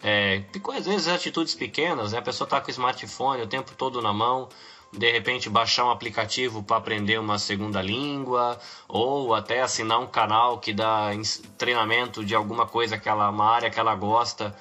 É, 0.03 0.43
às 0.76 0.87
vezes 0.87 1.09
atitudes 1.09 1.55
pequenas, 1.55 2.12
né? 2.12 2.18
a 2.18 2.22
pessoa 2.22 2.47
está 2.47 2.61
com 2.61 2.68
o 2.68 2.70
smartphone 2.70 3.43
o 3.43 3.47
tempo 3.47 3.72
todo 3.76 4.01
na 4.01 4.14
mão, 4.14 4.49
de 4.91 5.12
repente 5.12 5.51
baixar 5.51 5.85
um 5.85 5.91
aplicativo 5.91 6.62
para 6.62 6.78
aprender 6.78 7.20
uma 7.20 7.39
segunda 7.39 7.83
língua, 7.83 8.59
ou 8.89 9.35
até 9.35 9.61
assinar 9.61 10.01
um 10.01 10.07
canal 10.07 10.59
que 10.59 10.72
dá 10.72 11.11
treinamento 11.59 12.24
de 12.24 12.35
alguma 12.35 12.66
coisa 12.66 12.97
que 12.97 13.09
ela, 13.09 13.28
uma 13.28 13.45
área 13.45 13.68
que 13.68 13.78
ela 13.78 13.95
gosta. 13.95 14.57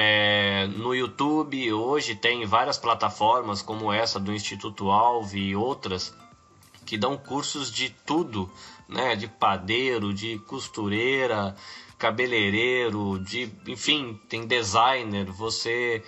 É, 0.00 0.68
no 0.68 0.94
YouTube 0.94 1.72
hoje 1.72 2.14
tem 2.14 2.46
várias 2.46 2.78
plataformas 2.78 3.60
como 3.60 3.92
essa 3.92 4.20
do 4.20 4.32
Instituto 4.32 4.92
Alve 4.92 5.40
e 5.40 5.56
outras 5.56 6.14
que 6.86 6.96
dão 6.96 7.18
cursos 7.18 7.68
de 7.68 7.90
tudo, 8.06 8.48
né? 8.88 9.16
De 9.16 9.26
padeiro, 9.26 10.14
de 10.14 10.38
costureira, 10.46 11.56
cabeleireiro, 11.98 13.18
de 13.18 13.50
enfim, 13.66 14.16
tem 14.28 14.46
designer, 14.46 15.32
você 15.32 16.00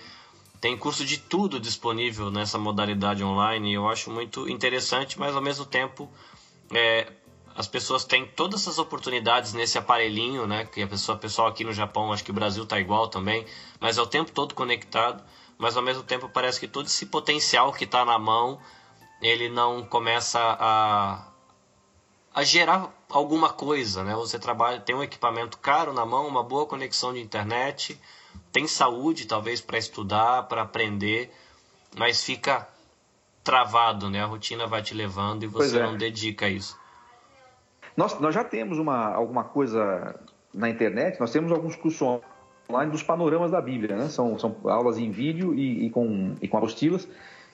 tem 0.61 0.77
curso 0.77 1.03
de 1.03 1.17
tudo 1.17 1.59
disponível 1.59 2.31
nessa 2.31 2.57
modalidade 2.57 3.21
online. 3.25 3.73
Eu 3.73 3.89
acho 3.89 4.09
muito 4.09 4.47
interessante, 4.47 5.19
mas 5.19 5.35
ao 5.35 5.41
mesmo 5.41 5.65
tempo 5.65 6.09
é, 6.73 7.11
as 7.55 7.67
pessoas 7.67 8.03
têm 8.03 8.25
todas 8.25 8.61
essas 8.61 8.79
oportunidades 8.79 9.53
nesse 9.53 9.77
aparelhinho, 9.77 10.47
né? 10.47 10.65
Que 10.65 10.81
a 10.81 10.87
pessoa, 10.87 11.17
pessoal 11.17 11.47
aqui 11.47 11.63
no 11.63 11.73
Japão, 11.73 12.11
acho 12.11 12.23
que 12.23 12.31
o 12.31 12.33
Brasil 12.33 12.65
tá 12.65 12.79
igual 12.79 13.07
também, 13.07 13.45
mas 13.79 13.97
é 13.97 14.01
o 14.01 14.07
tempo 14.07 14.31
todo 14.31 14.55
conectado. 14.55 15.23
Mas 15.57 15.77
ao 15.77 15.83
mesmo 15.83 16.01
tempo 16.01 16.27
parece 16.27 16.59
que 16.59 16.67
todo 16.67 16.87
esse 16.87 17.05
potencial 17.05 17.71
que 17.71 17.83
está 17.83 18.03
na 18.03 18.17
mão, 18.17 18.59
ele 19.21 19.47
não 19.47 19.83
começa 19.83 20.39
a, 20.39 21.27
a 22.33 22.43
gerar 22.43 22.91
alguma 23.07 23.49
coisa, 23.49 24.03
né? 24.03 24.15
Você 24.15 24.39
trabalha, 24.39 24.79
tem 24.79 24.95
um 24.95 25.03
equipamento 25.03 25.59
caro 25.59 25.93
na 25.93 26.03
mão, 26.03 26.27
uma 26.27 26.43
boa 26.43 26.65
conexão 26.65 27.13
de 27.13 27.19
internet, 27.19 27.99
tem 28.51 28.67
saúde 28.67 29.25
talvez 29.25 29.61
para 29.61 29.77
estudar, 29.77 30.43
para 30.43 30.63
aprender, 30.63 31.31
mas 31.95 32.23
fica 32.23 32.67
travado, 33.43 34.09
né? 34.09 34.23
A 34.23 34.25
rotina 34.25 34.65
vai 34.65 34.81
te 34.81 34.95
levando 34.95 35.43
e 35.43 35.47
você 35.47 35.77
é. 35.77 35.83
não 35.83 35.95
dedica 35.95 36.47
a 36.47 36.49
isso. 36.49 36.80
Nós, 38.01 38.19
nós 38.19 38.33
já 38.33 38.43
temos 38.43 38.79
uma, 38.79 39.13
alguma 39.13 39.43
coisa 39.43 40.15
na 40.51 40.67
internet, 40.67 41.19
nós 41.19 41.31
temos 41.31 41.51
alguns 41.51 41.75
cursos 41.75 42.01
online 42.67 42.91
dos 42.91 43.03
panoramas 43.03 43.51
da 43.51 43.61
Bíblia, 43.61 43.95
né? 43.95 44.09
São, 44.09 44.39
são 44.39 44.55
aulas 44.63 44.97
em 44.97 45.11
vídeo 45.11 45.53
e, 45.53 45.85
e 45.85 45.89
com, 45.91 46.33
e 46.41 46.47
com 46.47 46.57
apostilas 46.57 47.07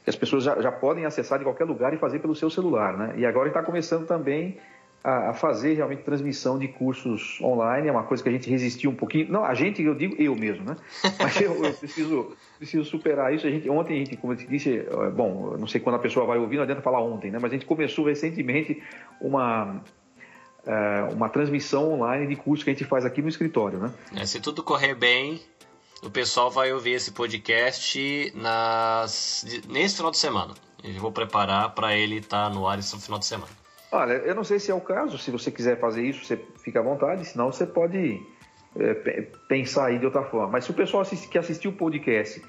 que 0.06 0.10
as 0.10 0.16
pessoas 0.16 0.46
já, 0.46 0.62
já, 0.62 0.72
podem 0.72 1.04
acessar 1.04 1.38
de 1.38 1.44
qualquer 1.44 1.66
lugar 1.66 1.94
e 1.94 1.98
fazer 1.98 2.20
pelo 2.20 2.34
seu 2.34 2.50
celular, 2.50 2.98
né? 2.98 3.16
E 3.18 3.26
agora 3.26 3.50
está 3.50 3.62
começando 3.62 4.08
também 4.08 4.58
a, 5.04 5.32
a, 5.32 5.34
fazer 5.34 5.74
realmente 5.74 6.04
transmissão 6.04 6.58
de 6.58 6.70
cursos 6.70 7.42
online, 7.42 7.90
é 7.90 7.92
uma 7.92 8.04
coisa 8.04 8.24
que 8.24 8.30
a 8.30 8.32
gente 8.32 8.50
resistiu 8.50 8.90
um 8.90 8.96
pouquinho. 8.96 9.30
Não, 9.30 9.44
a 9.44 9.54
gente, 9.54 9.84
eu 9.84 9.96
digo 9.96 10.16
eu 10.18 10.34
mesmo, 10.34 10.64
né? 10.64 10.78
Mas 11.22 11.42
eu, 11.42 11.62
eu 11.62 11.74
preciso, 11.74 12.38
preciso 12.58 12.86
superar 12.86 13.34
isso. 13.34 13.46
A 13.46 13.50
gente, 13.50 13.70
ontem, 13.70 13.96
a 13.96 13.98
gente, 13.98 14.16
como 14.16 14.32
eu 14.32 14.38
disse, 14.38 14.78
é, 14.78 15.10
bom, 15.10 15.58
não 15.60 15.68
sei 15.68 15.82
quando 15.82 15.96
a 15.96 16.00
pessoa 16.00 16.26
vai 16.26 16.38
ouvir, 16.38 16.56
não 16.56 16.64
adianta 16.64 16.82
falar 16.82 17.02
ontem, 17.02 17.32
né? 17.32 17.38
Mas 17.38 17.52
a 17.52 17.56
gente 17.56 17.66
começou 17.66 18.06
recentemente 18.06 18.82
uma, 19.20 19.84
é, 20.68 21.14
uma 21.14 21.30
transmissão 21.30 21.94
online 21.94 22.28
de 22.28 22.36
curso 22.36 22.64
que 22.64 22.70
a 22.70 22.74
gente 22.74 22.84
faz 22.84 23.06
aqui 23.06 23.22
no 23.22 23.30
escritório, 23.30 23.80
né? 23.80 23.94
É, 24.16 24.26
se 24.26 24.42
tudo 24.42 24.62
correr 24.62 24.94
bem, 24.94 25.42
o 26.04 26.10
pessoal 26.10 26.52
vai 26.52 26.74
ouvir 26.74 26.92
esse 26.92 27.12
podcast 27.12 28.34
nas, 28.36 29.46
nesse 29.70 29.96
final 29.96 30.12
de 30.12 30.18
semana. 30.18 30.54
Eu 30.84 31.00
vou 31.00 31.12
preparar 31.12 31.74
para 31.74 31.96
ele 31.96 32.18
estar 32.18 32.50
tá 32.50 32.54
no 32.54 32.68
ar 32.68 32.78
esse 32.78 33.00
final 33.00 33.18
de 33.18 33.26
semana. 33.26 33.52
Olha, 33.92 34.14
eu 34.14 34.36
não 34.36 34.44
sei 34.44 34.60
se 34.60 34.70
é 34.70 34.76
o 34.76 34.82
caso, 34.82 35.18
se 35.18 35.32
você 35.32 35.50
quiser 35.50 35.80
fazer 35.80 36.04
isso, 36.04 36.26
você 36.26 36.38
fica 36.62 36.80
à 36.80 36.84
vontade, 36.84 37.24
senão 37.24 37.52
você 37.52 37.66
pode 37.66 38.22
é, 38.78 39.22
pensar 39.48 39.86
aí 39.86 39.98
de 39.98 40.06
outra 40.06 40.24
forma. 40.24 40.50
Mas 40.50 40.66
se 40.66 40.72
o 40.72 40.74
pessoal 40.74 41.04
que 41.06 41.38
assistiu 41.38 41.72
o 41.72 41.74
podcast 41.74 42.44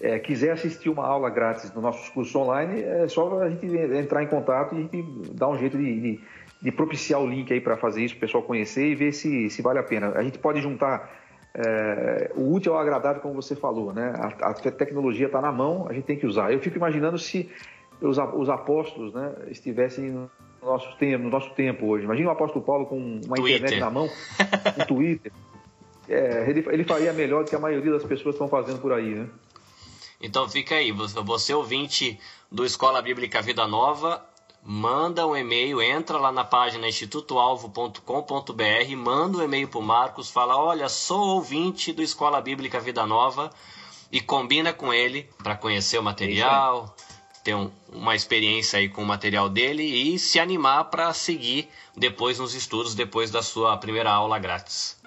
é, 0.00 0.18
quiser 0.18 0.52
assistir 0.52 0.88
uma 0.88 1.06
aula 1.06 1.28
grátis 1.28 1.72
no 1.74 1.82
nossos 1.82 2.08
cursos 2.08 2.34
online, 2.34 2.82
é 2.82 3.06
só 3.06 3.42
a 3.42 3.50
gente 3.50 3.66
entrar 3.66 4.22
em 4.22 4.26
contato 4.26 4.74
e 4.74 4.78
a 4.78 4.80
gente 4.80 5.02
dar 5.34 5.48
um 5.48 5.58
jeito 5.58 5.76
de, 5.76 6.00
de, 6.00 6.20
de 6.60 6.70
propiciar 6.70 7.20
o 7.20 7.26
link 7.26 7.52
aí 7.52 7.60
para 7.60 7.76
fazer 7.76 8.04
isso, 8.04 8.16
o 8.16 8.18
pessoal 8.18 8.42
conhecer 8.42 8.86
e 8.88 8.94
ver 8.94 9.12
se, 9.12 9.48
se 9.48 9.62
vale 9.62 9.78
a 9.78 9.82
pena. 9.82 10.12
A 10.14 10.22
gente 10.22 10.38
pode 10.38 10.60
juntar 10.60 11.10
é, 11.54 12.30
o 12.34 12.52
útil 12.52 12.74
ao 12.74 12.80
agradável, 12.80 13.20
como 13.22 13.34
você 13.34 13.56
falou, 13.56 13.92
né? 13.92 14.12
A, 14.16 14.50
a 14.50 14.54
tecnologia 14.54 15.26
está 15.26 15.40
na 15.40 15.50
mão, 15.50 15.86
a 15.88 15.92
gente 15.92 16.04
tem 16.04 16.18
que 16.18 16.26
usar. 16.26 16.52
Eu 16.52 16.60
fico 16.60 16.76
imaginando 16.76 17.18
se 17.18 17.50
os, 18.00 18.18
os 18.18 18.48
apóstolos 18.48 19.12
né, 19.12 19.32
estivessem 19.48 20.10
no 20.10 20.30
nosso 20.62 20.96
tempo, 20.96 21.24
no 21.24 21.30
nosso 21.30 21.50
tempo 21.54 21.86
hoje. 21.86 22.04
Imagina 22.04 22.28
o 22.28 22.32
apóstolo 22.32 22.64
Paulo 22.64 22.86
com 22.86 23.20
uma 23.24 23.36
Twitter. 23.36 23.56
internet 23.56 23.80
na 23.80 23.90
mão, 23.90 24.08
um 24.78 24.86
Twitter. 24.86 25.32
É, 26.08 26.50
ele, 26.50 26.64
ele 26.68 26.82
faria 26.82 27.12
melhor 27.12 27.44
do 27.44 27.50
que 27.50 27.54
a 27.54 27.60
maioria 27.60 27.92
das 27.92 28.02
pessoas 28.02 28.34
estão 28.34 28.48
fazendo 28.48 28.80
por 28.80 28.92
aí, 28.92 29.14
né? 29.14 29.28
Então 30.20 30.48
fica 30.48 30.74
aí, 30.74 30.90
você 30.90 31.54
ouvinte 31.54 32.18
do 32.50 32.64
Escola 32.64 33.00
Bíblica 33.00 33.40
Vida 33.40 33.64
Nova, 33.68 34.20
manda 34.62 35.26
um 35.26 35.36
e-mail, 35.36 35.80
entra 35.80 36.18
lá 36.18 36.30
na 36.30 36.44
página 36.44 36.88
institutoalvo.com.br, 36.88 38.96
manda 38.96 39.38
um 39.38 39.42
e-mail 39.42 39.68
para 39.68 39.78
o 39.78 39.82
Marcos, 39.82 40.30
fala, 40.30 40.56
olha, 40.56 40.88
sou 40.88 41.36
ouvinte 41.36 41.92
do 41.92 42.02
Escola 42.02 42.40
Bíblica 42.40 42.78
Vida 42.78 43.06
Nova 43.06 43.50
e 44.12 44.20
combina 44.20 44.72
com 44.72 44.92
ele 44.92 45.28
para 45.42 45.56
conhecer 45.56 45.98
o 45.98 46.02
material, 46.02 46.94
ter 47.42 47.54
um, 47.54 47.70
uma 47.92 48.14
experiência 48.14 48.78
aí 48.78 48.88
com 48.88 49.02
o 49.02 49.06
material 49.06 49.48
dele 49.48 49.82
e 49.82 50.18
se 50.18 50.38
animar 50.38 50.84
para 50.84 51.12
seguir 51.14 51.68
depois 51.96 52.38
nos 52.38 52.54
estudos, 52.54 52.94
depois 52.94 53.30
da 53.30 53.42
sua 53.42 53.76
primeira 53.76 54.10
aula 54.10 54.38
grátis. 54.38 55.00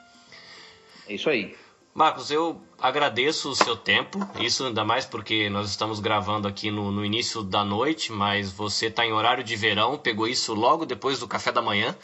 É 1.08 1.14
isso 1.14 1.30
aí. 1.30 1.56
Marcos, 1.94 2.32
eu 2.32 2.60
agradeço 2.82 3.52
o 3.52 3.56
seu 3.56 3.78
tempo, 3.78 4.18
isso 4.40 4.66
ainda 4.66 4.84
mais 4.84 5.06
porque 5.06 5.48
nós 5.48 5.70
estamos 5.70 6.00
gravando 6.00 6.48
aqui 6.48 6.72
no, 6.72 6.92
no 6.92 7.06
início 7.06 7.44
da 7.44 7.64
noite, 7.64 8.12
mas 8.12 8.52
você 8.52 8.88
está 8.88 9.06
em 9.06 9.14
horário 9.14 9.44
de 9.44 9.56
verão, 9.56 9.96
pegou 9.96 10.28
isso 10.28 10.56
logo 10.56 10.88
depois 10.88 11.20
do 11.20 11.28
café 11.28 11.52
da 11.52 11.62
manhã, 11.62 11.96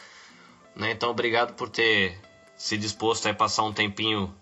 né? 0.76 0.92
Então 0.92 1.10
obrigado 1.10 1.54
por 1.54 1.68
ter 1.68 2.20
se 2.56 2.78
disposto 2.78 3.26
a 3.26 3.34
passar 3.34 3.64
um 3.64 3.72
tempinho 3.72 4.32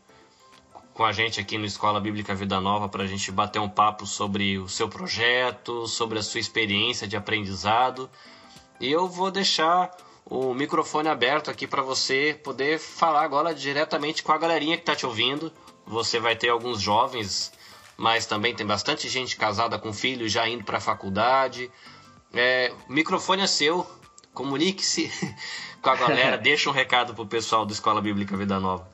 com 0.92 1.02
a 1.02 1.12
gente 1.12 1.40
aqui 1.40 1.56
no 1.56 1.64
Escola 1.64 1.98
Bíblica 1.98 2.34
Vida 2.34 2.60
Nova 2.60 2.86
para 2.86 3.04
a 3.04 3.06
gente 3.06 3.32
bater 3.32 3.58
um 3.58 3.70
papo 3.70 4.04
sobre 4.04 4.58
o 4.58 4.68
seu 4.68 4.86
projeto, 4.86 5.86
sobre 5.86 6.18
a 6.18 6.22
sua 6.22 6.40
experiência 6.40 7.08
de 7.08 7.16
aprendizado. 7.16 8.10
E 8.78 8.90
eu 8.90 9.08
vou 9.08 9.30
deixar 9.30 9.96
o 10.30 10.52
microfone 10.52 11.08
aberto 11.08 11.50
aqui 11.50 11.66
para 11.66 11.80
você 11.80 12.38
poder 12.44 12.78
falar 12.78 13.22
agora 13.22 13.54
diretamente 13.54 14.22
com 14.22 14.30
a 14.30 14.38
galerinha 14.38 14.76
que 14.76 14.82
está 14.82 14.94
te 14.94 15.06
ouvindo. 15.06 15.50
Você 15.86 16.20
vai 16.20 16.36
ter 16.36 16.50
alguns 16.50 16.82
jovens, 16.82 17.50
mas 17.96 18.26
também 18.26 18.54
tem 18.54 18.66
bastante 18.66 19.08
gente 19.08 19.36
casada 19.36 19.78
com 19.78 19.90
filhos 19.90 20.30
já 20.30 20.46
indo 20.46 20.64
para 20.64 20.76
a 20.76 20.80
faculdade. 20.80 21.70
É, 22.34 22.70
o 22.86 22.92
microfone 22.92 23.42
é 23.42 23.46
seu, 23.46 23.86
comunique-se 24.34 25.10
com 25.80 25.88
a 25.88 25.96
galera, 25.96 26.36
deixa 26.38 26.68
um 26.68 26.74
recado 26.74 27.14
para 27.14 27.22
o 27.22 27.26
pessoal 27.26 27.64
do 27.64 27.72
Escola 27.72 28.02
Bíblica 28.02 28.36
Vida 28.36 28.60
Nova. 28.60 28.86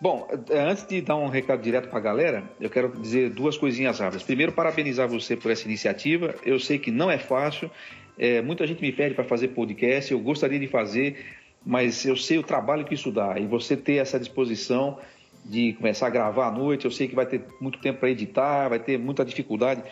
Bom, 0.00 0.26
é, 0.48 0.58
antes 0.58 0.86
de 0.86 1.02
dar 1.02 1.16
um 1.16 1.28
recado 1.28 1.60
direto 1.60 1.90
para 1.90 1.98
a 1.98 2.02
galera, 2.02 2.50
eu 2.58 2.70
quero 2.70 2.88
dizer 2.98 3.28
duas 3.28 3.58
coisinhas 3.58 3.98
rápidas. 3.98 4.22
Primeiro, 4.22 4.52
parabenizar 4.52 5.06
você 5.06 5.36
por 5.36 5.50
essa 5.50 5.64
iniciativa. 5.64 6.34
Eu 6.42 6.58
sei 6.58 6.78
que 6.78 6.90
não 6.90 7.10
é 7.10 7.18
fácil, 7.18 7.70
é, 8.18 8.40
muita 8.40 8.66
gente 8.66 8.80
me 8.80 8.92
pede 8.92 9.14
para 9.14 9.24
fazer 9.24 9.48
podcast, 9.48 10.12
eu 10.12 10.20
gostaria 10.20 10.58
de 10.58 10.68
fazer, 10.68 11.24
mas 11.64 12.04
eu 12.04 12.16
sei 12.16 12.38
o 12.38 12.42
trabalho 12.42 12.84
que 12.84 12.94
isso 12.94 13.10
dá. 13.10 13.38
E 13.38 13.46
você 13.46 13.76
ter 13.76 13.94
essa 13.94 14.18
disposição 14.18 14.98
de 15.44 15.74
começar 15.74 16.06
a 16.06 16.10
gravar 16.10 16.48
à 16.48 16.50
noite, 16.50 16.84
eu 16.84 16.90
sei 16.90 17.08
que 17.08 17.14
vai 17.14 17.26
ter 17.26 17.44
muito 17.60 17.78
tempo 17.80 18.00
para 18.00 18.10
editar, 18.10 18.68
vai 18.68 18.78
ter 18.78 18.98
muita 18.98 19.24
dificuldade. 19.24 19.82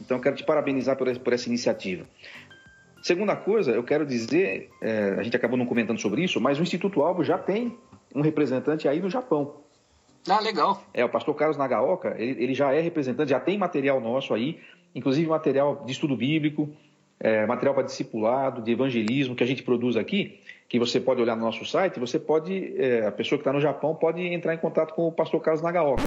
Então, 0.00 0.16
eu 0.16 0.22
quero 0.22 0.36
te 0.36 0.44
parabenizar 0.44 0.96
por, 0.96 1.18
por 1.18 1.32
essa 1.32 1.48
iniciativa. 1.48 2.04
Segunda 3.02 3.36
coisa, 3.36 3.70
eu 3.72 3.82
quero 3.82 4.06
dizer, 4.06 4.70
é, 4.80 5.16
a 5.18 5.22
gente 5.22 5.36
acabou 5.36 5.58
não 5.58 5.66
comentando 5.66 6.00
sobre 6.00 6.24
isso, 6.24 6.40
mas 6.40 6.58
o 6.58 6.62
Instituto 6.62 7.02
Alvo 7.02 7.22
já 7.22 7.36
tem 7.36 7.76
um 8.14 8.22
representante 8.22 8.88
aí 8.88 9.00
no 9.00 9.10
Japão. 9.10 9.56
Ah, 10.26 10.40
legal. 10.40 10.82
É, 10.94 11.04
o 11.04 11.08
pastor 11.08 11.34
Carlos 11.34 11.58
Nagaoka, 11.58 12.14
ele, 12.16 12.42
ele 12.42 12.54
já 12.54 12.72
é 12.72 12.80
representante, 12.80 13.30
já 13.30 13.40
tem 13.40 13.58
material 13.58 14.00
nosso 14.00 14.32
aí, 14.32 14.58
inclusive 14.94 15.28
material 15.28 15.82
de 15.84 15.92
estudo 15.92 16.16
bíblico, 16.16 16.70
é, 17.24 17.46
material 17.46 17.74
para 17.74 17.84
discipulado, 17.84 18.60
de 18.60 18.70
evangelismo 18.70 19.34
que 19.34 19.42
a 19.42 19.46
gente 19.46 19.62
produz 19.62 19.96
aqui, 19.96 20.38
que 20.68 20.78
você 20.78 21.00
pode 21.00 21.22
olhar 21.22 21.34
no 21.34 21.42
nosso 21.42 21.64
site, 21.64 21.98
você 21.98 22.18
pode, 22.18 22.74
é, 22.76 23.06
a 23.06 23.10
pessoa 23.10 23.38
que 23.38 23.40
está 23.40 23.50
no 23.50 23.62
Japão 23.62 23.94
pode 23.94 24.20
entrar 24.20 24.52
em 24.52 24.58
contato 24.58 24.92
com 24.92 25.08
o 25.08 25.12
pastor 25.12 25.40
Carlos 25.40 25.62
Nagaoka. 25.62 26.02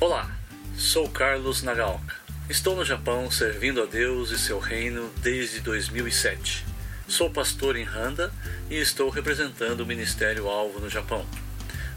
Olá, 0.00 0.34
sou 0.74 1.06
Carlos 1.10 1.62
Nagaoka. 1.62 2.16
Estou 2.48 2.74
no 2.74 2.82
Japão 2.82 3.30
servindo 3.30 3.82
a 3.82 3.84
Deus 3.84 4.30
e 4.30 4.38
seu 4.38 4.58
reino 4.58 5.10
desde 5.22 5.60
2007. 5.60 6.64
Sou 7.06 7.28
pastor 7.28 7.76
em 7.76 7.84
Handa 7.84 8.32
e 8.70 8.76
estou 8.76 9.10
representando 9.10 9.80
o 9.80 9.86
Ministério 9.86 10.48
Alvo 10.48 10.80
no 10.80 10.88
Japão. 10.88 11.26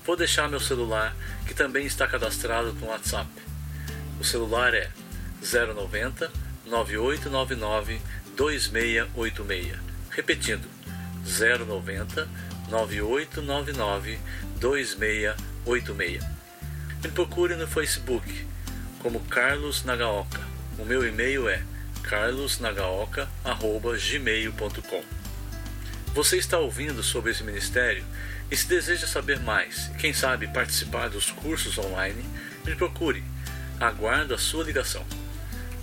Vou 0.05 0.17
deixar 0.17 0.49
meu 0.49 0.59
celular, 0.59 1.15
que 1.47 1.53
também 1.53 1.85
está 1.85 2.05
cadastrado 2.05 2.75
com 2.81 2.87
WhatsApp. 2.87 3.29
O 4.19 4.25
celular 4.25 4.73
é 4.73 4.89
090 5.41 6.42
9899 6.65 8.01
2686. 8.35 9.77
Repetindo, 10.09 10.67
090 11.23 12.27
9899 12.69 14.19
2686. 14.59 16.23
Me 17.03 17.09
procure 17.09 17.55
no 17.55 17.67
Facebook 17.67 18.47
como 18.99 19.19
Carlos 19.21 19.83
Nagaoka. 19.83 20.41
O 20.79 20.85
meu 20.85 21.07
e-mail 21.07 21.49
é 21.49 21.61
carlosnagaoka.gmail.com 22.03 25.03
Você 26.13 26.37
está 26.37 26.59
ouvindo 26.59 27.01
sobre 27.03 27.31
esse 27.31 27.43
ministério 27.43 28.05
e 28.49 28.57
se 28.57 28.67
deseja 28.67 29.05
saber 29.07 29.39
mais 29.39 29.91
quem 29.99 30.13
sabe 30.13 30.47
participar 30.47 31.09
dos 31.09 31.31
cursos 31.31 31.77
online, 31.77 32.23
me 32.65 32.75
procure. 32.75 33.23
Aguardo 33.79 34.33
a 34.33 34.37
sua 34.37 34.63
ligação. 34.63 35.05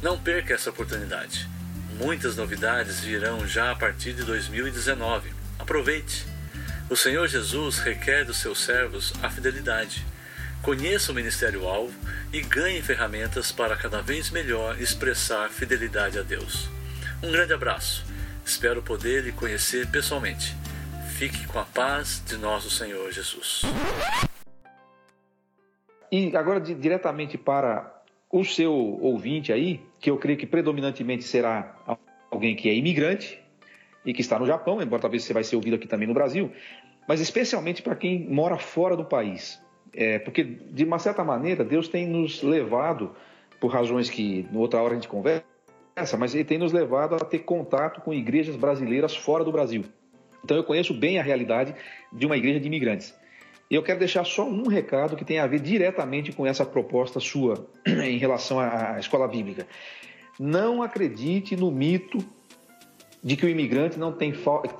Não 0.02 0.18
perca 0.18 0.54
essa 0.54 0.70
oportunidade. 0.70 1.46
Muitas 1.98 2.34
novidades 2.34 3.00
virão 3.00 3.46
já 3.46 3.70
a 3.70 3.76
partir 3.76 4.14
de 4.14 4.24
2019. 4.24 5.30
Aproveite! 5.58 6.26
O 6.88 6.96
Senhor 6.96 7.28
Jesus 7.28 7.78
requer 7.78 8.24
dos 8.24 8.38
seus 8.38 8.64
servos 8.64 9.12
a 9.22 9.28
fidelidade. 9.28 10.04
Conheça 10.62 11.12
o 11.12 11.14
Ministério 11.14 11.68
Alvo 11.68 11.94
e 12.32 12.40
ganhe 12.40 12.80
ferramentas 12.80 13.52
para 13.52 13.76
cada 13.76 14.00
vez 14.00 14.30
melhor 14.30 14.80
expressar 14.80 15.50
fidelidade 15.50 16.18
a 16.18 16.22
Deus. 16.22 16.68
Um 17.22 17.30
grande 17.30 17.52
abraço. 17.52 18.04
Espero 18.44 18.82
poder 18.82 19.22
lhe 19.24 19.32
conhecer 19.32 19.86
pessoalmente. 19.88 20.56
Fique 21.18 21.46
com 21.46 21.58
a 21.58 21.64
paz 21.64 22.22
de 22.26 22.38
nosso 22.38 22.70
Senhor 22.70 23.12
Jesus. 23.12 23.62
E 26.10 26.34
agora 26.34 26.58
diretamente 26.58 27.36
para 27.36 27.99
o 28.30 28.44
seu 28.44 28.72
ouvinte 28.72 29.52
aí, 29.52 29.80
que 29.98 30.10
eu 30.10 30.16
creio 30.16 30.38
que 30.38 30.46
predominantemente 30.46 31.24
será 31.24 31.76
alguém 32.30 32.54
que 32.54 32.68
é 32.68 32.74
imigrante 32.74 33.40
e 34.04 34.14
que 34.14 34.20
está 34.20 34.38
no 34.38 34.46
Japão, 34.46 34.80
embora 34.80 35.02
talvez 35.02 35.24
você 35.24 35.32
vai 35.32 35.42
ser 35.42 35.56
ouvido 35.56 35.74
aqui 35.74 35.88
também 35.88 36.06
no 36.06 36.14
Brasil, 36.14 36.50
mas 37.08 37.20
especialmente 37.20 37.82
para 37.82 37.96
quem 37.96 38.28
mora 38.28 38.56
fora 38.56 38.96
do 38.96 39.04
país. 39.04 39.60
É, 39.92 40.20
porque, 40.20 40.44
de 40.44 40.84
uma 40.84 41.00
certa 41.00 41.24
maneira, 41.24 41.64
Deus 41.64 41.88
tem 41.88 42.06
nos 42.06 42.42
levado, 42.42 43.14
por 43.60 43.72
razões 43.72 44.08
que 44.08 44.46
outra 44.54 44.80
hora 44.80 44.92
a 44.92 44.94
gente 44.94 45.08
conversa, 45.08 45.44
mas 46.16 46.34
Ele 46.34 46.44
tem 46.44 46.56
nos 46.56 46.72
levado 46.72 47.16
a 47.16 47.18
ter 47.18 47.40
contato 47.40 48.00
com 48.00 48.14
igrejas 48.14 48.54
brasileiras 48.54 49.14
fora 49.14 49.44
do 49.44 49.50
Brasil. 49.50 49.84
Então 50.44 50.56
eu 50.56 50.64
conheço 50.64 50.94
bem 50.94 51.18
a 51.18 51.22
realidade 51.22 51.74
de 52.12 52.24
uma 52.24 52.36
igreja 52.36 52.60
de 52.60 52.68
imigrantes. 52.68 53.14
E 53.70 53.74
eu 53.76 53.82
quero 53.84 54.00
deixar 54.00 54.24
só 54.24 54.44
um 54.44 54.66
recado 54.66 55.14
que 55.14 55.24
tem 55.24 55.38
a 55.38 55.46
ver 55.46 55.60
diretamente 55.60 56.32
com 56.32 56.44
essa 56.44 56.66
proposta 56.66 57.20
sua 57.20 57.68
em 57.86 58.18
relação 58.18 58.58
à 58.58 58.98
escola 58.98 59.28
bíblica. 59.28 59.64
Não 60.40 60.82
acredite 60.82 61.54
no 61.54 61.70
mito 61.70 62.18
de 63.22 63.36
que 63.36 63.46
o 63.46 63.48
imigrante 63.48 63.96
não 63.96 64.12
tem 64.12 64.34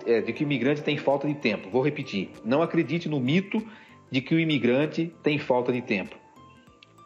é, 0.06 0.20
de 0.22 0.32
que 0.32 0.42
o 0.42 0.44
imigrante 0.46 0.82
tem 0.82 0.96
falta 0.96 1.28
de 1.28 1.34
tempo. 1.34 1.70
Vou 1.70 1.82
repetir. 1.82 2.30
Não 2.44 2.62
acredite 2.62 3.08
no 3.08 3.20
mito 3.20 3.62
de 4.10 4.20
que 4.20 4.34
o 4.34 4.40
imigrante 4.40 5.14
tem 5.22 5.38
falta 5.38 5.72
de 5.72 5.82
tempo. 5.82 6.16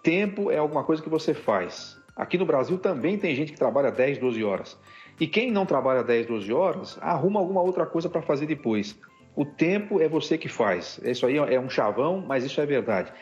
Tempo 0.03 0.51
é 0.51 0.57
alguma 0.57 0.85
coisa 0.85 1.03
que 1.03 1.09
você 1.09 1.35
faz. 1.35 1.99
Aqui 2.17 2.39
no 2.39 2.47
Brasil 2.47 2.79
também 2.79 3.19
tem 3.19 3.35
gente 3.35 3.53
que 3.53 3.59
trabalha 3.59 3.91
10, 3.91 4.19
12 4.19 4.43
horas. 4.43 4.79
E 5.21 5.27
quem 5.27 5.51
não 5.51 5.67
trabalha 5.67 6.03
10, 6.03 6.27
12 6.27 6.53
horas, 6.53 6.99
arruma 7.01 7.41
alguma 7.41 7.61
outra 7.61 7.85
coisa 7.85 8.09
para 8.09 8.23
fazer 8.23 8.47
depois. 8.47 8.99
O 9.37 9.45
tempo 9.45 10.01
é 10.01 10.09
você 10.09 10.39
que 10.39 10.49
faz. 10.49 11.01
Isso 11.03 11.27
aí 11.27 11.37
é 11.37 11.59
um 11.59 11.69
chavão, 11.69 12.25
mas 12.27 12.45
isso 12.45 12.61
é 12.61 12.67
verdade. 12.67 13.13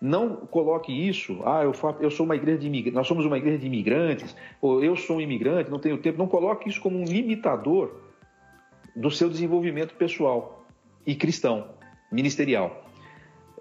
Não 0.00 0.36
coloque 0.36 0.92
isso, 0.92 1.40
ah, 1.44 1.64
eu, 1.64 1.72
faço, 1.72 2.00
eu 2.00 2.10
sou 2.10 2.24
uma 2.24 2.36
igreja 2.36 2.58
de 2.58 2.68
imigrantes, 2.68 2.94
nós 2.94 3.06
somos 3.06 3.26
uma 3.26 3.36
igreja 3.36 3.58
de 3.58 3.66
imigrantes, 3.66 4.36
ou 4.60 4.82
eu 4.82 4.94
sou 4.94 5.16
um 5.16 5.20
imigrante, 5.20 5.70
não 5.70 5.80
tenho 5.80 5.98
tempo. 5.98 6.18
Não 6.18 6.28
coloque 6.28 6.68
isso 6.68 6.80
como 6.80 6.96
um 6.96 7.04
limitador 7.04 7.96
do 8.94 9.10
seu 9.10 9.28
desenvolvimento 9.28 9.94
pessoal 9.94 10.64
e 11.04 11.14
cristão, 11.14 11.68
ministerial. 12.12 12.84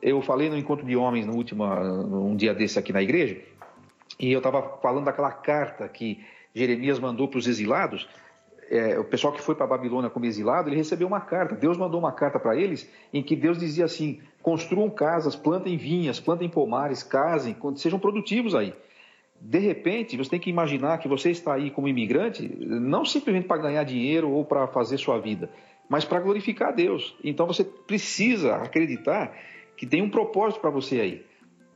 Eu 0.02 0.22
falei 0.22 0.48
no 0.48 0.58
encontro 0.58 0.86
de 0.86 0.96
homens 0.96 1.26
no 1.26 1.34
último 1.34 1.66
um 1.66 2.36
dia 2.36 2.54
desse 2.54 2.78
aqui 2.78 2.94
na 2.94 3.02
igreja, 3.02 3.42
e 4.20 4.32
eu 4.32 4.38
estava 4.38 4.78
falando 4.80 5.06
daquela 5.06 5.32
carta 5.32 5.88
que 5.88 6.24
Jeremias 6.54 7.00
mandou 7.00 7.28
para 7.28 7.40
os 7.40 7.48
exilados. 7.48 8.08
É, 8.70 9.00
o 9.00 9.04
pessoal 9.04 9.32
que 9.34 9.42
foi 9.42 9.56
para 9.56 9.66
a 9.66 9.70
Babilônia 9.70 10.10
como 10.10 10.26
exilado, 10.26 10.70
ele 10.70 10.76
recebeu 10.76 11.08
uma 11.08 11.22
carta. 11.22 11.56
Deus 11.56 11.78
mandou 11.78 12.00
uma 12.00 12.12
carta 12.12 12.38
para 12.40 12.56
eles 12.56 12.90
em 13.14 13.24
que 13.24 13.36
Deus 13.36 13.58
dizia 13.58 13.86
assim: 13.86 14.20
construam 14.42 14.90
casas, 14.90 15.36
plantem 15.36 15.78
vinhas, 15.78 16.20
plantem 16.20 16.50
pomares, 16.50 17.04
casem, 17.04 17.56
sejam 17.76 18.00
produtivos 18.00 18.54
aí. 18.54 18.74
De 19.40 19.60
repente, 19.60 20.18
você 20.18 20.32
tem 20.32 20.40
que 20.40 20.50
imaginar 20.50 20.98
que 20.98 21.08
você 21.08 21.30
está 21.30 21.54
aí 21.54 21.70
como 21.70 21.88
imigrante, 21.88 22.48
não 22.60 23.06
simplesmente 23.06 23.48
para 23.48 23.62
ganhar 23.62 23.84
dinheiro 23.84 24.30
ou 24.30 24.44
para 24.44 24.68
fazer 24.68 24.98
sua 24.98 25.20
vida, 25.20 25.50
mas 25.88 26.04
para 26.04 26.20
glorificar 26.20 26.70
a 26.70 26.72
Deus. 26.72 27.16
Então 27.24 27.46
você 27.46 27.64
precisa 27.64 28.56
acreditar 28.56 29.34
que 29.76 29.86
tem 29.86 30.02
um 30.02 30.10
propósito 30.10 30.60
para 30.60 30.72
você 30.72 31.00
aí. 31.00 31.26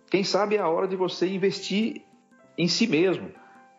Quem 0.10 0.24
sabe 0.24 0.56
é 0.56 0.60
a 0.60 0.68
hora 0.68 0.88
de 0.88 0.96
você 0.96 1.28
investir 1.28 2.02
em 2.58 2.68
si 2.68 2.88
mesmo, 2.88 3.30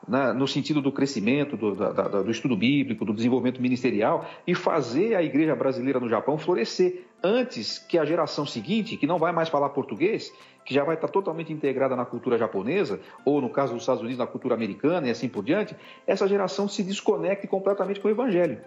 né, 0.07 0.33
no 0.33 0.47
sentido 0.47 0.81
do 0.83 0.91
crescimento, 0.91 1.57
do, 1.57 1.75
da, 1.75 1.91
do, 2.09 2.31
estudo 2.31 2.57
bíblico, 2.57 3.05
do 3.05 3.13
desenvolvimento 3.13 3.61
ministerial 3.61 4.29
e 4.47 4.55
fazer 4.55 5.15
a 5.15 5.23
igreja 5.23 5.55
brasileira 5.55 6.01
no 6.01 6.09
Japão 6.09 6.37
florescer 6.37 7.05
antes 7.23 7.79
que 7.79 7.99
a 7.99 8.05
geração 8.05 8.45
seguinte, 8.45 8.97
que 8.97 9.07
não 9.07 9.19
vai 9.19 9.33
mais 9.33 9.49
falar 9.49 9.69
português, 9.71 10.33
que 10.65 10.75
já 10.75 10.85
vai 10.85 10.97
estar 10.97 11.09
totalmente 11.09 11.53
integrada 11.53 11.95
na 11.95 12.05
cultura 12.05 12.37
japonesa, 12.37 13.01
ou 13.25 13.41
no 13.41 13.49
caso 13.49 13.75
dos 13.75 13.83
Estados 13.83 14.03
Unidos, 14.03 14.19
na 14.19 14.27
cultura 14.27 14.55
americana 14.55 15.07
e 15.07 15.11
assim 15.11 15.29
por 15.29 15.45
diante, 15.45 15.77
essa 16.07 16.27
geração 16.27 16.69
se 16.69 16.83
desconecte 16.83 17.47
completamente 17.47 18.01
com 18.01 18.09
o 18.09 18.11
evangelho. 18.11 18.61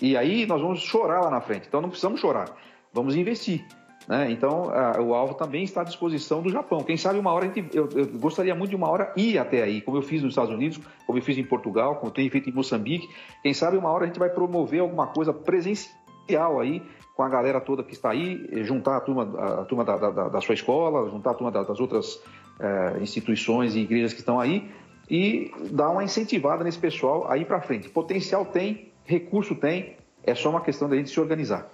E 0.00 0.16
aí 0.16 0.46
nós 0.46 0.60
vamos 0.60 0.80
chorar 0.80 1.20
lá 1.20 1.30
na 1.30 1.40
frente. 1.40 1.66
Então 1.68 1.80
não 1.80 1.88
precisamos 1.88 2.20
chorar, 2.20 2.56
vamos 2.92 3.14
investir. 3.14 3.64
Né? 4.06 4.30
Então, 4.30 4.70
a, 4.70 5.00
o 5.00 5.14
alvo 5.14 5.34
também 5.34 5.64
está 5.64 5.80
à 5.80 5.84
disposição 5.84 6.42
do 6.42 6.50
Japão. 6.50 6.80
Quem 6.80 6.96
sabe 6.96 7.18
uma 7.18 7.32
hora, 7.32 7.46
gente, 7.46 7.74
eu, 7.74 7.88
eu, 7.94 8.06
gostaria 8.18 8.54
muito 8.54 8.70
de 8.70 8.76
uma 8.76 8.88
hora 8.88 9.12
ir 9.16 9.38
até 9.38 9.62
aí, 9.62 9.80
como 9.80 9.96
eu 9.96 10.02
fiz 10.02 10.22
nos 10.22 10.32
Estados 10.32 10.52
Unidos, 10.52 10.80
como 11.06 11.18
eu 11.18 11.22
fiz 11.22 11.38
em 11.38 11.44
Portugal, 11.44 11.96
como 11.96 12.08
eu 12.08 12.14
tenho 12.14 12.30
feito 12.30 12.50
em 12.50 12.52
Moçambique. 12.52 13.08
Quem 13.42 13.54
sabe 13.54 13.76
uma 13.76 13.90
hora 13.90 14.04
a 14.04 14.06
gente 14.06 14.18
vai 14.18 14.28
promover 14.28 14.80
alguma 14.80 15.06
coisa 15.06 15.32
presencial 15.32 16.60
aí, 16.60 16.82
com 17.16 17.22
a 17.22 17.28
galera 17.28 17.60
toda 17.60 17.82
que 17.82 17.92
está 17.92 18.10
aí, 18.10 18.64
juntar 18.64 18.96
a 18.96 19.00
turma, 19.00 19.22
a 19.60 19.64
turma 19.64 19.84
da, 19.84 19.96
da, 19.96 20.28
da 20.28 20.40
sua 20.40 20.54
escola, 20.54 21.08
juntar 21.08 21.30
a 21.30 21.34
turma 21.34 21.50
das 21.50 21.80
outras 21.80 22.20
é, 22.58 22.98
instituições 23.00 23.74
e 23.76 23.80
igrejas 23.80 24.12
que 24.12 24.20
estão 24.20 24.40
aí 24.40 24.70
e 25.08 25.52
dar 25.70 25.90
uma 25.90 26.02
incentivada 26.02 26.64
nesse 26.64 26.78
pessoal 26.78 27.30
aí 27.30 27.44
para 27.44 27.60
frente. 27.60 27.88
Potencial 27.88 28.44
tem, 28.44 28.92
recurso 29.04 29.54
tem, 29.54 29.96
é 30.22 30.34
só 30.34 30.50
uma 30.50 30.60
questão 30.60 30.88
da 30.88 30.96
gente 30.96 31.10
se 31.10 31.20
organizar. 31.20 31.68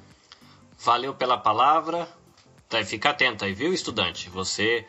Valeu 0.79 1.15
pela 1.15 1.39
palavra. 1.39 2.09
Tá, 2.71 2.83
fica 2.85 3.11
atento 3.11 3.45
aí, 3.45 3.53
viu, 3.53 3.75
estudante? 3.75 4.31
Você 4.31 4.87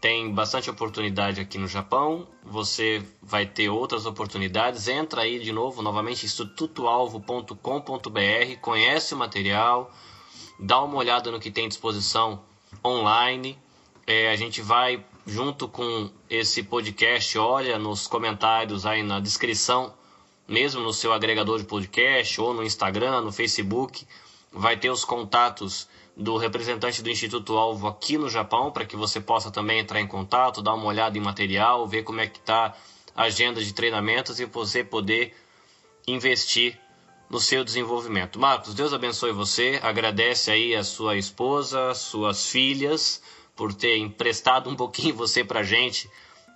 tem 0.00 0.34
bastante 0.34 0.68
oportunidade 0.68 1.40
aqui 1.40 1.56
no 1.56 1.68
Japão, 1.68 2.26
você 2.42 3.00
vai 3.22 3.46
ter 3.46 3.68
outras 3.68 4.04
oportunidades. 4.04 4.88
Entra 4.88 5.22
aí 5.22 5.38
de 5.38 5.52
novo, 5.52 5.80
novamente, 5.80 6.26
institutoalvo.com.br, 6.26 8.60
conhece 8.60 9.14
o 9.14 9.16
material, 9.16 9.94
dá 10.58 10.82
uma 10.82 10.96
olhada 10.96 11.30
no 11.30 11.38
que 11.38 11.52
tem 11.52 11.68
disposição 11.68 12.42
online. 12.84 13.56
É, 14.04 14.32
a 14.32 14.34
gente 14.34 14.60
vai, 14.60 15.06
junto 15.24 15.68
com 15.68 16.10
esse 16.28 16.64
podcast, 16.64 17.38
olha 17.38 17.78
nos 17.78 18.08
comentários 18.08 18.84
aí 18.84 19.04
na 19.04 19.20
descrição, 19.20 19.94
mesmo 20.48 20.82
no 20.82 20.92
seu 20.92 21.12
agregador 21.12 21.60
de 21.60 21.64
podcast, 21.64 22.40
ou 22.40 22.52
no 22.52 22.64
Instagram, 22.64 23.20
no 23.20 23.30
Facebook, 23.30 24.04
vai 24.52 24.76
ter 24.76 24.90
os 24.90 25.04
contatos 25.04 25.86
do 26.18 26.36
representante 26.36 27.00
do 27.00 27.08
Instituto 27.08 27.56
Alvo 27.56 27.86
aqui 27.86 28.18
no 28.18 28.28
Japão, 28.28 28.72
para 28.72 28.84
que 28.84 28.96
você 28.96 29.20
possa 29.20 29.52
também 29.52 29.78
entrar 29.78 30.00
em 30.00 30.06
contato, 30.06 30.60
dar 30.60 30.74
uma 30.74 30.86
olhada 30.86 31.16
em 31.16 31.20
material, 31.20 31.86
ver 31.86 32.02
como 32.02 32.20
é 32.20 32.26
que 32.26 32.38
está 32.38 32.74
a 33.14 33.22
agenda 33.22 33.62
de 33.62 33.72
treinamentos 33.72 34.40
e 34.40 34.44
você 34.44 34.82
poder 34.82 35.32
investir 36.08 36.76
no 37.30 37.38
seu 37.38 37.62
desenvolvimento. 37.62 38.38
Marcos, 38.38 38.74
Deus 38.74 38.92
abençoe 38.92 39.30
você, 39.30 39.78
agradece 39.80 40.50
aí 40.50 40.74
a 40.74 40.82
sua 40.82 41.16
esposa, 41.16 41.94
suas 41.94 42.50
filhas, 42.50 43.22
por 43.54 43.72
ter 43.72 43.96
emprestado 43.98 44.68
um 44.68 44.74
pouquinho 44.74 45.14
você 45.16 45.44
para 45.44 45.62
gente, 45.62 46.10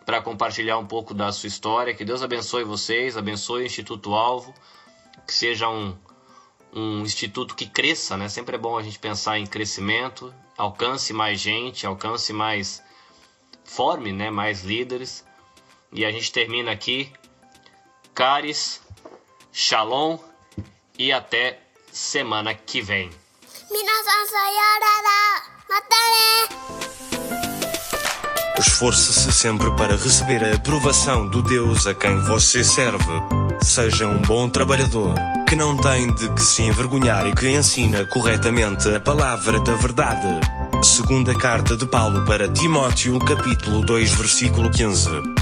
para 0.05 0.21
compartilhar 0.21 0.77
um 0.79 0.87
pouco 0.87 1.15
da 1.15 1.31
sua 1.31 1.47
história. 1.47 1.95
Que 1.95 2.05
Deus 2.05 2.21
abençoe 2.21 2.65
vocês, 2.65 3.17
abençoe 3.17 3.63
o 3.63 3.67
Instituto 3.67 4.13
Alvo, 4.13 4.53
que 5.25 5.33
seja 5.33 5.69
um 5.69 5.97
um 6.73 7.03
instituto 7.03 7.55
que 7.55 7.67
cresça, 7.67 8.17
né? 8.17 8.29
Sempre 8.29 8.57
é 8.57 8.59
bom 8.59 8.79
a 8.79 8.83
gente 8.83 8.99
pensar 8.99 9.39
em 9.39 9.47
crescimento, 9.47 10.33
alcance 10.57 11.13
mais 11.13 11.39
gente, 11.39 11.87
alcance 11.87 12.33
mais 12.33 12.83
forme, 13.65 14.13
né? 14.13 14.31
Mais 14.31 14.63
líderes. 14.65 15.25
E 15.93 16.05
a 16.05 16.11
gente 16.11 16.33
termina 16.33 16.73
aqui. 16.73 17.13
Caris, 18.15 18.81
Shalom 19.53 20.19
e 20.99 21.13
até 21.13 21.61
semana 21.93 22.55
que 22.55 22.81
vem. 22.81 23.11
Esforce-se 28.59 29.33
sempre 29.33 29.71
para 29.77 29.97
receber 29.97 30.45
a 30.45 30.55
aprovação 30.55 31.29
do 31.29 31.43
Deus 31.43 31.87
a 31.87 31.95
quem 31.95 32.19
você 32.25 32.65
serve. 32.65 33.05
Seja 33.63 34.07
um 34.07 34.23
bom 34.23 34.49
trabalhador 34.49 35.15
que 35.53 35.57
não 35.57 35.77
tem 35.77 36.11
de 36.15 36.31
que 36.31 36.43
se 36.43 36.63
envergonhar 36.63 37.27
e 37.27 37.35
que 37.35 37.47
ensina 37.51 38.07
corretamente 38.07 38.89
a 38.89 38.99
palavra 38.99 39.61
da 39.61 39.75
verdade. 39.75 40.41
Segunda 40.83 41.35
carta 41.35 41.77
de 41.77 41.85
Paulo 41.85 42.25
para 42.25 42.49
Timóteo, 42.49 43.19
capítulo 43.19 43.85
2, 43.85 44.13
versículo 44.15 44.71
15. 44.71 45.42